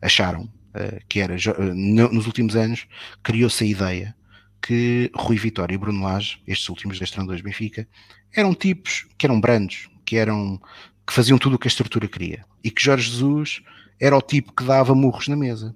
[0.01, 2.87] acharam, uh, que era, uh, nos últimos anos,
[3.21, 4.15] criou-se a ideia
[4.61, 7.87] que Rui Vitória e Bruno Lage, estes últimos dois treinadores do Benfica,
[8.33, 10.59] eram tipos que eram brandos, que eram
[11.05, 12.43] que faziam tudo o que a estrutura queria.
[12.63, 13.61] E que Jorge Jesus
[13.99, 15.75] era o tipo que dava murros na mesa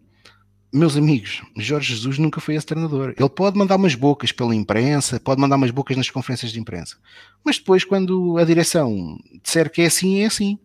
[0.72, 3.14] meus amigos, Jorge Jesus nunca foi esse treinador.
[3.18, 6.98] Ele pode mandar umas bocas pela imprensa, pode mandar umas bocas nas conferências de imprensa,
[7.44, 10.60] mas depois, quando a direção disser que é assim, é assim.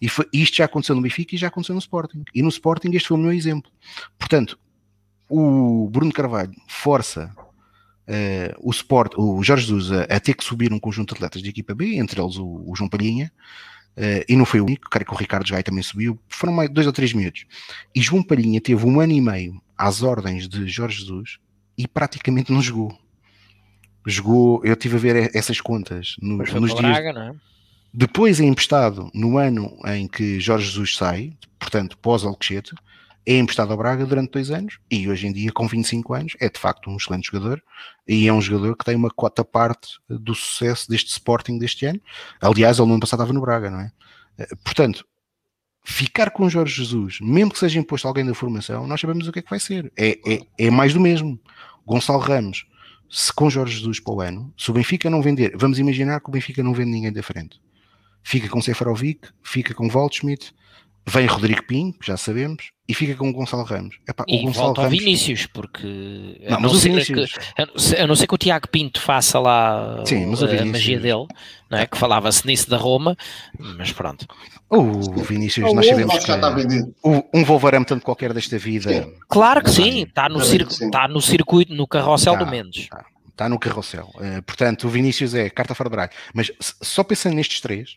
[0.00, 2.22] E foi, isto já aconteceu no Benfica e já aconteceu no Sporting.
[2.34, 3.70] E no Sporting este foi o meu exemplo.
[4.18, 4.58] Portanto,
[5.28, 7.34] o Bruno Carvalho força
[8.06, 11.42] uh, o, Sport, o Jorge Jesus a, a, ter que subir um conjunto de atletas
[11.42, 13.32] de equipa B, entre eles o, o João Palhinha,
[13.96, 16.68] Uh, e não foi o único, creio que o Ricardo Gai também subiu, foram mais
[16.68, 17.46] dois ou três minutos.
[17.94, 21.38] E João Palhinha teve um ano e meio às ordens de Jorge Jesus
[21.78, 22.96] e praticamente não jogou.
[24.06, 26.80] Jogou, eu estive a ver essas contas no, nos dias.
[26.80, 27.34] Braga, não é?
[27.92, 32.74] Depois é emprestado no ano em que Jorge Jesus sai, portanto, pós-Alcochete,
[33.26, 36.48] é emprestado ao Braga durante dois anos e hoje em dia, com 25 anos, é
[36.48, 37.60] de facto um excelente jogador
[38.06, 42.00] e é um jogador que tem uma cota parte do sucesso deste Sporting deste ano.
[42.40, 43.92] Aliás, ele no ano passado estava no Braga, não é?
[44.38, 45.04] Eh, portanto,
[45.82, 49.40] ficar com Jorge Jesus, mesmo que seja imposto alguém da formação, nós sabemos o que
[49.40, 49.92] é que vai ser.
[49.96, 51.38] É, é, é mais do mesmo.
[51.84, 52.64] Gonçalo Ramos,
[53.10, 56.28] se com Jorge Jesus para o ano, se o Benfica não vender, vamos imaginar que
[56.28, 57.60] o Benfica não vende ninguém da frente.
[58.22, 60.52] Fica com Seferovic, fica com Waldschmidt,
[61.08, 63.96] vem Rodrigo Pinho, já sabemos, e fica com o Gonçalo Ramos.
[64.08, 64.94] Epá, e o Gonçalo volta Ramos...
[64.94, 67.32] ao Vinícius, porque não, a, não ser Vinícius...
[67.32, 71.26] que, a não ser que o Tiago Pinto faça lá Sim, a, a, magia dele,
[71.70, 71.86] não é?
[71.86, 73.16] que falava-se nisso da Roma,
[73.78, 74.26] mas pronto.
[74.68, 76.32] O Vinícius, nós sabemos que
[77.32, 78.90] um Wolverhampton qualquer desta vida.
[78.90, 79.14] Sim.
[79.28, 82.82] Claro que sim, está no, circo, está no circuito, no carrossel tá, do Mendes.
[82.82, 84.10] Está, está no carrossel.
[84.16, 87.96] Uh, portanto, o Vinícius é carta fora de Mas só pensando nestes três,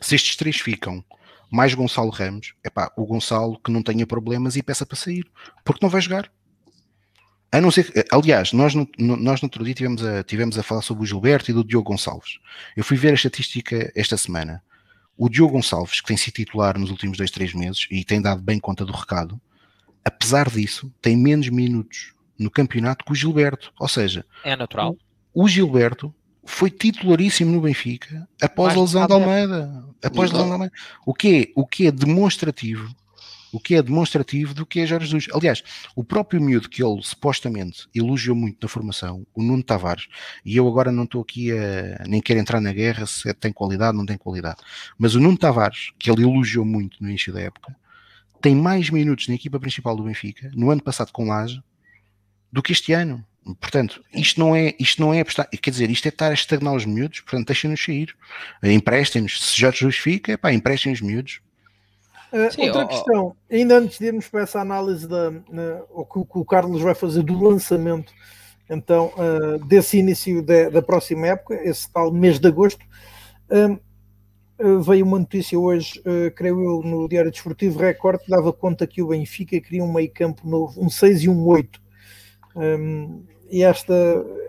[0.00, 1.04] se estes três ficam
[1.52, 5.30] mais Gonçalo Ramos, é pá, o Gonçalo que não tenha problemas e peça para sair,
[5.62, 6.32] porque não vai jogar.
[7.52, 10.80] A não ser aliás, nós no, nós no outro dia tivemos a, tivemos a falar
[10.80, 12.38] sobre o Gilberto e do Diogo Gonçalves.
[12.74, 14.62] Eu fui ver a estatística esta semana.
[15.14, 18.40] O Diogo Gonçalves, que tem sido titular nos últimos dois, três meses e tem dado
[18.40, 19.38] bem conta do recado,
[20.02, 23.70] apesar disso, tem menos minutos no campeonato que o Gilberto.
[23.78, 24.96] Ou seja, é natural.
[25.34, 26.14] O, o Gilberto
[26.44, 29.84] foi titularíssimo no Benfica após a lesão de Almeida.
[30.02, 30.74] Após a lesão de Almeida.
[31.06, 32.94] O que, é, o que é demonstrativo
[33.52, 35.28] o que é demonstrativo do que é Jorge Jesus.
[35.32, 35.62] Aliás,
[35.94, 40.08] o próprio miúdo que ele supostamente elogiou muito na formação, o Nuno Tavares,
[40.42, 43.96] e eu agora não estou aqui a nem quero entrar na guerra se tem qualidade,
[43.96, 44.56] não tem qualidade,
[44.98, 47.76] mas o Nuno Tavares, que ele elogiou muito no início da época,
[48.40, 51.62] tem mais minutos na equipa principal do Benfica, no ano passado com Laje,
[52.50, 53.24] do que este ano.
[53.60, 56.74] Portanto, isto não é, isto não é apostar, quer dizer, isto é estar a estagnar
[56.74, 58.14] os miúdos, portanto, deixem-nos sair,
[58.62, 61.40] emprestem-nos, se já justifica, pá, emprestem os miúdos.
[62.32, 66.04] Uh, Sim, outra ó, questão, ainda antes de irmos para essa análise da, na, o
[66.04, 68.12] que, o Carlos vai fazer do lançamento,
[68.70, 72.86] então, uh, desse início de, da próxima época, esse tal mês de agosto,
[73.50, 76.00] uh, veio uma notícia hoje,
[76.36, 80.12] creio eu, no Diário Desportivo Record, que dava conta que o Benfica queria um meio
[80.12, 81.82] campo novo, um 6 e um 8.
[82.54, 83.94] Um, e esta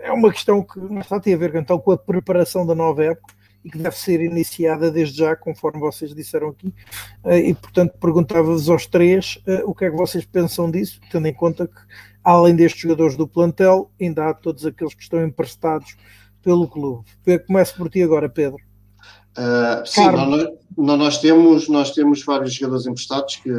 [0.02, 3.04] é uma questão que está a ter a ver então, com a preparação da nova
[3.04, 6.68] época e que deve ser iniciada desde já, conforme vocês disseram aqui.
[7.24, 11.26] Uh, e portanto perguntava-vos aos três uh, o que é que vocês pensam disso, tendo
[11.26, 11.80] em conta que,
[12.22, 15.96] além destes jogadores do plantel, ainda há todos aqueles que estão emprestados
[16.42, 17.04] pelo clube.
[17.46, 18.58] Começo por ti agora, Pedro.
[19.36, 23.50] Uh, sim, nós, nós, temos, nós temos vários jogadores emprestados que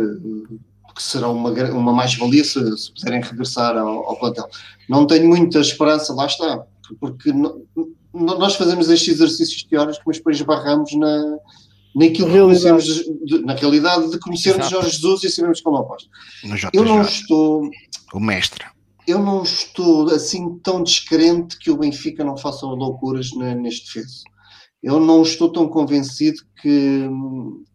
[0.96, 4.48] que serão uma, uma mais-valia se, se, puderem regressar ao, ao, plantel.
[4.88, 6.66] Não tenho muita esperança, lá está,
[7.00, 11.38] porque no, no, nós fazemos estes exercícios teóricos, mas depois barramos na,
[11.94, 14.70] naquilo que conhecemos, de, na realidade de conhecermos.
[14.70, 16.10] Jorge Jesus e sabemos como aposta.
[16.72, 17.70] Eu não estou.
[18.14, 18.66] O mestre.
[19.06, 24.24] Eu não estou assim tão descrente que o Benfica não faça loucuras neste defesa.
[24.82, 27.08] Eu não estou tão convencido que,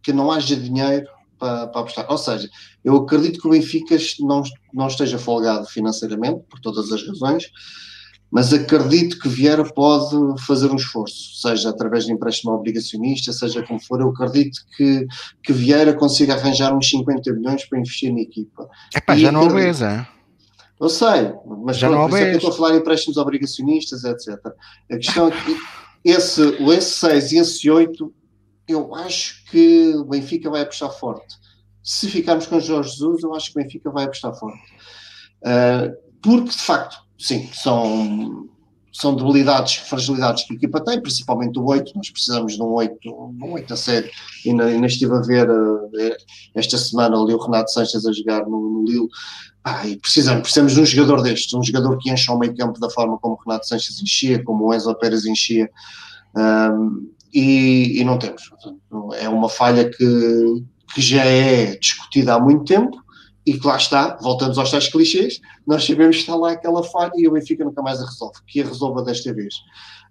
[0.03, 1.07] que não haja dinheiro
[1.41, 2.07] para, para apostar.
[2.09, 2.49] Ou seja,
[2.85, 4.43] eu acredito que o Benfica não,
[4.73, 7.51] não esteja folgado financeiramente, por todas as razões,
[8.31, 13.81] mas acredito que Vieira pode fazer um esforço, seja através de empréstimo obrigacionista, seja como
[13.81, 14.01] for.
[14.01, 15.05] Eu acredito que,
[15.43, 18.69] que Vieira consiga arranjar uns 50 milhões para investir na equipa.
[18.95, 19.91] Epá, já não obesa.
[19.91, 20.21] É?
[20.81, 21.35] Eu sei,
[21.65, 24.39] mas já pronto, não é eu estou a falar em empréstimos obrigacionistas, etc.
[24.91, 25.57] A questão é que
[26.05, 28.15] esse, o S6 e esse 8
[28.71, 31.37] eu acho que o Benfica vai apostar forte.
[31.83, 34.63] Se ficarmos com Jorge Jesus, eu acho que o Benfica vai apostar forte.
[35.43, 38.49] Uh, porque, de facto, sim, são,
[38.93, 41.93] são debilidades, fragilidades que a equipa tem, principalmente o 8.
[41.97, 44.11] Nós precisamos de um 8, um 8 a sério.
[44.45, 45.91] E ainda, estive a ver uh,
[46.55, 49.09] esta semana ali o Renato Sanches a jogar no, no Lille.
[49.65, 52.89] Ah, precisamos, precisamos de um jogador destes, um jogador que encha o meio campo da
[52.91, 55.71] forma como o Renato Sanches enchia, como o Enzo Pérez enchia.
[56.35, 58.43] Um, e, e, não temos.
[59.19, 62.97] É uma falha que, que já é discutida há muito tempo
[63.47, 67.13] e que lá está, voltamos aos tais clichês, nós sabemos que está lá aquela falha
[67.17, 69.55] e o Benfica nunca mais a resolve, que a resolva desta vez.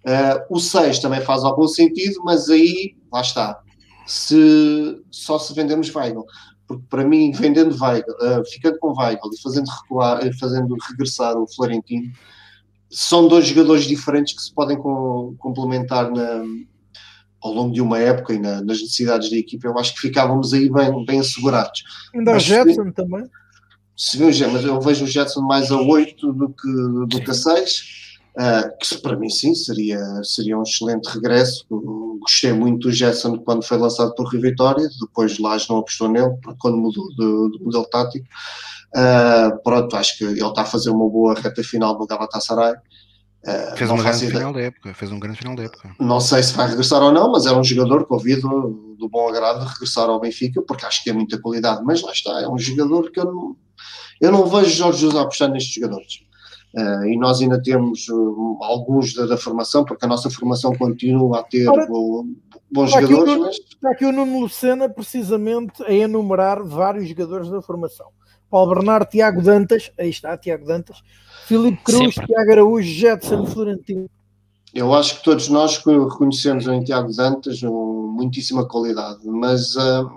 [0.04, 3.60] Uh, o 6 também faz algum sentido, mas aí, lá está,
[4.06, 6.24] se, só se vendemos Weigl,
[6.66, 11.46] porque para mim, vendendo Weigl, uh, ficando com Weigl e fazendo, recuar, fazendo regressar o
[11.46, 12.10] Florentino,
[12.90, 16.42] são dois jogadores diferentes que se podem com, complementar na,
[17.42, 20.52] ao longo de uma época e na, nas necessidades da equipa, eu acho que ficávamos
[20.52, 21.82] aí bem, bem assegurados.
[22.14, 23.24] Ainda o Jetson se, também?
[23.96, 26.68] Se vê, mas eu vejo o Jetson mais a 8 do que,
[27.08, 28.00] do que a 6.
[28.30, 31.66] Uh, ah, que para mim sim seria, seria um excelente regresso.
[32.20, 36.34] Gostei muito do Jetson quando foi lançado pelo Rio Vitória, depois Lage não apostou nele,
[36.58, 38.26] quando mudou de, de modelo tático.
[38.94, 42.74] Uh, pronto, acho que ele está a fazer uma boa reta final do Galatasaray.
[43.42, 45.90] Uh, fez um grande final da época, fez um grande final da época.
[45.98, 49.08] Não sei se vai regressar ou não, mas era um jogador que ouvi do, do
[49.08, 52.40] bom agrado de regressar ao Benfica, porque acho que tem muita qualidade, mas lá está,
[52.42, 53.56] é um jogador que eu não,
[54.20, 56.20] eu não vejo Jorge Jesus a apostar nestes jogadores.
[56.76, 61.40] Uh, e nós ainda temos uh, alguns da, da, formação, porque a nossa formação continua
[61.40, 61.86] a ter Ora,
[62.70, 63.32] bons está jogadores.
[63.32, 63.56] Aqui mas...
[63.56, 68.06] Está aqui o Nuno Lucena, precisamente, a enumerar vários jogadores da formação.
[68.50, 71.02] Paulo Bernardo, Tiago Dantas, aí está, Tiago Dantas,
[71.46, 72.26] Filipe Cruz, Sempre.
[72.26, 74.10] Tiago Araújo, Jetson Florentino.
[74.74, 80.10] Eu acho que todos nós reconhecemos em Tiago Dantas uma muitíssima qualidade, mas uh,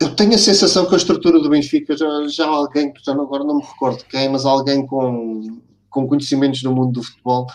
[0.00, 3.56] eu tenho a sensação que a estrutura do Benfica já, já alguém, já agora não
[3.56, 5.60] me recordo quem, mas alguém com,
[5.90, 7.46] com conhecimentos do mundo do futebol,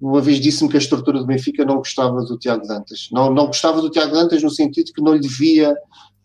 [0.00, 3.08] uma vez disse-me que a estrutura do Benfica não gostava do Tiago Dantas.
[3.12, 5.72] Não, não gostava do Tiago Dantas no sentido que não lhe via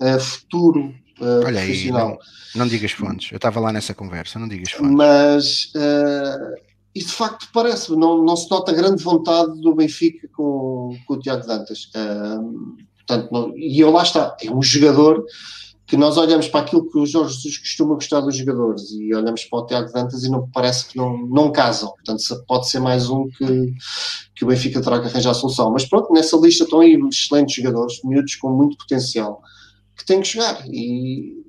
[0.01, 2.17] uh, futuro uh, Olha aí, não,
[2.55, 4.95] não digas fontes, eu estava lá nessa conversa, não digas fontes.
[4.95, 6.55] Mas, uh,
[6.95, 11.19] e de facto parece, não, não se nota grande vontade do Benfica com, com o
[11.19, 11.89] Tiago Dantas.
[11.95, 15.23] Uh, portanto, não, e eu lá está, é um jogador
[15.87, 19.45] que nós olhamos para aquilo que o Jorge Jesus costuma gostar dos jogadores e olhamos
[19.45, 21.91] para o Tiago Dantas e não parece que não, não casam.
[21.91, 23.73] Portanto, pode ser mais um que,
[24.35, 25.71] que o Benfica terá que arranjar a solução.
[25.71, 29.41] Mas pronto, nessa lista estão aí excelentes jogadores, miúdos com muito potencial
[29.97, 30.63] que tem que chegar.
[30.67, 31.43] E,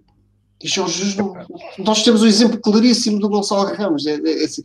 [0.60, 1.16] E Jorge Jesus,
[1.78, 4.06] nós temos o um exemplo claríssimo do Gonçalo Ramos.
[4.06, 4.62] É, é, é assim,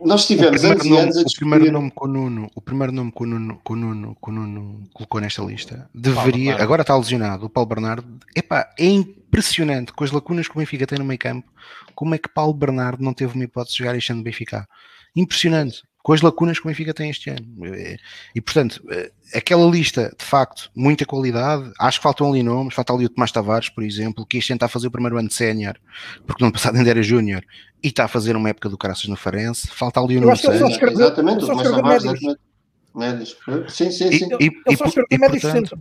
[0.00, 1.44] nós tivemos anos nome, e anos a discutir...
[1.44, 4.16] o primeiro nome com o Nuno, o primeiro nome que o Nuno, com o Nuno,
[4.20, 8.84] com o Nuno colocou nesta lista deveria, agora está lesionado, o Paulo Bernardo, epá, é
[8.84, 11.50] impressionante com as lacunas que o Benfica tem no meio campo,
[11.96, 14.68] como é que Paulo Bernardo não teve uma hipótese de jogar este ano no Benfica?
[15.16, 17.46] Impressionante com as lacunas que o Benfica tem este ano.
[18.34, 18.82] E, portanto,
[19.34, 21.70] aquela lista, de facto, muita qualidade.
[21.78, 22.72] Acho que faltam ali nomes.
[22.72, 25.18] Falta ali o Tomás Tavares, por exemplo, que este ano está a fazer o primeiro
[25.18, 25.76] ano de sénior,
[26.26, 27.44] porque no ano passado ainda era júnior,
[27.82, 29.68] e está a fazer uma época do Caraças no Farense.
[29.68, 30.78] Falta ali o Nuno Santos.
[30.80, 32.40] Exatamente, o Tomás Tavares, exatamente.
[32.94, 33.36] Médios.
[33.68, 34.28] Sim, sim, sim.
[34.40, 34.74] E, e, e,
[35.10, 35.78] e, portanto,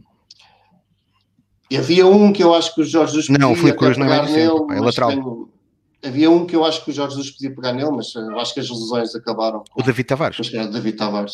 [1.72, 4.08] e havia um que eu acho que o Jorge Jesus Não, o Filipe Cruz não
[4.08, 5.10] é médio centro, é lateral.
[5.10, 5.50] Tenho,
[6.08, 8.54] Havia um que eu acho que o Jorge Jesus podia pegar nele, mas eu acho
[8.54, 9.64] que as lesões acabaram.
[9.70, 10.40] Com, o David Tavares.
[10.40, 11.34] Acho que era o David Tavares.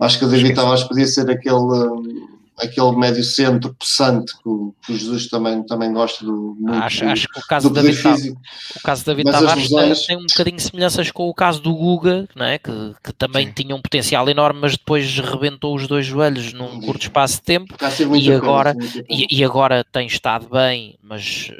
[0.00, 0.54] Acho que o David.
[0.54, 5.64] Tavares podia ser aquele, um, aquele médio centro possante que o, que o Jesus também,
[5.64, 6.56] também gosta do.
[6.60, 8.40] Muito, acho, do, acho que o caso do David, físico.
[8.76, 10.06] O caso do David Tavares lesões...
[10.06, 12.58] tem um bocadinho de semelhanças com o caso do Guga, não é?
[12.58, 13.52] que, que também Sim.
[13.54, 16.80] tinha um potencial enorme, mas depois rebentou os dois joelhos num Sim.
[16.82, 17.74] curto espaço de tempo.
[18.16, 18.76] E agora,
[19.10, 21.50] e, e agora tem estado bem, mas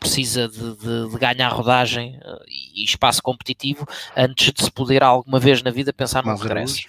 [0.00, 3.86] precisa de, de, de, ganhar rodagem uh, e espaço competitivo
[4.16, 6.82] antes de se poder alguma vez na vida pensar no regresso.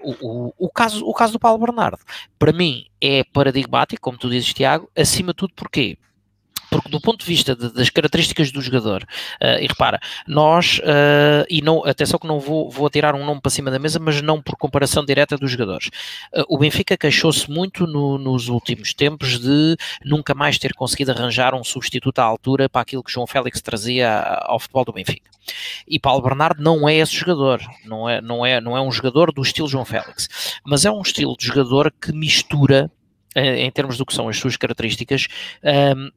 [0.00, 1.98] O, o, o, caso, o caso do Paulo Bernardo,
[2.38, 5.98] para mim, é paradigmático, como tu dizes, Tiago, acima de tudo, porquê?
[6.70, 9.02] Porque do ponto de vista de, das características do jogador,
[9.42, 13.40] uh, e repara, nós, uh, e não, atenção que não vou, vou tirar um nome
[13.40, 15.88] para cima da mesa, mas não por comparação direta dos jogadores.
[16.34, 21.54] Uh, o Benfica queixou-se muito no, nos últimos tempos de nunca mais ter conseguido arranjar
[21.54, 25.28] um substituto à altura para aquilo que João Félix trazia ao futebol do Benfica.
[25.86, 29.32] E Paulo Bernardo não é esse jogador, não é, não é, não é um jogador
[29.32, 30.28] do estilo João Félix,
[30.64, 32.90] mas é um estilo de jogador que mistura
[33.34, 35.28] em termos do que são as suas características,
[35.96, 36.10] um,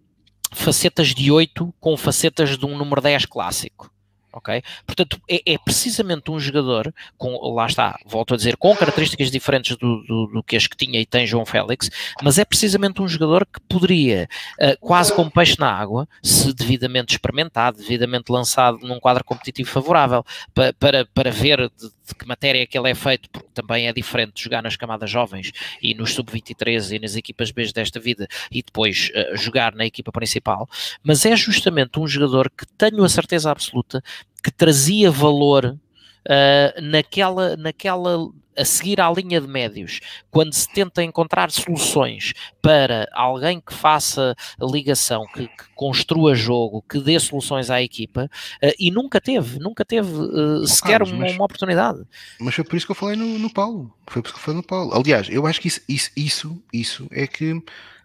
[0.51, 3.91] facetas de 8 com facetas de um número 10 clássico
[4.33, 4.63] ok?
[4.85, 9.75] Portanto, é, é, precisamente um jogador, com, lá está, volto a dizer, com características diferentes
[9.77, 11.89] do, do, do, que as que tinha e tem João Félix,
[12.21, 14.27] mas é precisamente um jogador que poderia,
[14.59, 20.23] uh, quase como peixe na água, se devidamente experimentado, devidamente lançado num quadro competitivo favorável,
[20.53, 23.93] para, para, para ver de, de que matéria que ele é feito, porque também é
[23.93, 25.51] diferente de jogar nas camadas jovens
[25.81, 30.11] e nos sub-23 e nas equipas B desta vida e depois uh, jogar na equipa
[30.11, 30.69] principal,
[31.03, 34.03] mas é justamente um jogador que tenho a certeza absoluta
[34.43, 39.99] que trazia valor uh, naquela, naquela a seguir à linha de médios,
[40.29, 46.99] quando se tenta encontrar soluções para alguém que faça ligação, que, que construa jogo, que
[46.99, 48.29] dê soluções à equipa,
[48.63, 52.01] uh, e nunca teve, nunca teve uh, sequer Carlos, uma, mas, uma, oportunidade.
[52.39, 53.93] Mas foi por isso que eu falei no, no Paulo.
[54.07, 54.93] Foi por isso que eu falei no Paulo.
[54.93, 57.61] Aliás, eu acho que isso, isso, isso, isso é que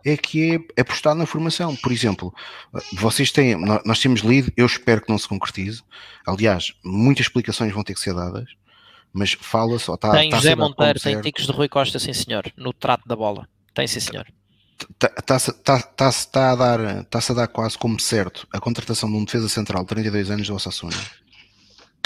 [0.07, 1.75] é que é apostar na formação.
[1.75, 2.33] Por exemplo,
[2.93, 5.83] vocês têm, nós temos lido, eu espero que não se concretize.
[6.25, 8.49] Aliás, muitas explicações vão ter que ser dadas,
[9.17, 9.87] mas fala-se.
[9.99, 13.17] Tá, tem tá José Monteiro, tem ticos de Rui Costa, sim senhor, no trato da
[13.17, 13.49] bola.
[13.75, 14.27] Tem sim senhor.
[15.19, 19.17] Está-se tá, tá, tá a, dar, tá a dar quase como certo a contratação de
[19.17, 20.95] um defesa central de 32 anos do Osasuna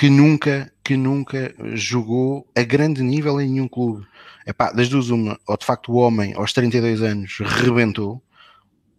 [0.00, 4.06] que nunca, que nunca jogou a grande nível em nenhum clube.
[4.46, 8.22] Epá, das duas uma, ou de facto o homem aos 32 anos rebentou,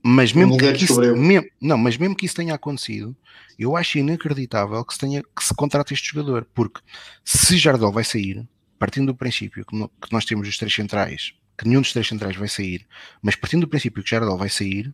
[0.03, 3.15] mas mesmo que, que isso, mesmo, não, mas mesmo que isso tenha acontecido,
[3.57, 6.81] eu acho inacreditável que se, tenha, que se contrate este jogador, porque
[7.23, 8.47] se Jardel vai sair,
[8.79, 12.07] partindo do princípio que, no, que nós temos os três centrais, que nenhum dos três
[12.07, 12.87] centrais vai sair,
[13.21, 14.93] mas partindo do princípio que Jardel vai sair,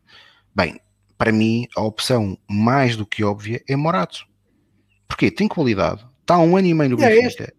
[0.53, 0.79] bem,
[1.17, 4.25] para mim a opção mais do que óbvia é Morato.
[5.07, 5.31] Porquê?
[5.31, 7.53] Tem qualidade, está há um ano e meio no é Benfica.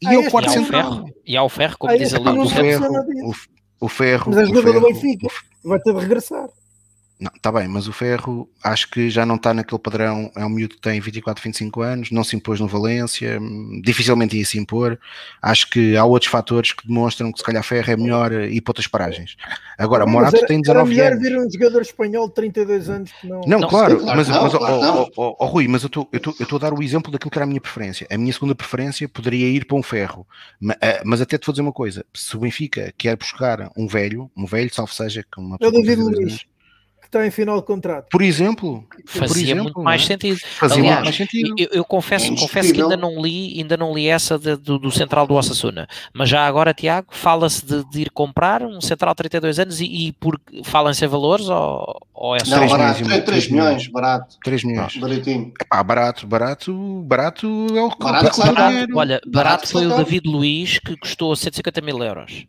[0.00, 1.06] E é o quarto central.
[1.26, 2.38] E há o ferro, como diz ali.
[2.38, 3.34] O ferro, o,
[3.80, 4.32] o ferro.
[4.34, 5.28] Mas é jogador do Benfica,
[5.62, 6.48] vai ter de regressar.
[7.18, 10.30] Não, está bem, mas o Ferro acho que já não está naquele padrão.
[10.36, 13.38] É um miúdo que tem 24, 25 anos, não se impôs no Valência,
[13.82, 14.98] dificilmente ia se impor.
[15.40, 18.72] Acho que há outros fatores que demonstram que se calhar Ferro é melhor ir para
[18.72, 19.34] outras paragens.
[19.78, 21.22] Agora, não, Morato era, tem 19 era anos.
[21.22, 23.40] vir um jogador espanhol de 32 anos que não.
[23.46, 26.74] Não, não claro, mas, não, mas oh, oh, oh, Rui, mas eu estou a dar
[26.74, 28.06] o exemplo daquilo que era a minha preferência.
[28.10, 30.26] A minha segunda preferência poderia ir para um Ferro,
[30.60, 33.86] mas, eh, mas até te vou dizer uma coisa: se o Benfica quer buscar um
[33.86, 35.74] velho, um velho, salvo seja, que uma pessoa.
[35.74, 36.44] Eu duvido Luís
[37.16, 38.08] está em final de contrato.
[38.10, 40.38] Por exemplo, fazia por exemplo, muito mais sentido.
[40.58, 41.54] Fazia Aliás, mais sentido.
[41.58, 44.78] Eu, eu confesso, é confesso que ainda não li, ainda não li essa de, do,
[44.78, 49.12] do, central do Osasuna, mas já agora, Tiago, fala-se de, de, ir comprar um central
[49.14, 53.02] de 32 anos e, e por falam-se em valores ou, ou é só não, barato,
[53.02, 54.36] milhões, 3, milhões, barato.
[54.44, 54.96] 3 milhões.
[54.96, 55.52] Baratinho.
[55.60, 60.78] Epá, barato, barato, barato é o barato, barato, Olha, barato, barato foi o David Luiz
[60.78, 62.46] que custou 150 mil euros.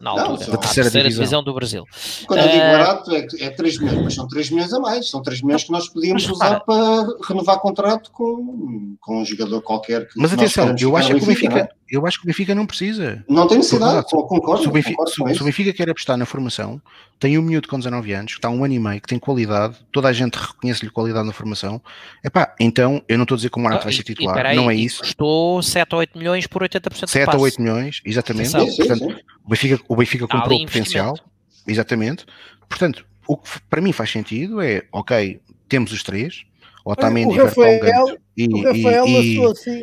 [0.00, 1.08] Na altura, não, a terceira, terceira divisão.
[1.08, 1.42] divisão.
[1.42, 1.84] do Brasil.
[2.26, 5.08] Quando eu digo uh, barato é, é 3 milhões, mas são 3 milhões a mais,
[5.08, 10.08] são 3 milhões que nós podíamos usar para renovar contrato com, com um jogador qualquer.
[10.16, 11.68] mas atenção, eu acho, que o Benfica?
[11.90, 13.24] Eu acho que o Benfica não precisa.
[13.28, 14.62] Não tem necessidade, concordo.
[14.62, 16.80] Se o Benfica, concordo se, se o Benfica quer apostar na formação,
[17.18, 19.76] tem um miúdo com 19 anos, que está um ano e meio, que tem qualidade,
[19.92, 21.80] toda a gente reconhece-lhe qualidade na formação,
[22.24, 24.56] epá, então eu não estou a dizer que o Morato ah, vai ser titular, aí,
[24.56, 25.00] não é isso.
[25.00, 28.50] Custou 7 ou 8 milhões por 80% 7 ou 8 milhões, exatamente.
[28.50, 29.20] Sim, Portanto, sim, sim.
[29.44, 31.18] O Benfica, o Benfica comprou potencial,
[31.66, 32.26] exatamente.
[32.68, 36.44] Portanto, o que para mim faz sentido é, ok, temos os três,
[36.84, 39.82] Otamendi, o Rafael, e, o Rafael e, lançou assim,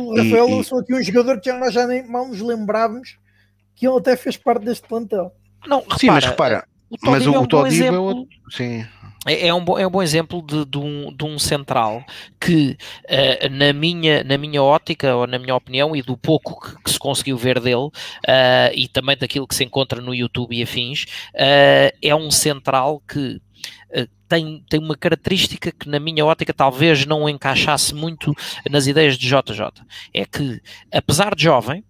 [0.00, 3.18] o Rafael e, lançou aqui um jogador que nós já nem mal nos lembrávamos
[3.74, 5.32] que ele até fez parte deste plantel.
[5.66, 8.84] Não, repara, sim, mas repara, o mas o, é um o Todibo é outro, sim.
[9.26, 12.04] É, é, um, bom, é um bom exemplo de, de, um, de um central
[12.38, 16.82] que, uh, na, minha, na minha ótica, ou na minha opinião, e do pouco que,
[16.82, 20.62] que se conseguiu ver dele, uh, e também daquilo que se encontra no YouTube e
[20.62, 21.04] afins,
[21.34, 23.40] uh, é um central que
[24.28, 28.34] tem, tem uma característica que, na minha ótica, talvez não encaixasse muito
[28.70, 29.84] nas ideias de JJ.
[30.12, 30.60] É que,
[30.92, 31.84] apesar de jovem,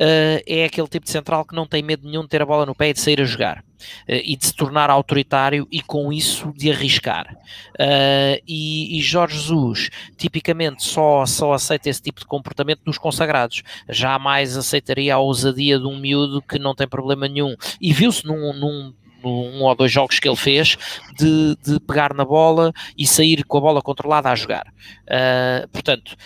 [0.00, 2.66] uh, é aquele tipo de central que não tem medo nenhum de ter a bola
[2.66, 3.62] no pé e de sair a jogar uh,
[4.08, 7.36] e de se tornar autoritário e com isso de arriscar.
[7.74, 13.62] Uh, e, e, Jorge Jesus tipicamente só, só aceita esse tipo de comportamento dos consagrados.
[13.88, 17.54] Jamais aceitaria a ousadia de um miúdo que não tem problema nenhum.
[17.80, 18.94] E viu-se num, num
[19.28, 20.76] um ou dois jogos que ele fez,
[21.16, 24.66] de, de, pegar na bola e sair com a bola controlada a jogar.
[25.06, 26.16] Uh, portanto,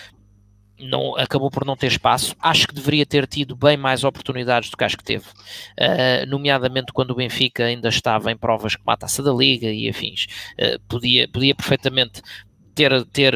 [0.79, 2.35] não, acabou por não ter espaço.
[2.41, 6.93] Acho que deveria ter tido bem mais oportunidades do que acho que teve, uh, nomeadamente
[6.93, 10.27] quando o Benfica ainda estava em provas como a Taça da Liga e afins.
[10.59, 12.23] Uh, podia, podia perfeitamente
[12.75, 13.35] ter, ter,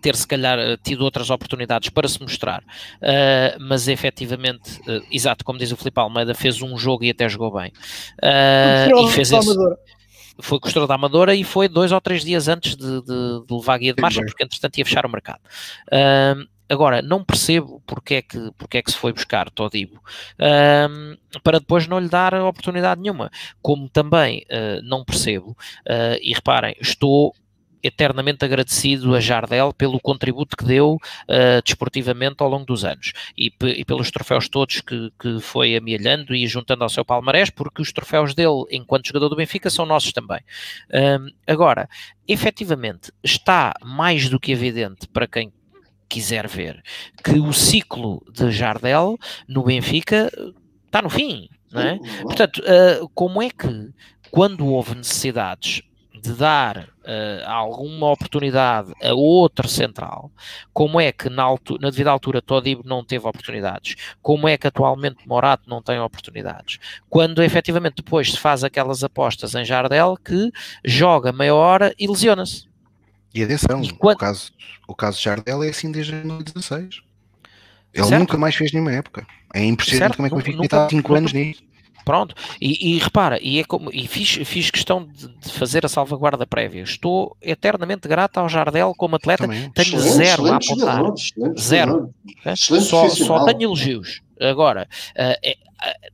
[0.00, 4.80] ter se calhar tido outras oportunidades para se mostrar, uh, mas efetivamente,
[5.10, 7.72] exato, como diz o Filipe Almeida, fez um jogo e até jogou bem.
[8.22, 9.48] e fez esse
[10.42, 13.74] foi costura da Amadora e foi dois ou três dias antes de, de, de levar
[13.74, 15.40] a guia de marcha, porque entretanto ia fechar o mercado.
[15.86, 21.40] Uh, agora, não percebo porque é que, porque é que se foi buscar Todibo uh,
[21.42, 23.30] para depois não lhe dar oportunidade nenhuma.
[23.60, 25.56] Como também uh, não percebo,
[25.88, 27.34] ah, e reparem, estou
[27.82, 33.52] eternamente agradecido a Jardel pelo contributo que deu uh, desportivamente ao longo dos anos e,
[33.62, 37.92] e pelos troféus todos que, que, foi amealhando e juntando ao seu palmarés, porque os
[37.92, 40.40] troféus dele, enquanto jogador do Benfica, são nossos também.
[40.88, 41.88] Uh, agora,
[42.26, 45.52] efetivamente, está mais do que evidente para quem
[46.08, 46.82] quiser ver
[47.22, 49.16] que o ciclo de Jardel
[49.48, 50.30] no Benfica
[50.86, 51.48] está no fim.
[51.70, 51.98] Não é?
[52.22, 53.90] Portanto, uh, como é que,
[54.30, 55.82] quando houve necessidades
[56.20, 60.30] de dar uh, alguma oportunidade a outro central,
[60.72, 64.66] como é que na, altura, na devida altura Todibo não teve oportunidades, como é que
[64.66, 66.78] atualmente Morato não tem oportunidades,
[67.08, 70.50] quando efetivamente depois se faz aquelas apostas em Jardel que
[70.84, 72.68] joga meia hora e lesiona-se.
[73.34, 74.16] E atenção, e quando...
[74.16, 74.52] o, caso,
[74.88, 77.02] o caso de Jardel é assim desde 2016.
[77.92, 78.20] Ele certo.
[78.20, 79.26] nunca mais fez nenhuma época.
[79.52, 80.16] É impressionante certo.
[80.16, 81.62] como é que o Benfica está 5 anos nisso.
[82.04, 85.88] Pronto, e, e, repara, e, é como, e fiz, fiz questão de, de, fazer a
[85.88, 86.82] salvaguarda prévia.
[86.82, 89.70] Estou eternamente grato ao Jardel como atleta, Também.
[89.70, 91.14] tenho excelente, zero excelente, a apontar.
[91.14, 92.14] Excelente, zero.
[92.56, 94.22] Só, só tenho elogios.
[94.40, 95.56] Agora, uh, é,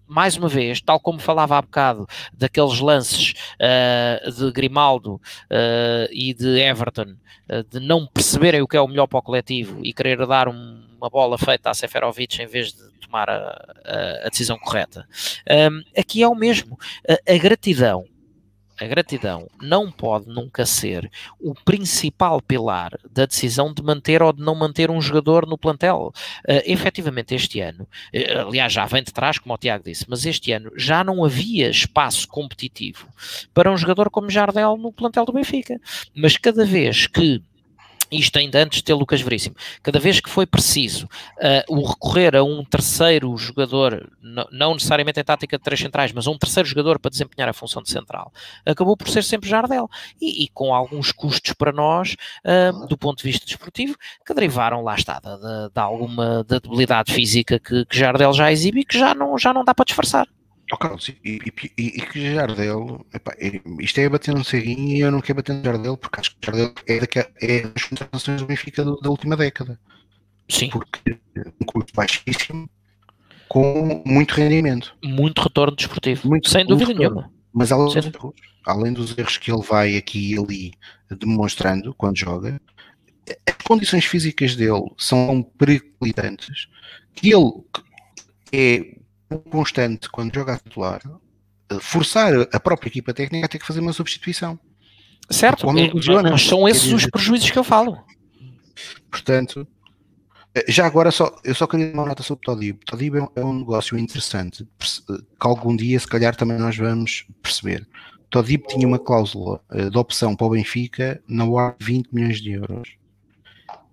[0.06, 6.34] mais uma vez, tal como falava há bocado daqueles lances uh, de Grimaldo uh, e
[6.34, 7.14] de Everton,
[7.70, 10.82] de não perceberem o que é o melhor para o coletivo e querer dar um,
[10.96, 15.06] uma bola feita a Seferovic em vez de tomar a, a, a decisão correta.
[15.48, 16.78] Um, aqui é o mesmo.
[17.08, 18.04] A, a gratidão
[18.78, 21.10] a gratidão não pode nunca ser
[21.40, 26.12] o principal pilar da decisão de manter ou de não manter um jogador no plantel.
[26.46, 30.26] Uh, efetivamente, este ano, uh, aliás, já vem de trás, como o Tiago disse, mas
[30.26, 33.08] este ano já não havia espaço competitivo
[33.54, 35.80] para um jogador como Jardel no plantel do Benfica.
[36.14, 37.42] Mas cada vez que
[38.10, 42.36] isto ainda antes de ter Lucas Veríssimo, cada vez que foi preciso uh, o recorrer
[42.36, 44.10] a um terceiro jogador,
[44.50, 47.52] não necessariamente em tática de três centrais, mas a um terceiro jogador para desempenhar a
[47.52, 48.32] função de central,
[48.64, 49.88] acabou por ser sempre Jardel.
[50.20, 54.82] E, e com alguns custos para nós, uh, do ponto de vista desportivo, que derivaram,
[54.82, 58.98] lá está, de, de alguma da debilidade física que, que Jardel já exibe e que
[58.98, 60.26] já não, já não dá para disfarçar.
[60.72, 63.36] Oh, Carlos, e, e, e, que Jardel, epá,
[63.78, 66.44] isto é bater no ceguinho e eu não quero bater no Jardel porque acho que
[66.44, 66.98] Jardel é,
[67.40, 69.78] é das contratações do Benfica do, da última década.
[70.48, 70.70] Sim.
[70.70, 71.18] Porque
[71.60, 72.68] um custo baixíssimo
[73.48, 74.96] com muito rendimento.
[75.04, 76.28] Muito retorno desportivo.
[76.28, 77.30] Muito, sem dúvida nenhuma.
[77.52, 78.34] Mas além, dos erros,
[78.66, 80.72] além dos erros que ele vai aqui e ali
[81.10, 82.60] demonstrando quando joga,
[83.48, 86.68] as condições físicas dele são periclitantes
[87.14, 87.52] que ele
[88.52, 88.95] é
[89.50, 91.00] constante quando joga a titular,
[91.80, 94.58] forçar a própria equipa técnica a ter que fazer uma substituição.
[95.28, 95.90] Certo, é,
[96.30, 97.98] mas são esses os prejuízos que eu falo.
[99.10, 99.66] Portanto,
[100.54, 102.78] eh, já agora só, eu só queria uma nota sobre o Todib.
[102.86, 107.86] Todib é um negócio interessante que algum dia se calhar também nós vamos perceber.
[108.30, 112.40] Todib tinha uma cláusula eh, de opção para o Benfica na ordem de 20 milhões
[112.40, 112.96] de euros.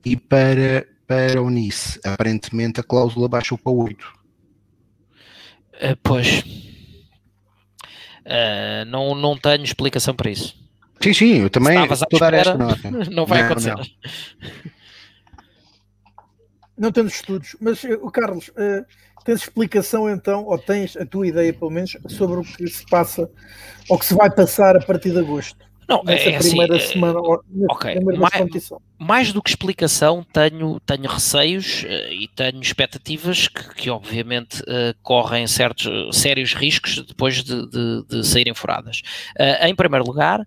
[0.06, 4.23] E para, para o Nice, aparentemente a cláusula baixou para 8.
[5.74, 6.44] Uh, eh, pois.
[8.26, 10.56] Uh, não, não tenho explicação para isso.
[11.02, 12.90] Sim, sim, eu também estou a dar esta nota.
[13.12, 13.76] Não vai não, acontecer.
[13.76, 13.84] Não.
[16.78, 18.86] não temos estudos, mas o Carlos, uh,
[19.26, 23.30] tens explicação então, ou tens a tua ideia pelo menos, sobre o que se passa
[23.90, 25.60] ou que se vai passar a partir de agosto?
[25.88, 27.20] Não, nessa é, assim, primeira assim, semana,
[27.70, 33.90] ok, mais, mais, do que explicação, tenho, tenho receios uh, e tenho expectativas que, que
[33.90, 39.02] obviamente uh, correm certos sérios riscos depois de, de, de saírem furadas.
[39.40, 40.46] Uh, em primeiro lugar,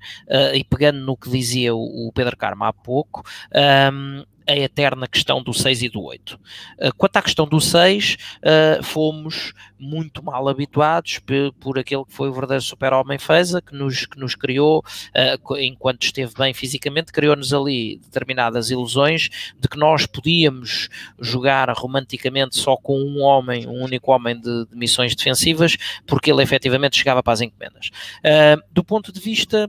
[0.54, 3.22] e pegando no que dizia o, o Pedro Carmo há pouco,
[3.54, 6.34] um, ehm, a eterna questão do 6 e do 8.
[6.34, 11.20] Uh, quanto à questão do 6, uh, eh, fomos muito mal habituados
[11.60, 16.04] por, aquele que foi o verdadeiro super-homem Feza, que nos, que nos criou, uh, enquanto
[16.04, 19.28] esteve bem fisicamente, criou-nos ali determinadas ilusões
[19.58, 20.88] de que nós podíamos
[21.20, 26.42] jogar romanticamente só com um homem, um único homem de, de missões defensivas, porque ele
[26.42, 27.90] efetivamente chegava para as encomendas.
[28.72, 29.68] do ponto de vista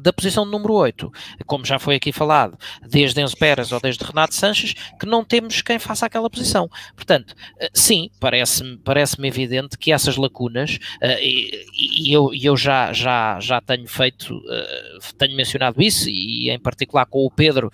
[0.00, 1.10] da posição número 8,
[1.46, 5.62] como já foi aqui falado, desde Enzo Pérez ou desde Renato Sanches, que não temos
[5.62, 6.68] quem faça aquela posição.
[6.94, 13.38] Portanto, eh, sim, parece-me parece evidente que essas lacunas, uh, e, eu, eu já, já,
[13.40, 17.70] já tenho feito, uh, tenho mencionado isso, e em particular com o Pedro,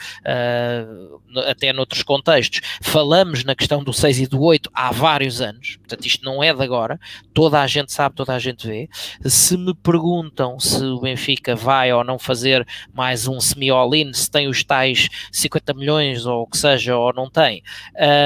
[1.47, 6.07] até noutros contextos, falamos na questão do 6 e do 8 há vários anos, portanto
[6.07, 6.99] isto não é de agora,
[7.33, 8.89] toda a gente sabe, toda a gente vê.
[9.25, 14.49] Se me perguntam se o Benfica vai ou não fazer mais um semi-all-in, se tem
[14.49, 17.63] os tais 50 milhões ou o que seja, ou não tem.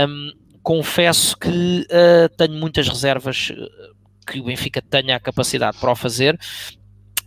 [0.06, 0.32] Um,
[0.62, 5.96] confesso que uh, tenho muitas reservas ah, que o Benfica tenha a capacidade para o
[5.96, 6.38] fazer,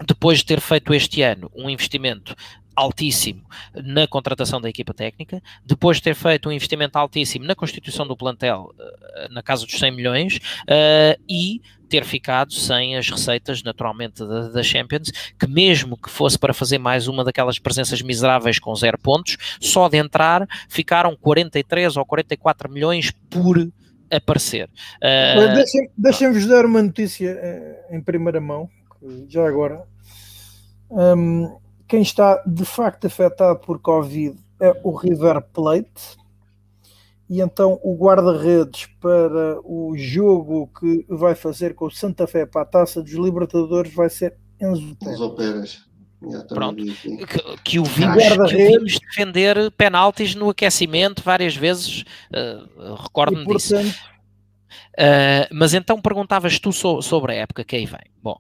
[0.06, 2.36] depois de ter feito este ano um investimento
[2.76, 8.08] altíssimo na contratação da equipa técnica, depois de ter feito um investimento altíssimo na constituição
[8.08, 11.62] do plantel ah, na casa dos 100 milhões uh, e
[11.92, 16.78] ter ficado sem as receitas, naturalmente, da, da, Champions, que mesmo que fosse para fazer
[16.78, 22.72] mais uma daquelas presenças miseráveis com zero pontos, só de entrar ficaram 43 ou 44
[22.72, 23.70] milhões por
[24.10, 24.70] aparecer.
[25.04, 28.70] Uh, Deixem-vos dar uma notícia eh, em primeira mão,
[29.28, 29.84] já agora.
[30.90, 31.58] Um,
[31.90, 36.18] quem está de facto afetado por Covid é o River Plate,
[37.32, 42.64] e então o guarda-redes para o jogo que vai fazer com o Santa Fé para
[42.64, 44.98] a Taça dos Libertadores vai ser Enzo
[45.38, 45.86] Pérez.
[46.50, 52.04] Pronto, que, que, o vimos, que o vimos defender penaltis no aquecimento várias vezes,
[52.36, 53.78] uh, recordo-me disso.
[53.78, 58.12] Uh, mas então perguntavas tu so, sobre a época que aí vem.
[58.22, 58.38] Bom,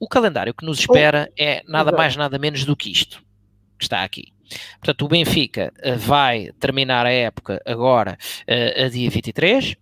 [0.00, 3.22] o calendário que nos espera oh, é nada mais, nada menos do que isto
[3.78, 4.31] que está aqui.
[4.78, 8.18] Portanto, o Benfica uh, vai terminar a época agora
[8.48, 9.76] uh, a dia 23.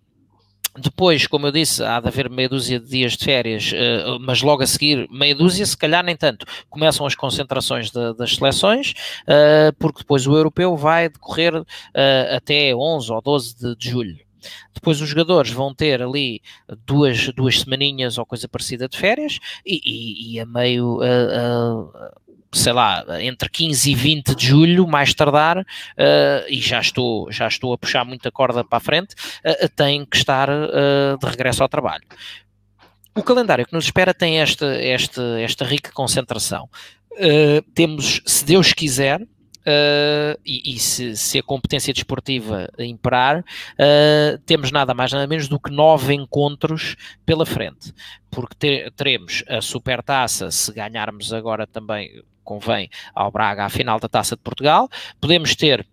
[0.77, 4.41] Depois, como eu disse, há de haver meia dúzia de dias de férias, uh, mas
[4.41, 8.93] logo a seguir, meia dúzia, se calhar nem tanto, começam as concentrações de, das seleções,
[9.77, 11.53] porque depois o europeu vai decorrer
[12.33, 14.17] até 11 ou 12 de, de, julho.
[14.73, 16.41] Depois os jogadores vão ter ali
[16.85, 20.99] duas, duas semaninhas ou coisa parecida de férias e, e, e a meio
[22.53, 25.63] sei lá, entre 15 e 20 de julho, mais tardar, uh,
[26.49, 29.13] e já estou, já estou a puxar muita corda para a frente,
[29.45, 32.03] uh, tem que estar uh, de regresso ao trabalho.
[33.15, 36.69] O calendário que nos espera tem esta, esta, esta rica concentração.
[37.73, 39.21] temos, se Deus quiser,
[39.61, 45.47] Uh, e, e se, se, a competência desportiva imperar, uh, temos nada mais nada menos
[45.47, 47.93] do que nove encontros pela frente,
[48.31, 54.09] porque ter, teremos a supertaça, se ganharmos agora também convém ao Braga à final da
[54.09, 54.89] Taça de Portugal.
[55.19, 55.85] Podemos ter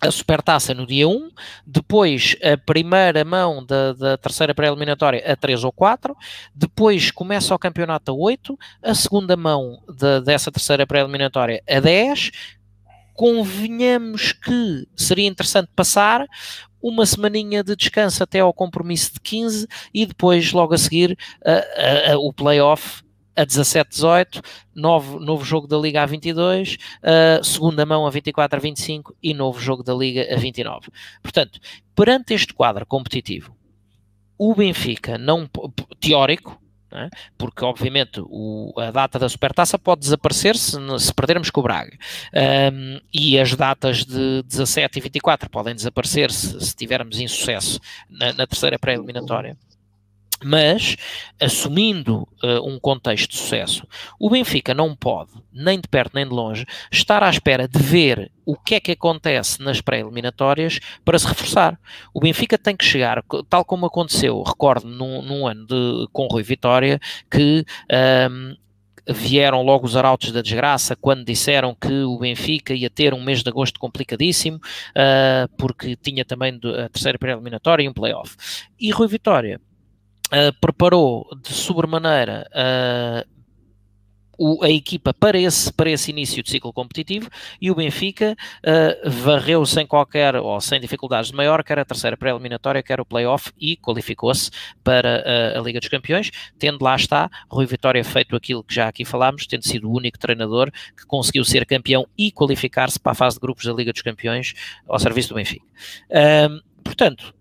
[0.00, 1.30] a Supertaça no dia 1,
[1.66, 6.16] depois a primeira mão da, da terceira pré-eliminatória a 3 ou 4,
[6.54, 12.30] depois começa o campeonato a 8, a segunda mão de, dessa terceira pré-eliminatória a 10.
[13.12, 16.26] Convenhamos que seria interessante passar
[16.82, 21.52] uma semaninha de descanso até ao compromisso de 15 e depois, logo a seguir, a,
[21.52, 23.02] a, a, o playoff
[23.40, 24.42] a 17-18,
[24.74, 29.32] novo, novo jogo da Liga a 22, uh, segunda mão a 24 a 25 e
[29.32, 30.88] novo jogo da Liga a 29.
[31.22, 31.58] Portanto,
[31.94, 33.56] perante este quadro competitivo,
[34.38, 35.48] o Benfica não
[35.98, 36.60] teórico,
[36.92, 37.08] é?
[37.38, 41.96] porque obviamente o, a data da supertaça pode desaparecer se, se perdermos com o Braga
[42.72, 48.32] um, e as datas de 17 e 24 podem desaparecer se, se tivermos insucesso na,
[48.32, 49.56] na terceira pré-eliminatória
[50.42, 50.96] mas,
[51.40, 53.86] assumindo uh, um contexto de sucesso,
[54.18, 58.30] o Benfica não pode, nem de perto nem de longe, estar à espera de ver
[58.46, 61.78] o que é que acontece nas pré-eliminatórias para se reforçar.
[62.14, 66.42] O Benfica tem que chegar, tal como aconteceu, recordo, num, num ano de, com Rui
[66.42, 66.98] Vitória,
[67.30, 67.64] que
[68.30, 68.56] um,
[69.12, 73.42] vieram logo os arautos da desgraça quando disseram que o Benfica ia ter um mês
[73.42, 78.36] de agosto complicadíssimo, uh, porque tinha também a terceira pré-eliminatória e um playoff.
[78.78, 79.60] E Rui Vitória
[80.32, 83.40] uh, preparou de sobremaneira uh,
[84.40, 87.28] o, a equipa para esse, para esse início de ciclo competitivo
[87.60, 88.34] e o Benfica
[88.64, 93.04] uh, varreu sem qualquer ou sem dificuldades de maior, quer a terceira pré-eliminatória, quer o
[93.04, 94.50] playoff e qualificou-se
[94.82, 95.22] para
[95.54, 99.04] uh, a Liga dos Campeões, tendo lá está Rui Vitória feito aquilo que já aqui
[99.04, 103.36] falámos, tendo sido o único treinador que conseguiu ser campeão e qualificar-se para a fase
[103.36, 104.54] de grupos da Liga dos Campeões
[104.88, 105.66] ao serviço do Benfica.
[106.08, 107.34] Uh, portanto,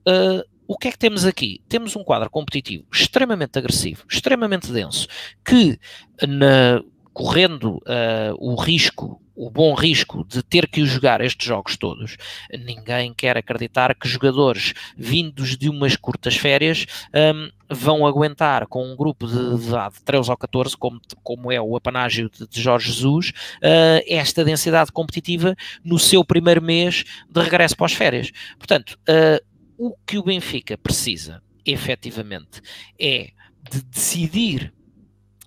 [0.70, 1.64] o que é que temos aqui?
[1.68, 5.08] Temos um quadro competitivo extremamente agressivo, extremamente denso,
[5.44, 5.80] que
[6.22, 6.80] na,
[7.12, 12.18] correndo uh, o risco, o bom risco de ter que jogar estes jogos todos,
[12.54, 16.86] ninguém quer acreditar que jogadores vindos de umas curtas férias
[17.16, 21.76] um, vão aguentar com um grupo de, de 13 ou 14, como, como é o
[21.76, 27.76] apanágio de, de Jorge Jesus, uh, esta densidade competitiva no seu primeiro mês de regresso
[27.76, 28.32] pós férias.
[28.60, 29.50] Portanto, uh,
[29.80, 32.62] o que o Benfica precisa, efetivamente,
[33.00, 33.32] é
[33.72, 34.74] de decidir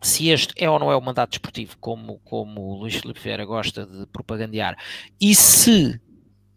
[0.01, 3.45] se este é ou não é o mandato desportivo, como, como o Luís Filipe Vieira
[3.45, 4.77] gosta de propagandear,
[5.21, 6.01] e se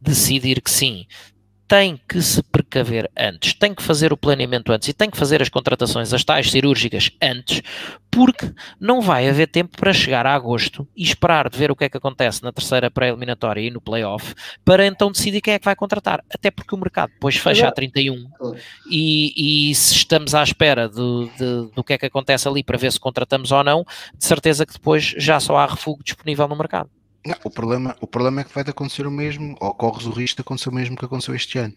[0.02, 1.06] decidir que sim,
[1.68, 5.42] tem que se precaver antes, tem que fazer o planeamento antes e tem que fazer
[5.42, 7.62] as contratações, as tais cirúrgicas antes,
[8.12, 11.86] porque não vai haver tempo para chegar a agosto e esperar de ver o que
[11.86, 14.34] é que acontece na terceira pré-eliminatória e no playoff
[14.64, 16.24] para então decidir quem é que vai contratar.
[16.34, 18.26] Até porque o mercado depois fecha a 31
[18.90, 22.78] e, e se estamos à espera do, de, do que é que acontece ali para
[22.78, 23.84] ver se contratamos ou não,
[24.16, 26.90] de certeza que depois já só há refúgio disponível no mercado.
[27.26, 30.38] Não, o, problema, o problema é que vai acontecer o mesmo, ou corres o risco
[30.38, 31.74] de acontecer o mesmo que aconteceu este ano.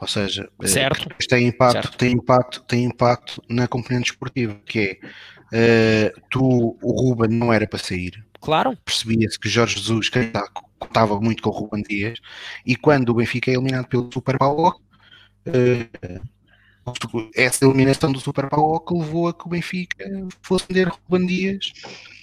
[0.00, 1.08] Ou seja, eh, certo.
[1.28, 1.98] tem impacto, certo.
[1.98, 5.00] tem impacto, tem impacto na componente esportiva, que
[5.52, 8.24] é uh, tu, o Ruben não era para sair.
[8.40, 8.76] Claro.
[8.84, 10.10] Percebia-se que Jorge Jesus
[10.78, 12.20] contava muito com o Ruben Dias,
[12.64, 14.78] e quando o Benfica é eliminado pelo Super Paulo,
[15.48, 16.20] uh,
[17.34, 20.06] essa eliminação do Super Paulo levou a que o Benfica
[20.42, 21.72] fosse vender Ruben Dias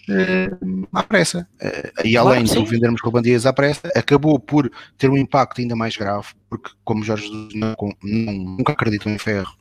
[0.10, 1.48] uh, à pressa.
[1.62, 5.76] Uh, e além claro, de vendermos Rubandias à pressa, acabou por ter um impacto ainda
[5.76, 9.54] mais grave, porque como Jorge não, não, nunca acreditou em ferro,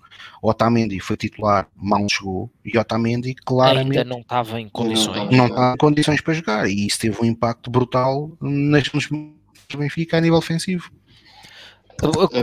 [0.42, 5.30] Otamendi foi titular, mal chegou, e Otamendi claramente ainda não estava em condições.
[5.30, 9.08] Não estava em condições para jogar, e isso teve um impacto brutal nas, nos
[9.76, 10.90] Benfica a nível ofensivo.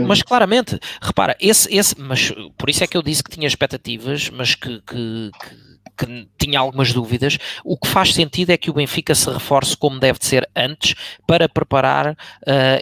[0.06, 4.30] Mas claramente, repara, esse, esse, mas por isso é que eu disse que tinha expectativas,
[4.30, 5.70] mas que, que, que
[6.38, 7.38] que tinha algumas dúvidas.
[7.62, 10.94] O que faz sentido é que o Benfica se reforce como deve de ser antes
[11.26, 12.16] para preparar uh,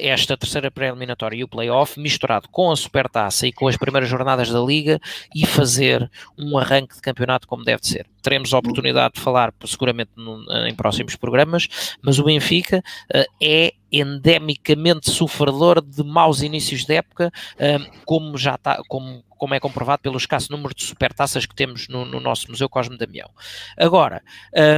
[0.01, 4.51] esta terceira pré-eliminatória e o play-off misturado com a supertaça e com as primeiras jornadas
[4.51, 5.01] da Liga
[5.35, 6.09] e fazer
[6.39, 8.07] um arranque de campeonato como deve de ser.
[8.23, 12.79] Teremos a oportunidade de falar seguramente no, em próximos programas, mas o Benfica
[13.15, 19.55] uh, é endemicamente sofredor de maus inícios de época, uh, como já está, como como
[19.55, 23.31] é comprovado pelo escasso número de supertaças que temos no, no nosso Museu Cosme Damião.
[23.77, 24.23] Agora,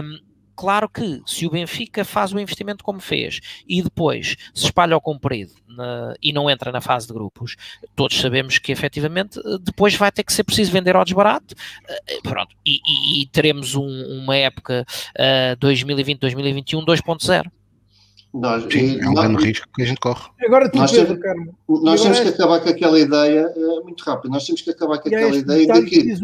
[0.03, 0.19] um,
[0.57, 5.01] claro que se o Benfica faz o investimento como fez e depois se espalha ao
[5.01, 7.57] comprido na, e não entra na fase de grupos,
[7.97, 11.55] todos sabemos que efetivamente depois vai ter que ser preciso vender ao desbarato.
[11.55, 13.89] Uh, pronto, e, e, e teremos um,
[14.23, 14.85] uma época
[15.19, 17.51] uh, 2020-2021 2.0.
[18.33, 20.29] Nós, Sim, é um grande risco que a gente corre.
[20.41, 22.23] Agora tu, nós Pedro, temos, Nós temos é...
[22.23, 25.67] que acabar com aquela ideia, é muito rápido, nós temos que acabar com aquela ideia
[25.67, 26.15] de que...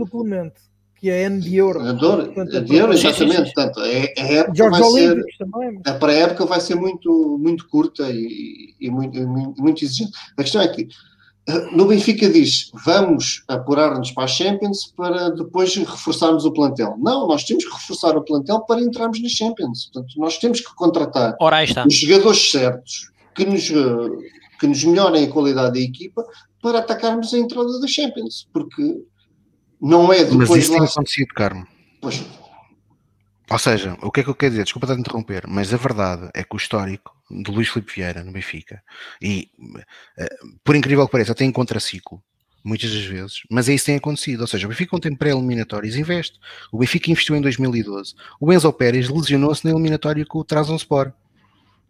[0.99, 1.81] que é N de euro.
[1.81, 3.53] A de, de euro, exatamente.
[3.53, 5.81] Portanto, é, a época vai ser, também.
[5.85, 10.13] A pré-época vai ser muito, muito curta e, e, muito, e muito exigente.
[10.37, 10.89] A questão é que
[11.73, 16.97] no Benfica diz vamos apurar-nos para a Champions para depois reforçarmos o plantel.
[16.99, 19.91] Não, nós temos que reforçar o plantel para entrarmos na Champions.
[19.93, 21.37] Portanto, nós temos que contratar
[21.87, 23.69] os jogadores certos que nos,
[24.59, 26.27] que nos melhorem a qualidade da equipa
[26.61, 28.49] para atacarmos a entrada da Champions.
[28.53, 29.05] Porque
[29.81, 30.49] não é depois.
[30.49, 30.79] Mas isso lá...
[30.79, 31.67] tem acontecido, Carmo.
[32.01, 32.25] Pois,
[33.49, 34.65] ou seja, o que é que eu quero dizer?
[34.65, 38.25] Desculpa estar a interromper, mas a verdade é que o histórico de Luís Filipe Vieira
[38.25, 38.83] no Benfica,
[39.23, 39.49] e
[40.19, 42.21] eh, por incrível que pareça, tem contraciclo,
[42.65, 44.41] muitas das vezes, mas é isso que tem acontecido.
[44.41, 46.41] Ou seja, o Benfica, quando tem pré-eliminatórias, investe.
[46.73, 48.15] O Benfica investiu em 2012.
[48.41, 51.13] O Enzo Pérez lesionou-se na eliminatória com o Trabzonspor,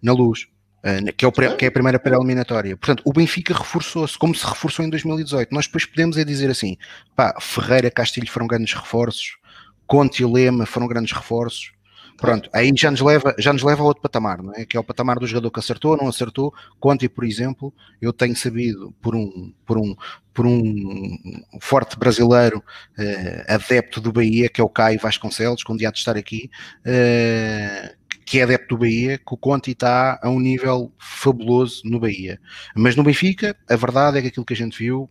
[0.02, 0.46] na luz.
[0.86, 2.76] Uh, que, é o, que é a primeira pré-eliminatória.
[2.76, 5.52] Portanto, o Benfica reforçou-se, como se reforçou em 2018.
[5.52, 6.76] Nós depois podemos é dizer assim:
[7.16, 9.36] pá, Ferreira, Castilho foram grandes reforços,
[9.84, 11.72] Conte e Lema foram grandes reforços,
[12.16, 14.64] Pronto, aí já nos leva, já nos leva a outro patamar, não é?
[14.64, 16.52] Que é o patamar do jogador que acertou, não acertou.
[16.80, 19.94] Conte, por exemplo, eu tenho sabido por um, por um,
[20.32, 21.18] por um
[21.60, 25.98] forte brasileiro uh, adepto do Bahia, que é o Caio Vasconcelos, que um dia de
[25.98, 26.50] estar aqui,
[26.86, 27.95] uh,
[28.26, 32.40] que é adepto do Bahia, que o Conte está a um nível fabuloso no Bahia.
[32.74, 35.08] Mas no Benfica, a verdade é que aquilo que a gente viu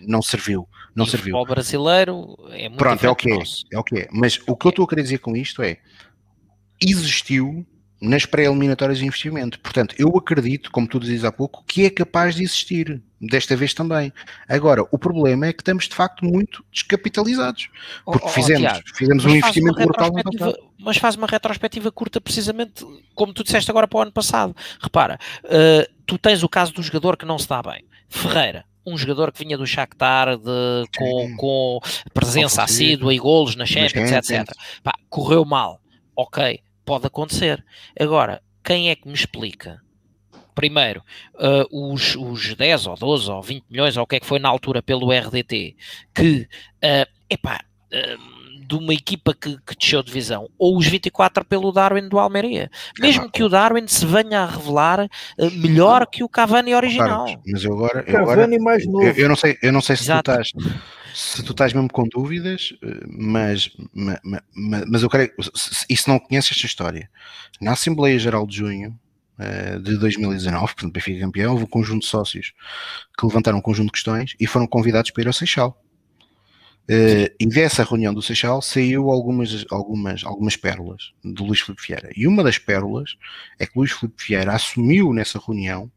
[0.00, 0.68] não serviu.
[0.94, 1.36] Não e serviu.
[1.36, 3.38] O brasileiro é muito Pronto, é o que é,
[3.72, 4.08] é o que é.
[4.12, 5.78] Mas o que eu estou a querer dizer com isto é
[6.78, 7.66] existiu
[8.00, 9.60] nas pré-eliminatórias de investimento.
[9.60, 13.74] Portanto, eu acredito, como tu dizes há pouco, que é capaz de existir, desta vez
[13.74, 14.12] também.
[14.48, 17.68] Agora, o problema é que estamos de facto muito descapitalizados,
[18.04, 20.58] porque oh, oh, fizemos, Tiago, fizemos um investimento brutal no passado.
[20.78, 24.56] Mas faz uma retrospectiva curta, precisamente como tu disseste agora para o ano passado.
[24.80, 27.84] Repara, uh, tu tens o caso do jogador que não se dá bem.
[28.08, 31.80] Ferreira, um jogador que vinha do Shakhtar de, com, com
[32.14, 34.50] presença assídua e golos na Champions, etc.
[34.82, 35.80] Pá, correu mal
[36.20, 36.60] ok,
[36.90, 37.64] pode acontecer.
[38.00, 39.80] Agora, quem é que me explica?
[40.56, 41.04] Primeiro,
[41.36, 44.40] uh, os, os 10 ou 12 ou 20 milhões, ou o que é que foi
[44.40, 45.76] na altura pelo RDT,
[46.12, 46.48] que,
[46.82, 47.60] uh, epá,
[47.92, 52.18] uh, de uma equipa que, que desceu de divisão, ou os 24 pelo Darwin do
[52.18, 52.68] Almeria.
[52.98, 57.26] Mesmo que o Darwin se venha a revelar uh, melhor que o Cavani original.
[57.46, 59.06] Mas eu agora, eu agora Cavani mais novo.
[59.06, 60.24] Eu, eu, não sei, eu não sei se Exato.
[60.24, 60.52] tu estás
[61.14, 64.20] se tu estás mesmo com dúvidas, eh, mas, mas,
[64.54, 65.32] mas eu quero.
[65.88, 67.10] E se não conheces esta história,
[67.60, 68.98] na Assembleia Geral de Junho
[69.38, 72.52] eh, de 2019, portanto, Benfica campeão, houve um conjunto de sócios
[73.18, 75.82] que levantaram um conjunto de questões e foram convidados para ir ao Seixal.
[76.90, 82.10] Uh, e dessa reunião do Seixal saiu algumas, algumas, algumas pérolas do Luís Filipe Vieira.
[82.16, 83.16] E uma das pérolas
[83.60, 85.90] é que Luís Filipe Vieira assumiu nessa reunião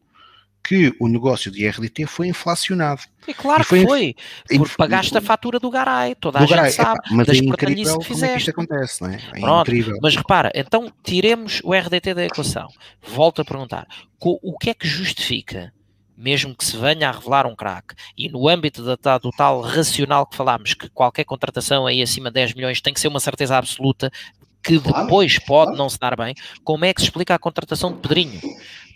[0.64, 3.02] que o negócio de RDT foi inflacionado.
[3.28, 4.16] E claro foi, que foi,
[4.58, 7.38] porque pagaste a fatura do Garay, toda do a Garay, gente sabe, epá, mas das
[7.38, 8.26] é incrível que fizeste.
[8.26, 9.16] É que isto acontece, não é?
[9.16, 9.98] é Pronto, incrível.
[10.02, 12.68] Mas repara, então tiremos o RDT da equação.
[13.02, 13.88] Volto a perguntar,
[14.22, 15.74] o que é que justifica,
[16.16, 20.26] mesmo que se venha a revelar um craque, e no âmbito da, do tal racional
[20.26, 23.58] que falámos, que qualquer contratação aí acima de 10 milhões tem que ser uma certeza
[23.58, 24.10] absoluta,
[24.64, 25.78] que depois pode claro.
[25.78, 26.34] não se dar bem,
[26.64, 28.40] como é que se explica a contratação de Pedrinho?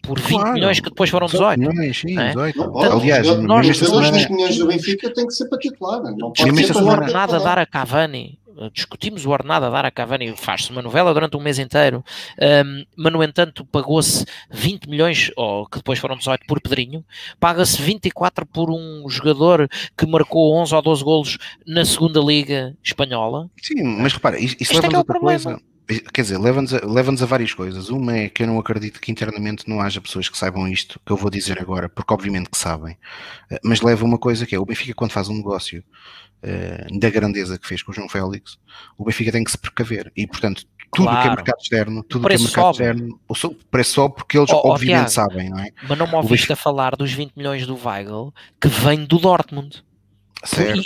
[0.02, 0.54] Por 20 claro.
[0.54, 1.60] milhões que depois foram 18.
[1.60, 2.28] 18 milhões, sim, é?
[2.30, 2.58] 18.
[2.58, 4.12] Não, Aliás, nós, os semana...
[4.12, 6.02] 20 milhões do Benfica tem que ser para titular.
[6.02, 8.40] Não pode ser para o ordenado a dar a Cavani.
[8.74, 12.04] Discutimos o ordenado a dar a Cavani, faz-se uma novela durante um mês inteiro,
[12.66, 17.06] um, mas no entanto pagou-se 20 milhões, ou que depois foram 18 por Pedrinho,
[17.40, 21.38] paga-se 24 por um jogador que marcou 11 ou 12 golos
[21.68, 23.48] na segunda Liga Espanhola.
[23.62, 25.60] Sim, mas repara, isso, isso leva é, é outra coisa
[26.14, 27.90] Quer dizer, leva-nos a, leva a várias coisas.
[27.90, 31.12] Uma é que eu não acredito que internamente não haja pessoas que saibam isto, que
[31.12, 32.98] eu vou dizer agora, porque obviamente que sabem.
[33.50, 35.82] Eh, mas leva uma coisa que é, o Benfica quando faz um negócio
[36.44, 38.58] uh, da grandeza que fez com o João Félix,
[38.98, 40.12] o Benfica tem que se precaver.
[40.16, 41.22] E, portanto, tudo claro.
[41.22, 42.84] que é mercado externo, tudo que é mercado sobe.
[42.84, 45.70] externo, o preço sobe porque eles oh, obviamente oh, sabem, não é?
[45.88, 46.54] Mas não me ouviste Benfica...
[46.54, 49.84] a falar dos 20 milhões do Weigl, que vem do Dortmund.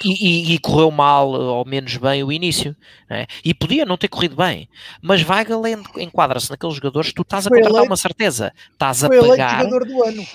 [0.03, 2.75] E, e, e, correu mal ou menos bem o início,
[3.09, 3.27] é?
[3.43, 4.69] e podia não ter corrido bem,
[5.01, 5.61] mas Weigl
[5.97, 9.65] enquadra-se naqueles jogadores que tu estás a foi contratar eleito, uma certeza, estás a pagar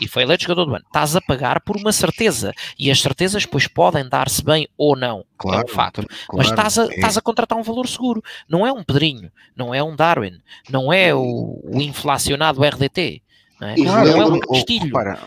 [0.00, 3.44] e foi eleito jogador do ano, estás a pagar por uma certeza, e as certezas
[3.44, 6.94] depois podem dar-se bem ou não, claro, é um facto, claro, mas estás a, é.
[6.94, 10.38] estás a contratar um valor seguro, não é um Pedrinho, não é um Darwin,
[10.68, 13.22] não é o, o inflacionado RDT,
[13.60, 13.74] não é?
[13.78, 14.84] E claro, não é um castilho.
[14.84, 15.18] Repara,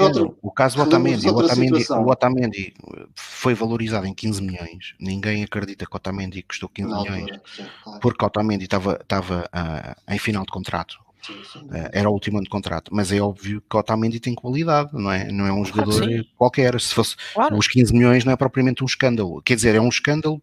[0.00, 2.74] outro, o caso do Otamendi, o Otamendi, o Otamendi
[3.14, 4.94] foi valorizado em 15 milhões.
[5.00, 8.00] Ninguém acredita que o Otamendi custou 15 não, milhões, sim, claro.
[8.00, 10.98] porque o Otamendi estava, estava uh, em final de contrato.
[11.22, 11.60] Sim, sim.
[11.60, 14.90] Uh, era o último ano de contrato, mas é óbvio que o Otamendi tem qualidade,
[14.92, 15.30] não é?
[15.30, 16.02] Não é um jogador
[16.36, 16.80] qualquer.
[16.80, 17.56] Se fosse claro.
[17.56, 19.40] os 15 milhões, não é propriamente um escândalo.
[19.42, 20.42] Quer dizer, é um escândalo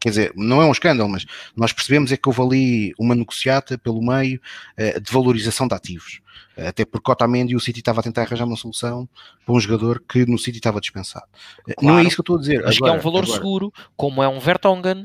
[0.00, 1.24] quer dizer, não é um escândalo, mas
[1.56, 4.40] nós percebemos é que houve ali uma negociata pelo meio
[4.78, 6.20] uh, de valorização de ativos.
[6.56, 9.08] Uh, até porque Otamendi e o City estava a tentar arranjar uma solução
[9.44, 11.26] para um jogador que no City estava dispensado.
[11.64, 12.66] Claro, não é isso que eu estou a dizer.
[12.66, 15.04] Acho que é um valor agora, seguro, como é um Vertonghen,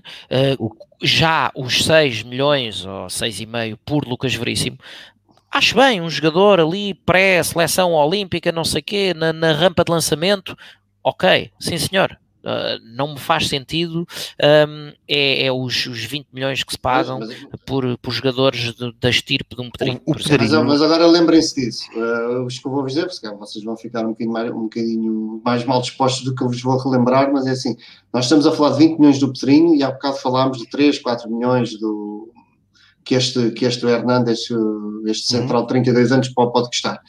[1.01, 4.77] já os 6 milhões ou 6,5 por Lucas Veríssimo,
[5.53, 9.91] acho bem, um jogador ali pré-seleção olímpica, não sei o quê, na, na rampa de
[9.91, 10.57] lançamento,
[11.03, 14.05] ok, sim senhor, Uh, não me faz sentido
[14.67, 17.61] um, é, é os, os, 20 milhões que se pagam mas, mas...
[17.65, 20.01] por, por jogadores de, da estirpe de um Pedrinho.
[20.05, 21.85] O, o Mas, mas, agora lembrem-se disso.
[21.95, 25.41] Uh, os que eu vou dizer, porque vocês vão ficar um bocadinho, mais, um bocadinho
[25.45, 27.77] mais mal dispostos do que eu vos vou relembrar, mas é assim,
[28.13, 30.99] nós estamos a falar de 20 milhões do Pedrinho e há bocado falámos de 3,
[30.99, 32.29] 4 milhões do,
[33.05, 35.41] que este, que este Hernandes, este uhum.
[35.41, 36.99] central de 32 anos, pode, pode custar.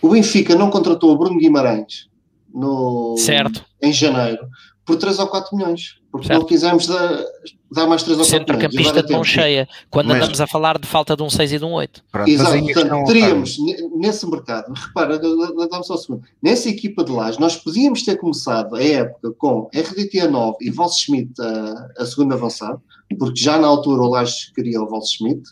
[0.00, 2.08] O Benfica não contratou o Bruno Guimarães
[2.54, 3.64] no, certo.
[3.84, 4.46] Em janeiro
[4.84, 6.40] por 3 ou 4 milhões, porque certo.
[6.40, 7.24] não quisemos dar,
[7.72, 8.28] dar mais 3 ou 4 milhões.
[8.28, 11.58] Centrocampista de mão cheia, quando mas, andamos a falar de falta de um 6 e
[11.58, 12.04] de um 8.
[12.12, 13.56] Pronto, Exato, portanto, teríamos
[13.96, 18.76] nesse mercado, repara, dá-me só um segundo, nessa equipa de lá, nós podíamos ter começado
[18.76, 22.80] a época com RDT 9 e Valse Schmidt a, a segundo avançado,
[23.18, 25.42] porque já na altura o Lages queria o Valse Schmidt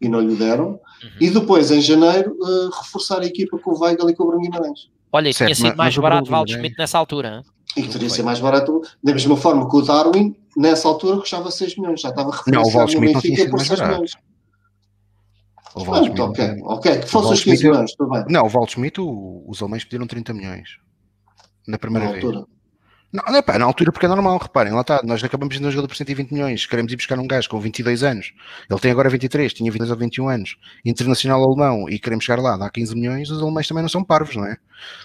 [0.00, 1.10] e não lhe deram, uhum.
[1.20, 4.42] e depois em janeiro uh, reforçar a equipa com o Weigl e com o Bruno
[4.42, 4.90] Guimarães.
[5.12, 7.36] Olha, e tinha sido mais barato Val Schmidt nessa altura.
[7.36, 7.52] Hein?
[7.76, 11.76] E teria sido mais barato, da mesma forma que o Darwin, nessa altura, custava 6
[11.78, 14.12] milhões, já estava referenciado no Benfica por 6 milhões.
[15.74, 18.24] O Schmidt, ok, ok, que fosse os 15 milhões, tudo bem.
[18.28, 20.68] Não, o Val Schmidt, os alemães pediram 30 milhões
[21.66, 22.24] na primeira na vez.
[22.24, 22.46] Altura.
[23.12, 25.70] Não, não é na altura porque é normal, reparem, lá está, nós acabamos de um
[25.70, 28.32] jogador por 120 milhões, queremos ir buscar um gajo com 22 anos,
[28.70, 32.56] ele tem agora 23, tinha 22 ou 21 anos, internacional alemão, e queremos chegar lá,
[32.56, 34.56] dá 15 milhões, os alemães também não são parvos, não é?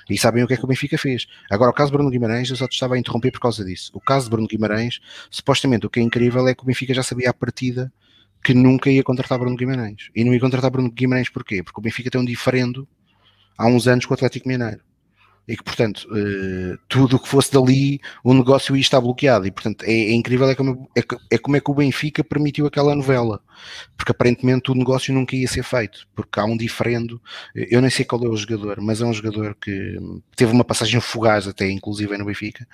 [0.09, 1.27] E sabem o que é que o Benfica fez.
[1.51, 3.91] Agora, o caso de Bruno Guimarães, eu só te estava a interromper por causa disso.
[3.93, 7.03] O caso de Bruno Guimarães, supostamente o que é incrível é que o Benfica já
[7.03, 7.91] sabia à partida
[8.41, 10.09] que nunca ia contratar Bruno Guimarães.
[10.15, 11.61] E não ia contratar Bruno Guimarães porquê?
[11.61, 12.87] Porque o Benfica tem um diferendo
[13.57, 14.86] há uns anos com o Atlético Mineiro
[15.47, 19.47] e que, portanto, uh, tudo o que fosse dali, o negócio ia estar bloqueado.
[19.47, 21.01] E, portanto, é, é incrível é como é,
[21.31, 23.41] é, como é que o Benfica permitiu aquela novela,
[23.95, 27.21] porque aparentemente o negócio nunca ia ser feito, porque há um diferendo.
[27.55, 29.97] Eu nem sei qual é o jogador, mas é um jogador que
[30.35, 32.67] teve uma passagem fugaz, até inclusive no Benfica,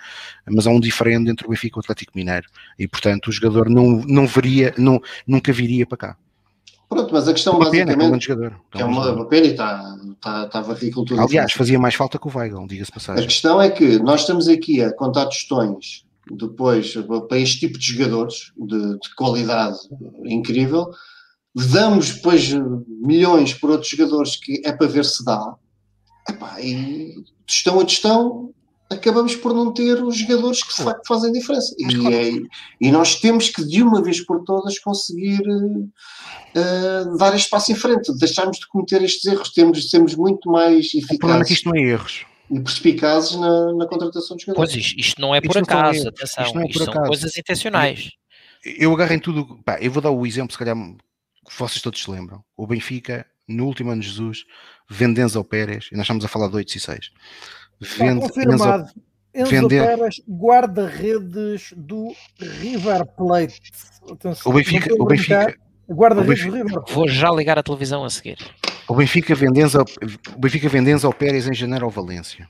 [0.50, 3.70] mas há um diferendo entre o Benfica e o Atlético Mineiro, e, portanto, o jogador
[3.70, 6.18] não, não veria, não, nunca viria para cá.
[6.94, 9.52] Pronto, mas a questão uma basicamente pena, é, um jogador, é uma, uma pena e
[9.52, 11.20] está, está, está varrido tudo.
[11.20, 13.24] Aliás, fazia mais falta que o Weigl, diga-se passagem.
[13.24, 16.94] A questão é que nós estamos aqui a contar tostões depois
[17.28, 19.78] para este tipo de jogadores de, de qualidade
[20.26, 20.90] incrível,
[21.54, 22.50] damos depois
[22.88, 25.56] milhões por outros jogadores que é para ver se dá.
[26.30, 27.16] Epá, e
[27.46, 28.54] tostão a tostão
[28.90, 31.76] acabamos por não ter os jogadores que de facto fazem diferença.
[31.78, 32.32] E, é,
[32.80, 35.42] e, nós temos que, de uma vez por todas, conseguir
[36.56, 40.50] uh, dar este passo em frente, deixarmos de cometer estes erros, temos de sermos muito
[40.50, 41.16] mais eficazes.
[41.16, 42.26] O problema é que isto não é erros.
[42.50, 44.74] E perspicazes na, na contratação de jogadores.
[44.74, 47.08] Pois, isto, não é por isto acaso, atenção, isto, não é isto são acaso.
[47.08, 48.12] coisas intencionais.
[48.64, 52.02] Eu agarro em tudo, pá, eu vou dar o exemplo, se calhar que vocês todos
[52.02, 52.44] se lembram.
[52.56, 54.46] O Benfica, no último ano de Jesus,
[54.90, 57.12] vende Enzo Pérez, e nós estamos a falar de 8 e 6
[57.80, 58.90] Vende, confirmado.
[59.34, 59.84] Enzo, vender...
[59.86, 63.60] Pérez, guarda-redes do River Plate.
[64.10, 65.58] Atenção, o Benfica, o Benfica,
[65.90, 66.94] guarda-redes Plate.
[66.94, 68.38] Vou já ligar a televisão a seguir.
[68.88, 69.84] O Benfica vende Enzo,
[70.36, 72.48] o Benfica vende Enzo Pérez em janeiro ao Valência.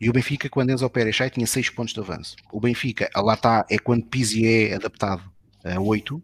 [0.00, 2.36] E o Benfica, quando Enzo Pérez sai, tinha 6 pontos de avanço.
[2.52, 5.22] O Benfica, lá está, é quando Pizzi é adaptado
[5.64, 6.22] a 8 uh,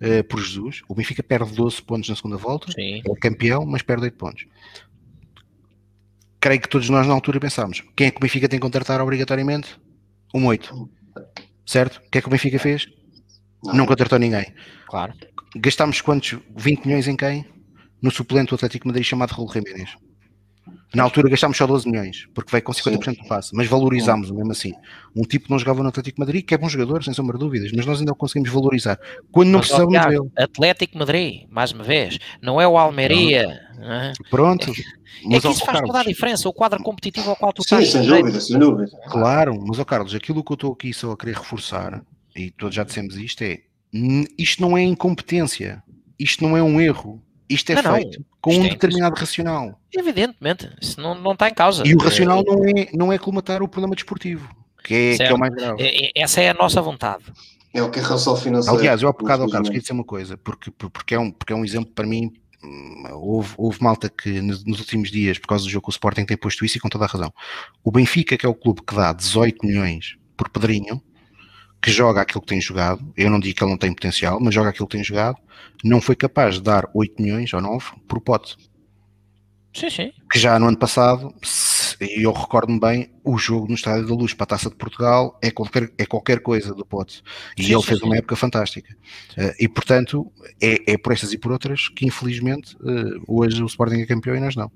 [0.00, 0.82] eh, por Jesus.
[0.88, 3.02] O Benfica perde 12 pontos na segunda volta, Sim.
[3.04, 4.46] é campeão, mas perde 8 pontos
[6.46, 9.00] creio que todos nós na altura pensámos: quem é que o Benfica tem que contratar
[9.00, 9.80] obrigatoriamente?
[10.32, 10.88] Um 8.
[11.66, 11.96] Certo?
[11.96, 12.86] O que é que o Benfica fez?
[13.64, 14.54] Não, não contratou ninguém.
[14.86, 15.12] Claro.
[15.58, 16.38] Gastámos quantos?
[16.56, 17.46] 20 milhões em quem?
[18.00, 19.96] No suplente do Atlético Madrid chamado Raul Jiménez.
[20.94, 23.22] Na altura gastámos só 12 milhões, porque veio com 50% Sim.
[23.22, 24.72] do passe, mas valorizámos mesmo assim.
[25.14, 27.44] Um tipo que não jogava no Atlético Madrid, que é bom jogador, sem sombra de
[27.44, 28.98] dúvidas, mas nós ainda o conseguimos valorizar.
[29.30, 30.30] Quando não precisávamos dele.
[30.36, 33.60] Atlético Madrid, mais uma vez, não é o Almeria.
[33.78, 34.12] É?
[34.30, 34.72] Pronto.
[35.24, 37.62] Mas, é que isso faz Carlos, toda a diferença, o quadro competitivo ao qual tu
[37.62, 38.04] sim, estás.
[38.04, 38.90] Sem dúvida, sem dúvida.
[39.08, 42.02] Claro, mas, ó Carlos, aquilo que eu estou aqui só a querer reforçar,
[42.34, 43.60] e todos já dissemos isto, é
[44.38, 45.82] isto não é incompetência,
[46.18, 48.26] isto não é um erro, isto é não, feito não.
[48.40, 49.80] com isto um é determinado racional.
[49.92, 51.82] Evidentemente, isso não, não está em causa.
[51.86, 54.48] E o racional não é, não é colmatar o problema desportivo,
[54.82, 55.82] que é, que é o mais grave.
[55.82, 57.24] É, é, essa é a nossa vontade.
[57.72, 58.78] É o que é razão financeira.
[58.78, 61.52] Aliás, eu há bocado, ao Carlos, queria dizer uma coisa, porque, porque, é um, porque
[61.52, 62.32] é um exemplo para mim
[63.12, 66.36] houve, houve malta que nos, últimos dias, por causa do jogo com o Sporting, tem
[66.36, 67.32] posto isso e com toda a razão.
[67.84, 71.02] O Benfica, que é o clube que dá 18 milhões por Pedrinho,
[71.80, 74.54] que joga aquilo que tem jogado, eu não digo que ele não tem potencial, mas
[74.54, 75.38] joga aquilo que tem jogado,
[75.84, 78.56] não foi capaz de dar 8 milhões ou 9 por pote.
[79.76, 80.12] Sim, sim.
[80.32, 81.34] Que já no ano passado,
[82.00, 85.38] e eu recordo-me bem, o jogo no Estádio da Luz para a Taça de Portugal
[85.42, 87.22] é qualquer, é qualquer coisa do Pote.
[87.58, 88.06] E sim, ele sim, fez sim.
[88.06, 88.96] uma época fantástica.
[89.36, 90.32] Uh, e portanto,
[90.62, 94.34] é, é por estas e por outras que infelizmente uh, hoje o Sporting é campeão
[94.34, 94.72] e nós não.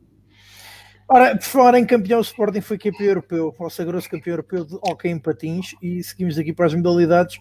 [1.13, 5.09] Ora, por falar em campeão, o Sporting foi campeão europeu, sagrou-se campeão europeu de hockey
[5.09, 7.41] em patins e seguimos aqui para as modalidades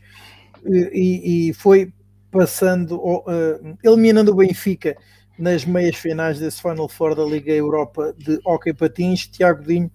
[0.66, 1.94] e, e foi
[2.32, 4.98] passando, uh, eliminando o Benfica
[5.38, 9.28] nas meias finais desse Final Four da Liga Europa de hockey patins.
[9.28, 9.92] Tiago Dinho,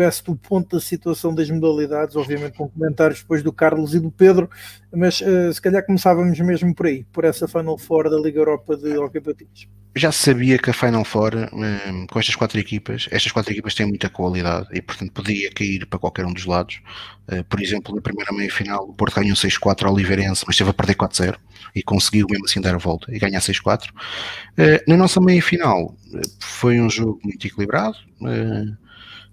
[0.00, 4.10] peço-te o ponto da situação das modalidades, obviamente com comentários depois do Carlos e do
[4.10, 4.48] Pedro,
[4.90, 8.78] mas uh, se calhar começávamos mesmo por aí, por essa Final Four da Liga Europa
[8.78, 13.32] de hockey patins já sabia que a Final Four, um, com estas quatro equipas, estas
[13.32, 16.80] quatro equipas têm muita qualidade e, portanto, podia cair para qualquer um dos lados.
[17.30, 20.74] Uh, por exemplo, na primeira meia-final, o Porto ganhou 6-4 ao Oliveirense, mas esteve a
[20.74, 21.36] perder 4-0
[21.74, 23.88] e conseguiu mesmo assim dar a volta e ganhar 6-4.
[23.88, 23.92] Uh,
[24.58, 25.96] eh, na nossa meia-final,
[26.38, 27.96] foi um jogo muito equilibrado.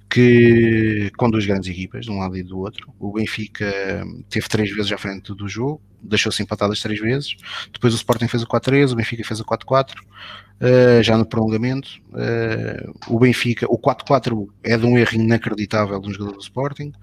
[0.09, 2.93] Que com duas grandes equipas, de um lado e do outro.
[2.99, 7.35] O Benfica teve três vezes à frente do jogo, deixou-se empatadas três vezes.
[7.71, 11.89] Depois o Sporting fez o 4-3, o Benfica fez o 4-4 uh, já no prolongamento.
[12.09, 16.93] Uh, o Benfica, o 4-4 é de um erro inacreditável de um jogador do Sporting.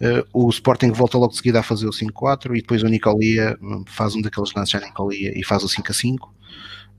[0.00, 3.56] Uh, o Sporting volta logo de seguida a fazer o 5-4 e depois o Nicolia
[3.62, 6.18] hum, faz um daqueles lances à Nicolia e faz o 5-5.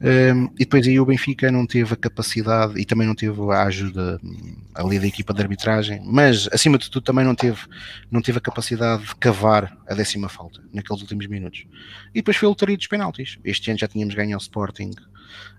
[0.01, 3.63] Um, e depois aí o Benfica não teve a capacidade e também não teve a
[3.63, 7.61] ajuda hum, ali da equipa de arbitragem, mas acima de tudo também não teve,
[8.11, 11.65] não teve a capacidade de cavar a décima falta naqueles últimos minutos.
[12.13, 13.39] E depois foi o lotaria dos penaltis.
[13.43, 14.91] Este ano já tínhamos ganho ao Sporting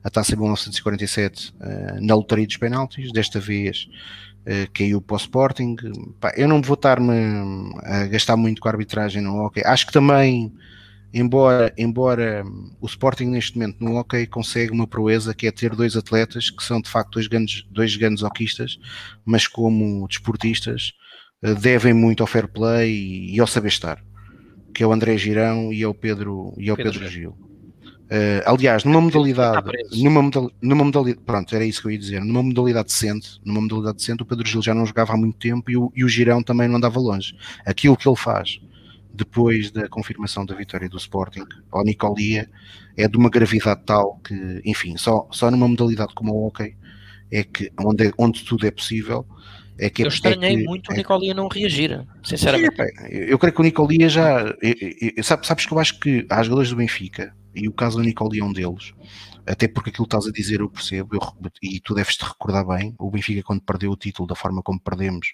[0.02, 3.88] a taça 1947 uh, na lotaria dos penaltis, desta vez
[4.46, 5.76] uh, caiu para o Sporting.
[6.20, 9.62] Pá, eu não vou estar-me a gastar muito com a arbitragem no hockey.
[9.64, 10.52] Acho que também,
[11.18, 12.44] embora, embora
[12.78, 16.62] o Sporting neste momento no hockey consegue uma proeza que é ter dois atletas que
[16.62, 18.78] são de facto dois grandes, dois grandes hockeyistas,
[19.24, 20.92] mas como desportistas
[21.42, 24.04] uh, devem muito ao fair play e, ao saber estar,
[24.74, 27.30] que é o André Girão e ao Pedro, e ao Pedro, Pedro Gil.
[27.30, 30.30] Uh, aliás, numa modalidade, numa,
[30.60, 34.22] numa modalidade, pronto, era isso que eu ia dizer, numa modalidade decente, numa modalidade decente,
[34.22, 36.68] o Pedro Gil já não jogava há muito tempo e o, e o Girão também
[36.68, 37.34] não andava longe.
[37.64, 38.60] Aquilo que ele faz
[39.16, 42.48] depois da confirmação da vitória do Sporting ao Nicolia
[42.96, 46.76] é de uma gravidade tal que, enfim, só, só numa modalidade como o hockey
[47.30, 49.26] é que onde, onde tudo é possível.
[49.78, 52.80] É que, eu estranhei é que, muito é, o Nicolia não reagir, sinceramente.
[52.80, 54.40] É, eu creio que o Nicolia já.
[54.62, 54.74] Eu,
[55.16, 58.38] eu, sabes que eu acho que há jogadores do Benfica e o caso do Nicole
[58.38, 58.92] é um deles,
[59.46, 62.66] até porque aquilo que estás a dizer eu percebo, eu, e tu deves te recordar
[62.66, 65.28] bem, o Benfica quando perdeu o título da forma como perdemos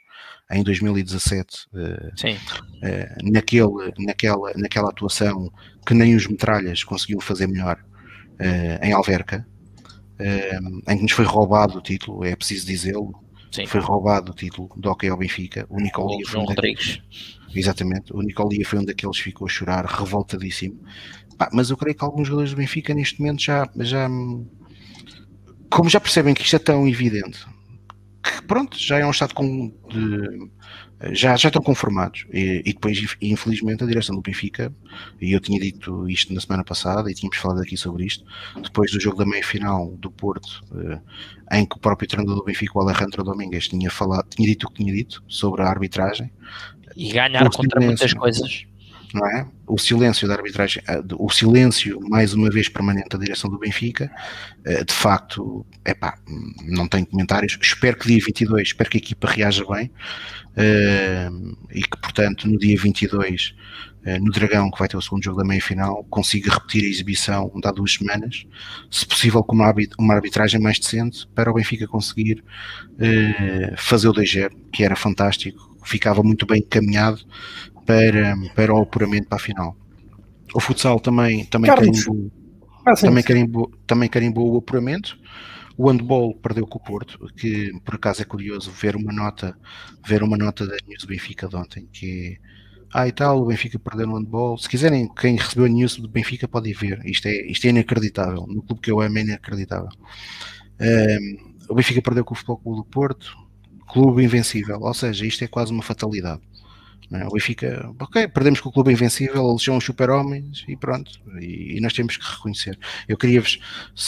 [0.50, 5.50] em 2017, uh, uh, naquele, naquela, naquela atuação
[5.86, 9.46] que nem os metralhas conseguiam fazer melhor uh, em Alverca,
[10.18, 10.58] eh,
[10.88, 13.12] em que nos foi roubado o título, é preciso dizê-lo,
[13.66, 17.02] foi roubado o título do Hockey ao Benfica, o Nicole João Rodrigues.
[17.54, 20.80] Exatamente, o Nicolia foi um daqueles que ficou a chorar, revoltadíssimo.
[21.42, 24.08] Ah, mas eu creio que alguns jogadores do Benfica neste momento já, já
[25.68, 27.44] como já percebem que isto é tão evidente,
[28.22, 30.50] que pronto, já é um estado com, de,
[31.10, 32.26] já, já estão conformados.
[32.32, 34.72] E, e, depois, infelizmente, a direção do Benfica,
[35.20, 38.24] e eu tinha dito isto na semana passada e tínhamos falado aqui sobre isto,
[38.62, 42.44] depois do jogo da meia final do Porto, eh, em que o próprio treinador do
[42.44, 46.30] Benfica, o Alejandro Domingues, tinha, falado, tinha dito o que tinha dito sobre a arbitragem.
[46.94, 48.66] E ganhar contra muitas coisas
[49.14, 49.46] não é?
[49.66, 54.10] O silêncio da arbitragem, eh, o silêncio, mais uma vez, permanente da direção do Benfica,
[54.64, 56.18] eh, de facto, é pá,
[56.64, 57.58] não tenho comentários.
[57.60, 59.90] Espero que dia 22, espero que a equipa reaja bem
[60.56, 61.30] eh,
[61.72, 63.54] e que, portanto, no dia 22,
[64.20, 67.68] no Dragão, que vai ter o segundo jogo da meia-final, consiga repetir a exibição de
[67.68, 68.44] há duas semanas,
[68.90, 72.42] se possível com uma arbitragem mais decente, para o Benfica conseguir
[73.76, 77.20] fazer o 2 que era fantástico, ficava muito bem encaminhado
[77.86, 79.76] para, para o apuramento para a final.
[80.54, 82.30] O futsal também, também, carimbou,
[82.86, 85.18] ah, também, carimbou, também carimbou o apuramento.
[85.76, 89.56] O handball perdeu com o Porto, que por acaso é curioso ver uma nota,
[90.06, 92.52] ver uma nota da News do Benfica de ontem, que é
[92.92, 94.58] ah e tal, o Benfica perdeu no handball.
[94.58, 97.00] Se quiserem, quem recebeu a news do Benfica pode ir ver.
[97.06, 98.46] Isto é, isto é inacreditável.
[98.46, 99.88] No clube que eu amo é inacreditável.
[100.78, 103.34] Um, o Benfica perdeu com o Futebol Clube do Porto,
[103.88, 104.78] clube invencível.
[104.80, 106.42] Ou seja, isto é quase uma fatalidade.
[107.12, 107.26] Né?
[107.26, 111.76] O Benfica, ok, perdemos com o clube invencível, eles são os super-homens e pronto, e,
[111.76, 112.78] e, nós temos que reconhecer.
[113.06, 113.58] Eu queria-vos,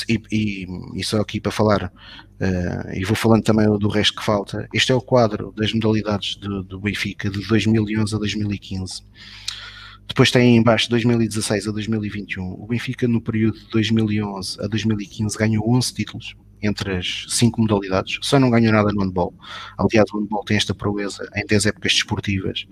[0.08, 4.24] e, e, e, só aqui para falar, uh, e vou falando também do resto que
[4.24, 9.02] falta, este é o quadro das modalidades do, do Benfica de 2011 a 2015.
[10.08, 12.42] Depois tem em baixo 2016 a 2021.
[12.42, 16.34] O Benfica, no período de 2011 a 2015, ganhou 11 títulos
[16.66, 19.34] entre as cinco modalidades, só não ganhou nada no handball.
[19.78, 22.66] Aliás, o handball tem esta proeza em 10 épocas desportivas,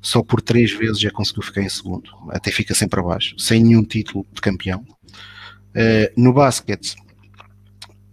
[0.00, 3.84] só por três vezes já conseguiu ficar em segundo, até fica sempre abaixo, sem nenhum
[3.84, 4.84] título de campeão.
[5.70, 6.96] Uh, no basquete,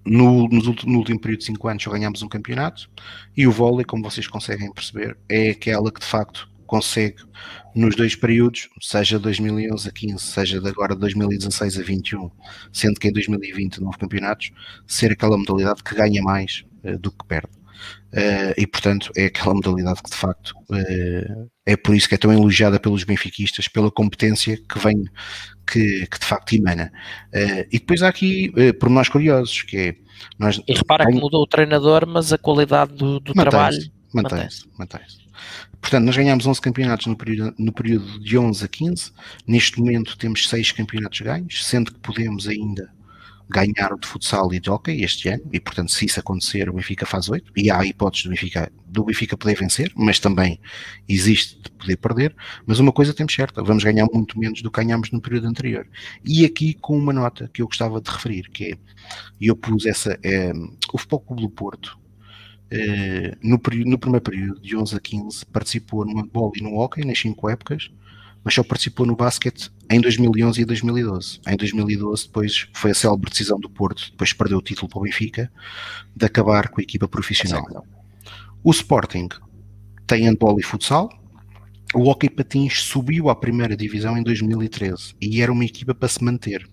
[0.06, 2.88] no, no, último período de 5 anos só ganhámos um campeonato
[3.36, 7.18] e o vôlei, como vocês conseguem perceber, é aquela que de facto consegue
[7.76, 12.32] nos dois períodos, seja 2011 a 15, seja de agora 2016 a 21,
[12.72, 14.52] sendo que em 2020 não houve campeonatos,
[14.88, 17.52] ser aquela modalidade que ganha mais uh, do que perde.
[18.14, 22.18] Uh, e portanto é aquela modalidade que de facto uh, é por isso que é
[22.18, 25.04] tão elogiada pelos benfiquistas, pela competência que vem,
[25.68, 26.92] que, que de facto emana.
[27.34, 29.96] Uh, e depois há aqui uh, nós curiosos, que é.
[30.40, 33.78] Nós, e repara que mudou o treinador, mas a qualidade do, do mantém trabalho
[34.14, 34.66] mantém-se.
[34.78, 35.02] Mantém
[35.86, 39.12] Portanto, nós ganhámos 11 campeonatos no período, no período de 11 a 15.
[39.46, 42.92] Neste momento temos 6 campeonatos ganhos, sendo que podemos ainda
[43.48, 47.06] ganhar de futsal e de hockey este ano, e portanto, se isso acontecer, o Benfica
[47.06, 50.60] faz 8, e há a hipótese do Benfica, do Benfica poder vencer, mas também
[51.08, 52.36] existe de poder perder.
[52.66, 55.88] Mas uma coisa temos certa, vamos ganhar muito menos do que ganhámos no período anterior.
[56.26, 58.78] E aqui com uma nota que eu gostava de referir, que é,
[59.40, 60.52] eu pus essa, é,
[60.92, 61.96] o Futebol Clube do Porto,
[62.76, 67.06] é, no, no primeiro período, de 11 a 15, participou no handball e no hockey,
[67.06, 67.90] nas 5 épocas,
[68.44, 71.40] mas só participou no basquete em 2011 e 2012.
[71.48, 75.02] Em 2012, depois foi a célebre decisão do Porto, depois perdeu o título para o
[75.04, 75.52] Benfica,
[76.16, 77.66] de acabar com a equipa profissional.
[78.64, 79.30] O Sporting
[80.06, 81.10] tem handball e futsal.
[81.94, 86.24] O Hockey Patins subiu à primeira divisão em 2013 e era uma equipa para se
[86.24, 86.68] manter.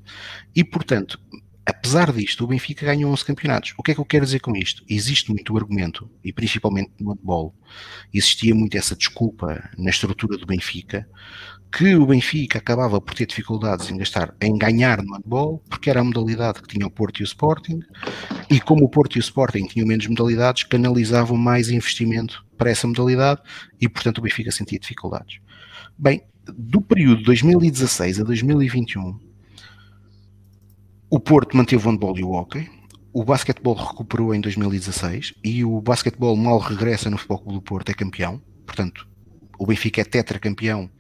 [0.55, 1.21] E, portanto,
[1.65, 3.75] apesar disto, o Benfica ganhou 11 campeonatos.
[3.79, 4.85] O que é que eu quero dizer com isto?
[4.89, 7.55] Existe muito argumento, e principalmente no handball,
[8.13, 11.09] existia muito essa desculpa na estrutura do Benfica,
[11.73, 16.01] que o Benfica acabava por ter dificuldades em gastar, em ganhar no handball, porque era
[16.01, 17.81] a modalidade que tinha o Porto e o Sporting,
[18.51, 22.87] e como o Porto e o Sporting tinham menos modalidades, canalizavam mais investimento para essa
[22.87, 23.41] modalidade
[23.81, 25.39] e, portanto, o Benfica sentia dificuldades.
[25.99, 29.19] Bem, do período 2016 a 2021,
[31.15, 32.71] o Porto manteve o handball e o hockey,
[33.13, 37.91] o basquetebol recuperou em 2016 e o basquetebol mal regressa no Futebol Clube do Porto
[37.91, 39.07] é campeão, portanto,
[39.59, 40.91] o Benfica é tetracampeão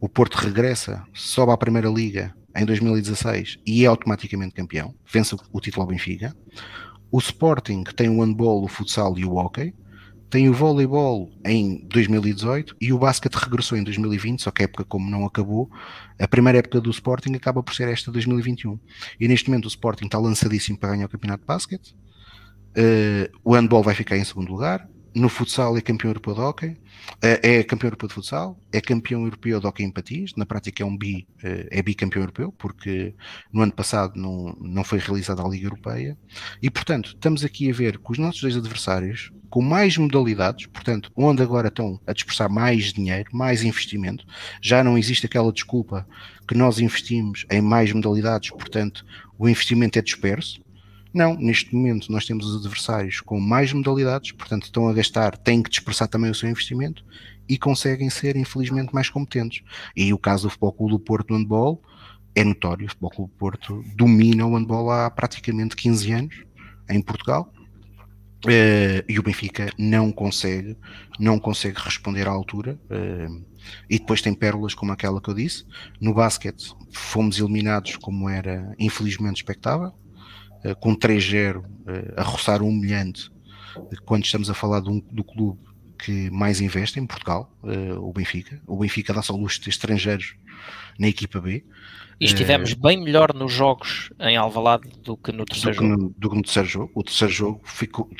[0.00, 5.60] o Porto regressa, sobe à Primeira Liga em 2016 e é automaticamente campeão, vence o
[5.60, 6.34] título ao Benfica.
[7.10, 9.74] O Sporting tem o handball, o futsal e o hockey.
[10.30, 14.84] Tem o voleibol em 2018 e o basquete regressou em 2020, só que a época
[14.84, 15.70] como não acabou,
[16.18, 18.78] a primeira época do Sporting acaba por ser esta 2021.
[19.20, 21.94] E neste momento o Sporting está lançadíssimo para ganhar o campeonato de basquete.
[22.76, 26.76] Uh, o handball vai ficar em segundo lugar, no futsal é campeão europeu de hockey,
[27.22, 30.82] é, é campeão europeu de futsal, é campeão europeu de hockey em patins, na prática
[30.82, 33.14] é um bi, eh, é bicampeão europeu, porque
[33.52, 36.16] no ano passado não, não foi realizada a Liga Europeia,
[36.62, 41.10] e portanto estamos aqui a ver que os nossos dois adversários, com mais modalidades, portanto,
[41.16, 44.26] onde agora estão a dispersar mais dinheiro, mais investimento,
[44.60, 46.06] já não existe aquela desculpa
[46.46, 49.04] que nós investimos em mais modalidades, portanto,
[49.38, 50.60] o investimento é disperso,
[51.12, 55.62] não, neste momento nós temos os adversários com mais modalidades, portanto estão a gastar, têm
[55.62, 57.04] que dispersar também o seu investimento
[57.48, 59.62] e conseguem ser, infelizmente, mais competentes.
[59.96, 61.82] E o caso do Futebol Clube do Porto no handball
[62.34, 62.86] é notório.
[62.86, 66.44] O Futebol Clube do Porto domina o handball há praticamente 15 anos
[66.90, 67.52] em Portugal.
[68.44, 70.76] Uh, e o Benfica não consegue,
[71.18, 72.78] não consegue responder à altura.
[72.84, 73.44] Uh,
[73.90, 75.64] e depois tem pérolas como aquela que eu disse.
[76.00, 79.92] No basquete fomos eliminados como era infelizmente expectável.
[80.64, 83.30] Eh, com 3-0 eh, a roçar um humilhante
[84.04, 85.60] quando estamos a falar um, do clube
[85.96, 88.60] que mais investe em Portugal, eh, o Benfica.
[88.66, 90.34] O Benfica dá-se ao luxo de estrangeiros
[90.98, 91.64] na equipa B.
[92.20, 96.00] E estivemos bem melhor nos jogos em Alvalade do que no terceiro do que no,
[96.00, 96.14] jogo.
[96.18, 96.92] do que no terceiro jogo.
[96.94, 98.10] O terceiro jogo ficou.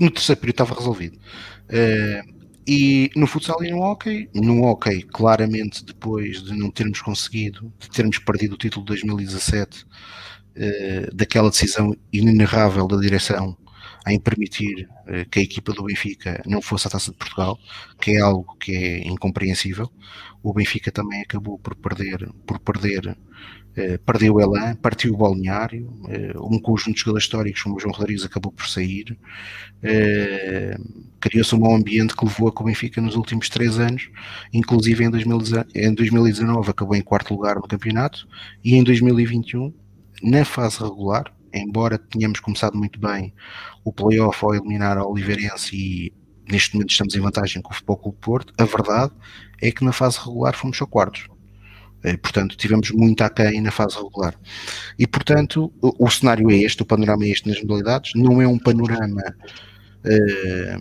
[0.00, 1.18] No terceiro período estava resolvido.
[2.66, 7.90] e no futsal e no hockey, no hockey, claramente depois de não termos conseguido, de
[7.90, 9.86] termos perdido o título de 2017
[10.60, 13.56] eh, daquela decisão inenarrável da direção
[14.08, 17.56] em permitir uh, que a equipa do Benfica não fosse à Taça de Portugal,
[18.00, 19.88] que é algo que é incompreensível.
[20.42, 25.92] O Benfica também acabou por perder, por perder, uh, perdeu o Elan, partiu o balneário,
[26.36, 29.16] um conjunto de jogadores históricos como o João Rodrigues acabou por sair.
[31.20, 34.10] Criou-se um mau ambiente que levou a que o Benfica nos últimos três anos,
[34.52, 38.26] inclusive em 2019, em 2019 acabou em quarto lugar no campeonato
[38.64, 39.72] e em 2021
[40.22, 43.32] na fase regular, embora tenhamos começado muito bem
[43.84, 46.12] o playoff ao eliminar a Oliveirense e
[46.50, 49.12] neste momento estamos em vantagem com o Futebol Clube Porto, a verdade
[49.62, 51.28] é que na fase regular fomos só quartos.
[52.04, 54.34] Eh, portanto, tivemos muito aquém na fase regular.
[54.98, 58.46] E, portanto, o, o, cenário é este, o panorama é este nas modalidades, não é
[58.46, 59.22] um panorama
[60.04, 60.78] eh,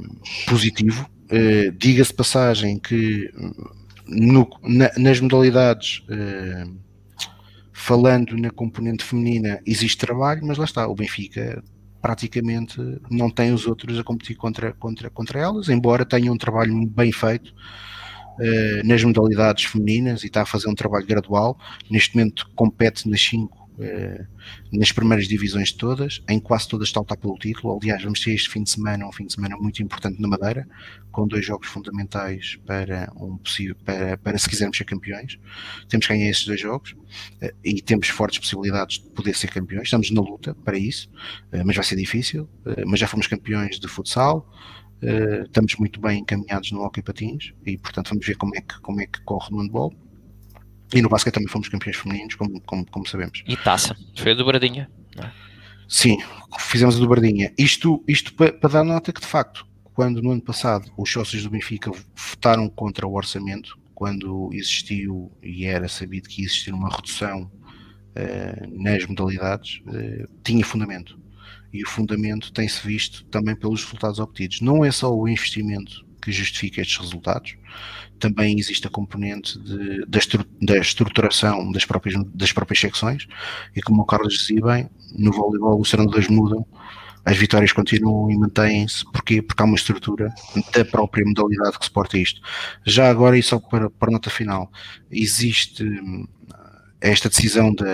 [0.48, 1.10] positivo.
[1.30, 3.32] Eh, Diga-se passagem que
[4.08, 6.04] no, na, nas modalidades
[7.80, 11.64] falando na componente feminina, existe trabalho, mas lá está, o Benfica
[12.02, 12.76] praticamente
[13.10, 17.12] não tem os outros a competir contra, contra, contra elas, embora tenha um trabalho bem
[17.12, 21.56] feito uh, nas modalidades femininas e está a fazer um trabalho gradual.
[21.90, 23.67] Neste momento compete nas cinco
[24.72, 27.78] nas primeiras divisões todas, em quase todas está a lutar pelo título.
[27.80, 30.68] Aliás, vamos ter este fim de semana, um fim de semana muito importante na Madeira,
[31.12, 35.40] com dois jogos fundamentais para, um possível, para, para se quisermos ser campeões.
[35.90, 36.96] Temos que ganhar esses dois jogos
[37.42, 39.88] eh, e temos fortes possibilidades de poder ser campeões.
[39.88, 41.10] Estamos na luta para isso,
[41.52, 42.50] eh, mas vai ser difícil.
[42.86, 44.52] Mas já fomos campeões de futsal.
[45.46, 49.00] estamos muito bem encaminhados no hockey patins e, portanto, vamos ver como é que, como
[49.02, 49.94] é que corre no handball
[50.94, 53.44] e no basquete também fomos campeões femininos, como, como, como sabemos.
[53.48, 54.90] E taça, foi a dobradinha.
[55.18, 55.30] É?
[55.88, 56.18] Sim,
[56.60, 57.54] fizemos a dobradinha.
[57.58, 61.44] Isto, isto para, para dar nota que, de facto, quando no ano passado os sócios
[61.44, 66.90] do Benfica votaram contra o orçamento, quando existiu e era sabido que ia existir uma
[66.90, 71.20] redução uh, nas modalidades, uh, tinha fundamento.
[71.74, 74.62] E o fundamento tem-se visto também pelos resultados obtidos.
[74.62, 77.56] Não é só o investimento que justifica estes resultados,
[78.20, 83.28] também existe a componente de, da, estru, da, estruturação das próprias, das próprias secções,
[83.74, 86.66] e como o Carlos dizia bem, no voleibol os treinadores mudam,
[87.24, 89.42] as vitórias continuam e mantêm-se, porquê?
[89.42, 90.34] Porque há uma estrutura
[90.74, 92.42] da própria modalidade que suporta isto.
[92.86, 94.70] Já agora, e só para, para nota final,
[95.10, 96.28] existe hum,
[97.00, 97.86] esta decisão de,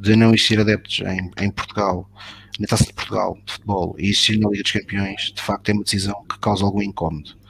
[0.00, 2.10] de não existir adeptos em, em Portugal,
[2.58, 5.72] na Taça de Portugal de futebol, e existir na Liga dos Campeões, de facto é
[5.72, 7.41] uma decisão que causa algum incómodo.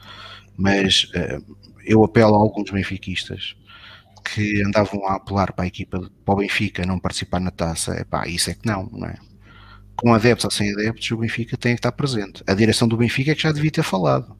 [0.57, 3.55] Mas uh, eu apelo a alguns benfiquistas
[4.23, 8.03] que andavam a apelar para a equipa, para o Benfica não participar na taça, é
[8.03, 9.17] pá, isso é que não, não é?
[9.95, 12.43] Com adeptos ou sem adeptos, o Benfica tem que estar presente.
[12.47, 14.35] A direção do Benfica é que já devia ter falado.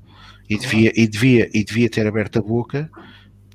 [0.49, 2.89] E devia, e devia, e devia ter aberto a boca,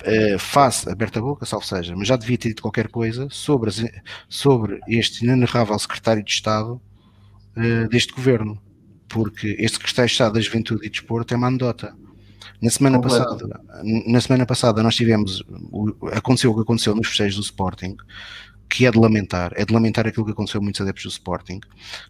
[0.03, 3.69] uh, face, aberta a boca, salvo seja, mas já devia ter dito qualquer coisa sobre,
[3.69, 3.85] as,
[4.29, 6.81] sobre este inenarrável secretário de Estado
[7.57, 8.61] uh, deste governo,
[9.07, 11.95] porque este secretário de Estado da Juventude e Desporto é uma anedota
[12.61, 13.61] na semana, passada,
[14.07, 15.45] na semana passada nós tivemos,
[16.13, 17.97] aconteceu o que aconteceu nos festejos do Sporting,
[18.69, 21.61] que é de lamentar, é de lamentar aquilo que aconteceu a muitos adeptos do Sporting.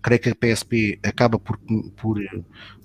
[0.02, 1.58] Creio que a PSP acaba por,
[1.96, 2.18] por,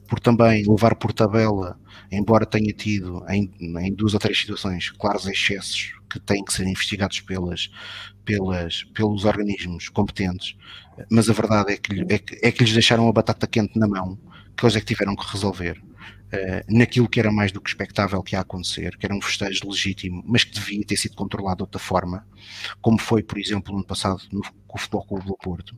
[0.08, 1.80] por também levar por tabela,
[2.12, 6.68] embora tenha tido em, em duas ou três situações claros excessos que têm que ser
[6.68, 7.72] investigados pelas,
[8.24, 10.56] pelas, pelos organismos competentes,
[11.10, 13.88] mas a verdade é que, é que, é que lhes deixaram a batata quente na
[13.88, 14.20] mão,
[14.56, 15.82] que eles é que tiveram que resolver.
[16.34, 19.70] Uh, naquilo que era mais do que expectável que ia acontecer, que era um festejo
[19.70, 22.26] legítimo, mas que devia ter sido controlado de outra forma,
[22.82, 25.76] como foi, por exemplo, no passado no, com o Futebol Clube do Porto.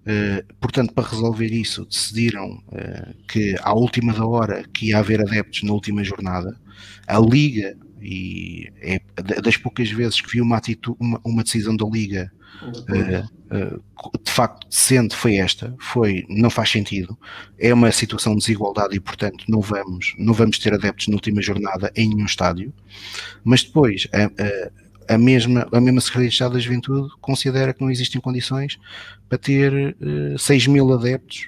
[0.00, 5.22] Uh, portanto, para resolver isso, decidiram uh, que à última da hora que ia haver
[5.22, 6.54] adeptos na última jornada,
[7.06, 9.00] a Liga, e é
[9.40, 12.30] das poucas vezes que vi uma, atitude, uma, uma decisão da Liga
[14.24, 17.16] de facto decente foi esta, foi, não faz sentido,
[17.58, 21.40] é uma situação de desigualdade e portanto não vamos, não vamos ter adeptos na última
[21.40, 22.72] jornada em nenhum estádio,
[23.44, 27.80] mas depois a, a, a mesma, a mesma Secretaria de Estado da Juventude considera que
[27.80, 28.78] não existem condições
[29.28, 31.46] para ter uh, 6 mil adeptos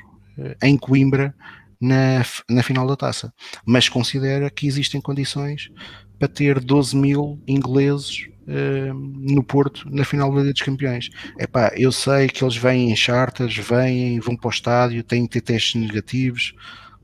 [0.63, 1.35] em Coimbra
[1.81, 3.33] na, na final da taça,
[3.65, 5.71] mas considera que existem condições
[6.19, 11.11] para ter 12 mil ingleses uh, no Porto na final da Liga dos Campeões.
[11.39, 15.41] Epá, eu sei que eles vêm em charters, vêm, vão para o estádio, têm que
[15.41, 16.53] ter testes negativos,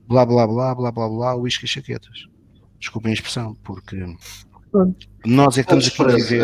[0.07, 2.27] blá blá blá blá blá blá, uísque e chaquetas.
[2.79, 3.97] Desculpem a expressão, porque
[5.25, 6.43] nós é que estamos aqui a viver.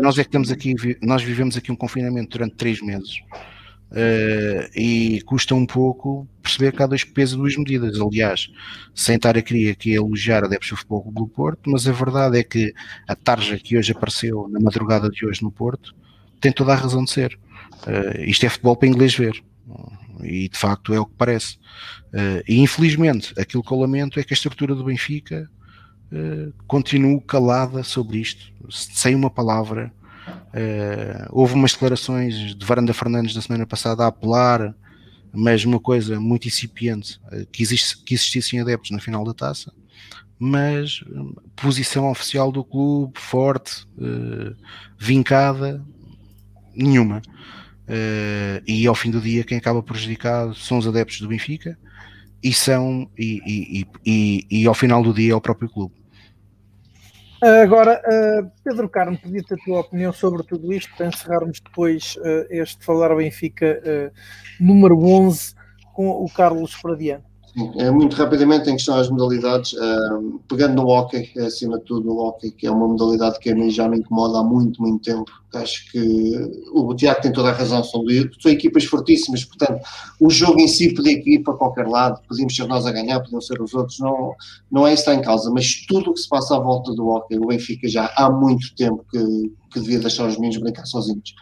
[0.00, 3.20] Nós é que estamos aqui, nós vivemos aqui um confinamento durante três meses
[3.90, 8.00] Uh, e custa um pouco perceber que há dois pesos e duas medidas.
[8.00, 8.48] Aliás,
[8.94, 12.44] sem estar a querer aqui elogiar adeptos do Futebol do Porto, mas a verdade é
[12.44, 12.72] que
[13.08, 15.94] a tarja que hoje apareceu na madrugada de hoje no Porto
[16.40, 17.36] tem toda a razão de ser.
[17.82, 19.42] Uh, isto é futebol para inglês ver.
[20.22, 21.56] E de facto é o que parece.
[22.12, 25.48] Uh, e infelizmente, aquilo que eu lamento é que a estrutura do Benfica
[26.66, 29.92] continue calada sobre isto, sem uma palavra
[30.50, 34.74] Uh, houve umas declarações de Varanda Fernandes na semana passada a apelar,
[35.32, 39.72] mas uma coisa muito incipiente, uh, que, existe, que existissem adeptos na final da taça,
[40.38, 43.86] mas uh, posição oficial do clube, forte,
[44.98, 45.84] vincada,
[46.74, 47.22] nenhuma.
[48.66, 51.78] e ao fim do dia, quem acaba prejudicado são os adeptos do Benfica
[52.42, 55.99] e são, e, e, e, e ao final do dia, é o próprio clube.
[57.42, 62.46] Agora, uh, Pedro Carmo, pedia-te a tua opinião sobre tudo isto para encerrarmos depois uh,
[62.50, 65.54] este Falar Benfica uh, número 11
[65.94, 67.29] com o Carlos Fradiano.
[67.52, 69.74] Sim, é, muito rapidamente em questão às modalidades,
[70.48, 73.54] pegando no hockey, é, acima de tudo no hockey, que é uma modalidade que a
[73.54, 75.30] mim já me incomoda há muito, muito tempo.
[75.52, 76.32] Acho que
[76.72, 78.02] o Tiago tem toda a razão, são,
[78.40, 79.80] são equipas fortíssimas, portanto,
[80.20, 83.40] o jogo em si podia ir para qualquer lado, podíamos ser nós a ganhar, podiam
[83.40, 84.32] ser os outros, não,
[84.70, 86.92] não é isso que está em causa, mas tudo o que se passa à volta
[86.92, 90.86] do hockey, o Benfica já há muito tempo que, que devia deixar os meninos brincar
[90.86, 91.34] sozinhos.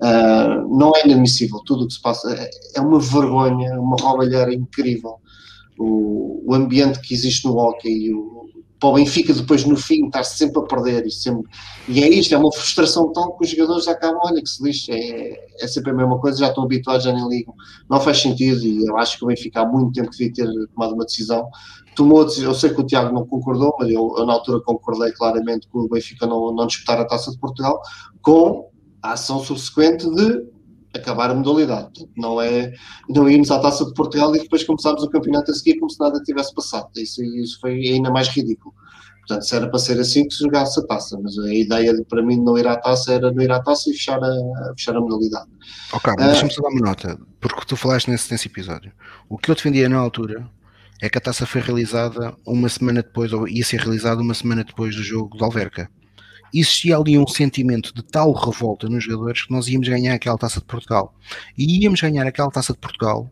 [0.00, 2.30] Uh, não é inadmissível, tudo o que se passa.
[2.34, 5.18] É, é uma vergonha, uma roubalheira incrível
[5.78, 8.46] o, o ambiente que existe no hockey, o,
[8.78, 11.48] para o Benfica depois no fim estar sempre a perder e, sempre,
[11.88, 14.92] e é isto, é uma frustração tão que os jogadores acabam, olha que se lixe,
[14.92, 17.54] é, é sempre a mesma coisa, já estão habituados, já nem ligam,
[17.88, 20.68] não faz sentido e eu acho que o Benfica há muito tempo que devia ter
[20.68, 21.48] tomado uma decisão,
[21.94, 25.66] tomou, eu sei que o Tiago não concordou, mas eu, eu na altura concordei claramente
[25.68, 27.80] com o Benfica não, não disputar a Taça de Portugal,
[28.20, 28.68] com
[29.02, 30.55] a ação subsequente de
[30.96, 32.08] acabar a modalidade.
[32.16, 32.72] Não é
[33.08, 36.00] não irmos à taça de Portugal e depois começarmos o campeonato a seguir como se
[36.00, 36.88] nada tivesse passado.
[36.96, 38.74] Isso, isso foi ainda mais ridículo.
[39.26, 42.04] Portanto, se era para ser assim que se jogasse a taça, mas a ideia de,
[42.04, 44.74] para mim de não ir à taça era não ir à taça e fechar a,
[44.76, 45.48] fechar a modalidade.
[45.92, 48.92] Ok, uh, deixa-me só dar uma nota, porque tu falaste nesse, nesse episódio.
[49.28, 50.48] O que eu defendia na altura
[51.02, 54.62] é que a taça foi realizada uma semana depois, ou ia ser realizada uma semana
[54.62, 55.90] depois do jogo de Alverca
[56.54, 60.60] existia ali um sentimento de tal revolta nos jogadores que nós íamos ganhar aquela taça
[60.60, 61.14] de Portugal.
[61.56, 63.30] E íamos ganhar aquela taça de Portugal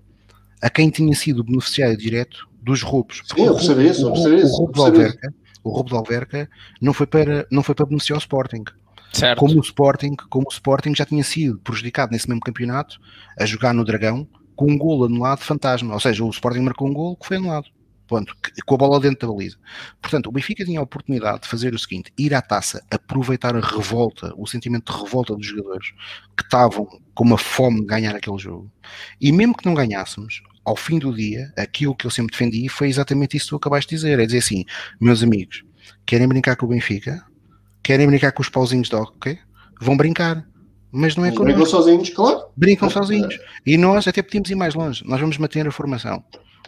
[0.61, 3.23] a quem tinha sido o beneficiário direto dos roubos.
[3.27, 6.95] Sim, eu percebi isso, o, o, o, roubo de Alverca, o roubo de Alverca não
[6.95, 8.65] foi para, não foi para beneficiar o Sporting.
[9.13, 9.39] Certo.
[9.39, 12.99] Como o Sporting, como o Sporting já tinha sido prejudicado nesse mesmo campeonato
[13.39, 14.27] a jogar no Dragão
[14.57, 17.67] com um golo anulado fantasma, ou seja, o Sporting marcou um golo que foi anulado.
[18.07, 19.57] Ponto, com a bola dentro da baliza.
[20.01, 23.61] Portanto, o Benfica tinha a oportunidade de fazer o seguinte: ir à taça, aproveitar a
[23.61, 25.93] revolta, o sentimento de revolta dos jogadores
[26.37, 28.71] que estavam com uma fome de ganhar aquele jogo.
[29.19, 32.89] E mesmo que não ganhássemos, ao fim do dia, aquilo que eu sempre defendi foi
[32.89, 34.65] exatamente isso que tu acabaste de dizer: é dizer assim,
[35.01, 35.65] meus amigos,
[36.05, 37.25] querem brincar com o Benfica?
[37.83, 39.39] Querem brincar com os pauzinhos de hockey?
[39.81, 40.47] Vão brincar.
[40.91, 42.45] Mas não é com Brincam sozinhos, claro.
[42.57, 43.37] Brincam sozinhos.
[43.67, 45.03] E nós até podíamos ir mais longe.
[45.05, 46.25] Nós vamos manter a formação.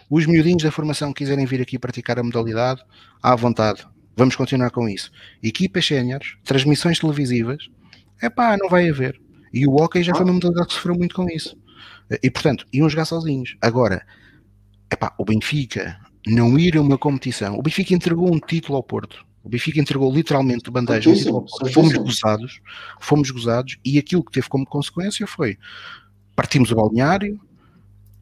[0.08, 2.82] Os miudinhos da formação que quiserem vir aqui praticar a modalidade,
[3.22, 3.86] à vontade.
[4.16, 5.10] Vamos continuar com isso.
[5.42, 7.68] Equipas séniores, transmissões televisivas,
[8.22, 9.20] é pá, não vai haver.
[9.52, 11.56] E o hockey já foi uma modalidade que sofreu muito com isso.
[12.22, 13.56] E portanto, iam jogar sozinhos.
[13.60, 14.06] Agora,
[14.90, 17.58] é pá, o Benfica não ir a uma competição.
[17.58, 19.24] O Benfica entregou um título ao Porto.
[19.42, 21.10] O Benfica entregou literalmente bandeja.
[21.72, 22.60] Fomos gozados,
[23.00, 25.56] fomos gozados, e aquilo que teve como consequência foi
[26.34, 27.40] partimos o balneário,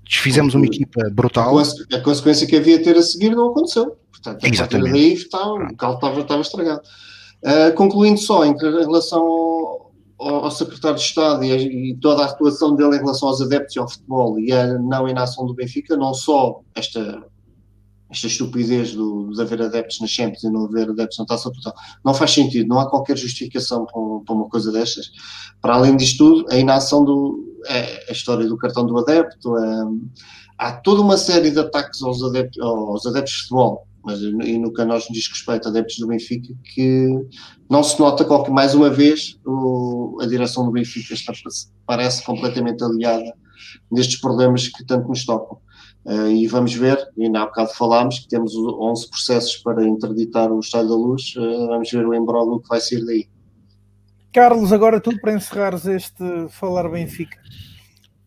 [0.04, 1.58] desfizemos uma equipa brutal.
[1.58, 3.96] A, consequência que havia ter a seguir não aconteceu.
[4.10, 4.92] Portanto, a Exatamente.
[4.92, 6.82] daí está, o carro estava, estava estragado.
[7.42, 9.22] Uh, concluindo só, em, relação
[10.18, 13.76] ao, ao, secretário de Estado e, e, toda a atuação dele em relação aos adeptos
[13.76, 17.22] e ao futebol e a não inação do Benfica, não só esta,
[18.14, 21.74] esta estupidez do, de haver adeptos na Champions e não haver adeptos na Taça Portugal,
[22.04, 25.10] não faz sentido, não há qualquer justificação para, uma coisa destas.
[25.60, 29.84] Para além disto tudo, a inação do, é a história do cartão do adepto, é,
[30.58, 34.72] há toda uma série de ataques aos adeptos, aos adeptos de futebol, mas e no
[34.72, 37.08] que a nós nos diz respeito, adeptos do Benfica, que
[37.68, 41.32] não se nota qualquer, mais uma vez, o, a direção do Benfica está,
[41.86, 43.32] parece completamente aliada
[43.90, 45.58] nestes problemas que tanto nos tocam.
[46.04, 50.60] Uh, e vamos ver, e há bocado falámos que temos 11 processos para interditar o
[50.60, 53.26] Estado da Luz, uh, vamos ver o embróglio que vai sair daí.
[54.30, 57.38] Carlos, agora tudo para encerrares este Falar Benfica.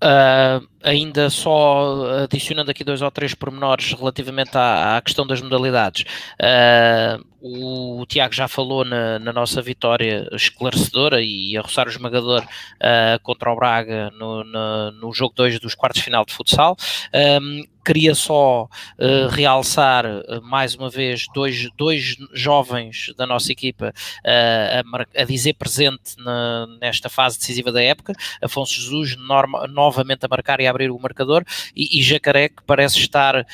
[0.04, 6.06] Uh, ainda só adicionando aqui dois ou três pormenores relativamente à, à questão das modalidades.
[6.40, 12.44] Uh, o, Tiago já falou na, na, nossa vitória esclarecedora e a roçar o esmagador
[12.44, 16.76] uh, contra o Braga no, no, no jogo 2 dos quartos final de futsal.
[17.42, 23.94] Um, queria só uh, realçar uh, mais uma vez dois, dois jovens da nossa equipa
[24.26, 30.26] uh, a, a, dizer presente na, nesta fase decisiva da época, Afonso Jesus norma, novamente
[30.26, 31.44] a marcar e abrir o marcador
[31.76, 33.46] e, e Jacaré que parece estar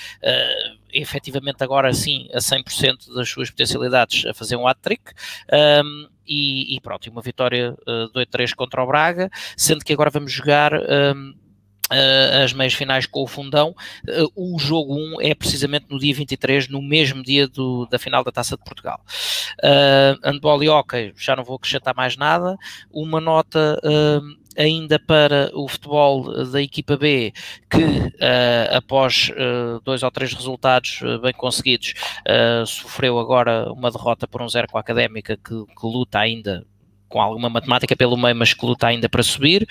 [0.94, 5.12] efetivamente agora sim a 100% das suas potencialidades a fazer um hat-trick
[5.84, 10.32] um, e, e, pronto, uma vitória uh, 2-3 contra o Braga, sendo que agora vamos
[10.32, 11.34] jogar um,
[11.92, 13.76] uh, as meias finais com o Fundão.
[14.08, 18.24] Uh, o jogo 1 é precisamente no dia 23, no mesmo dia do, da final
[18.24, 19.02] da Taça de Portugal.
[19.64, 22.58] Uh, handball e hockey, já não vou acrescentar mais nada.
[22.92, 27.34] Uma nota uh, ainda para o futebol da equipa B,
[27.70, 31.94] que uh, após uh, dois ou três resultados uh, bem conseguidos,
[32.66, 36.66] sofreu agora uma derrota por um zero com a Académica, que, que luta ainda
[37.14, 39.68] com alguma matemática pelo meio, mas que luta ainda para subir.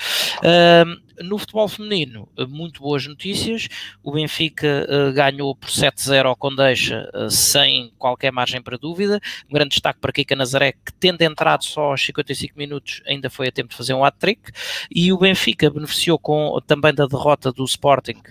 [1.21, 3.69] No futebol feminino, muito boas notícias.
[4.03, 9.21] O Benfica uh, ganhou por 7-0 ao Condeixa, uh, sem qualquer margem para dúvida.
[9.49, 13.49] Um grande destaque para Kika Nazaré, que tendo entrado só aos 55 minutos, ainda foi
[13.49, 14.53] a tempo de fazer um hat-trick.
[14.91, 18.23] E o Benfica beneficiou com, também da derrota do Sporting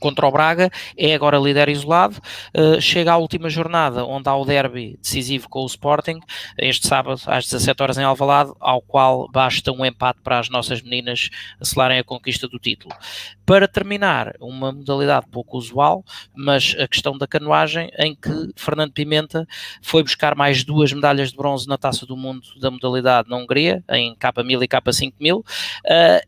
[0.00, 2.16] contra o Braga, é agora líder isolado,
[2.56, 6.20] uh, chega à última jornada, onde há o derby decisivo com o Sporting,
[6.58, 10.82] este sábado às 17 horas em Alvalade, ao qual basta um empate para as nossas
[10.82, 11.30] meninas
[11.60, 12.94] acelerem a conquista do título.
[13.44, 16.04] Para terminar, uma modalidade pouco usual,
[16.34, 19.46] mas a questão da canoagem, em que Fernando Pimenta
[19.82, 23.82] foi buscar mais duas medalhas de bronze na Taça do Mundo da modalidade na Hungria,
[23.90, 25.44] em K1000 e K5000, uh,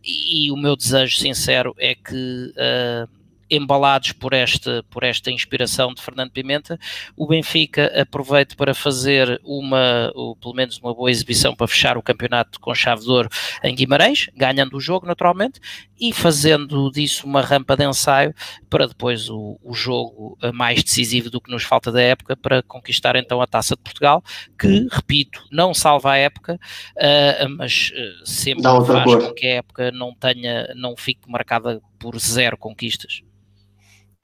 [0.04, 3.23] e o meu desejo sincero é que uh,
[3.54, 6.78] embalados por esta, por esta inspiração de Fernando Pimenta,
[7.16, 12.02] o Benfica aproveita para fazer uma, ou pelo menos uma boa exibição para fechar o
[12.02, 13.28] campeonato com chave de ouro
[13.62, 15.60] em Guimarães, ganhando o jogo naturalmente,
[15.98, 18.34] e fazendo disso uma rampa de ensaio
[18.68, 23.16] para depois o, o jogo mais decisivo do que nos falta da época para conquistar
[23.16, 24.22] então a Taça de Portugal,
[24.58, 26.58] que, repito, não salva a época,
[26.96, 32.18] uh, mas uh, sempre faz com que a época não tenha, não fique marcada por
[32.18, 33.22] zero conquistas.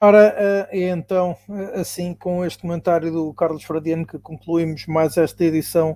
[0.03, 1.37] Ora, é então
[1.75, 5.95] assim com este comentário do Carlos Fradiano que concluímos mais esta edição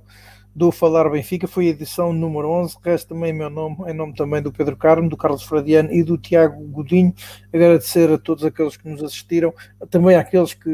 [0.56, 4.44] do Falar Benfica, foi a edição número 11, resta também meu nome, em nome também
[4.44, 7.16] do Pedro Carmo, do Carlos Fradiano e do Tiago Godinho,
[7.52, 9.52] agradecer a todos aqueles que nos assistiram,
[9.90, 10.70] também àqueles que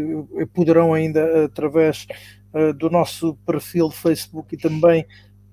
[0.53, 2.07] poderão ainda através
[2.53, 5.05] uh, do nosso perfil de Facebook e também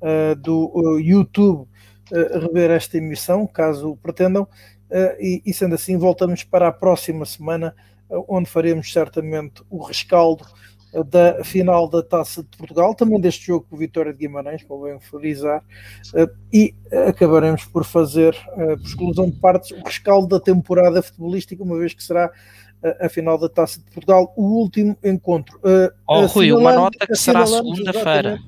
[0.02, 1.68] uh, do uh, YouTube
[2.10, 4.48] rever esta emissão, caso pretendam.
[4.90, 7.74] Uh, e, e, sendo assim, voltamos para a próxima semana,
[8.08, 10.46] uh, onde faremos certamente o rescaldo
[10.94, 14.98] uh, da final da Taça de Portugal, também deste jogo com Vitória de Guimarães, convém
[14.98, 15.62] frisar,
[16.50, 16.74] e
[17.06, 22.02] acabaremos por fazer, por exclusão de partes, o rescaldo da temporada futebolística, uma vez que
[22.02, 22.30] será
[23.00, 25.60] a final da Taça de Portugal, o último encontro.
[26.06, 28.38] oh, Rui, uma nota que será segunda-feira.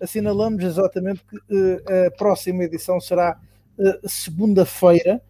[0.00, 3.38] Assinalamos exatamente que a próxima edição será
[4.06, 5.20] segunda-feira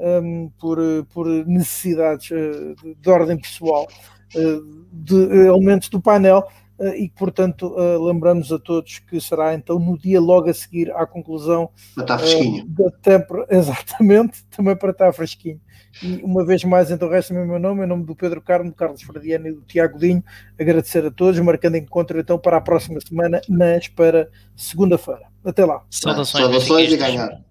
[0.00, 0.78] um, por,
[1.12, 3.86] por necessidades uh, de, de, ordem pessoal
[4.34, 5.14] uh, de
[5.46, 6.46] elementos do painel
[6.78, 11.06] uh, e portanto lembramos a todos que será então no dia logo a seguir à
[11.06, 12.66] conclusão para estar fresquinho.
[12.66, 15.60] da tempo, exatamente, também para estar fresquinho.
[16.02, 18.76] E uma vez mais, então, resta-me o meu nome, em nome do Pedro Carmo, do
[18.76, 20.22] Carlos Fradiano e do Tiago Dinho,
[20.58, 25.26] agradecer a todos, marcando encontro então para a próxima semana, mas para segunda-feira.
[25.44, 25.82] Até lá.
[25.90, 27.49] Saudações, Saudações e ganhar.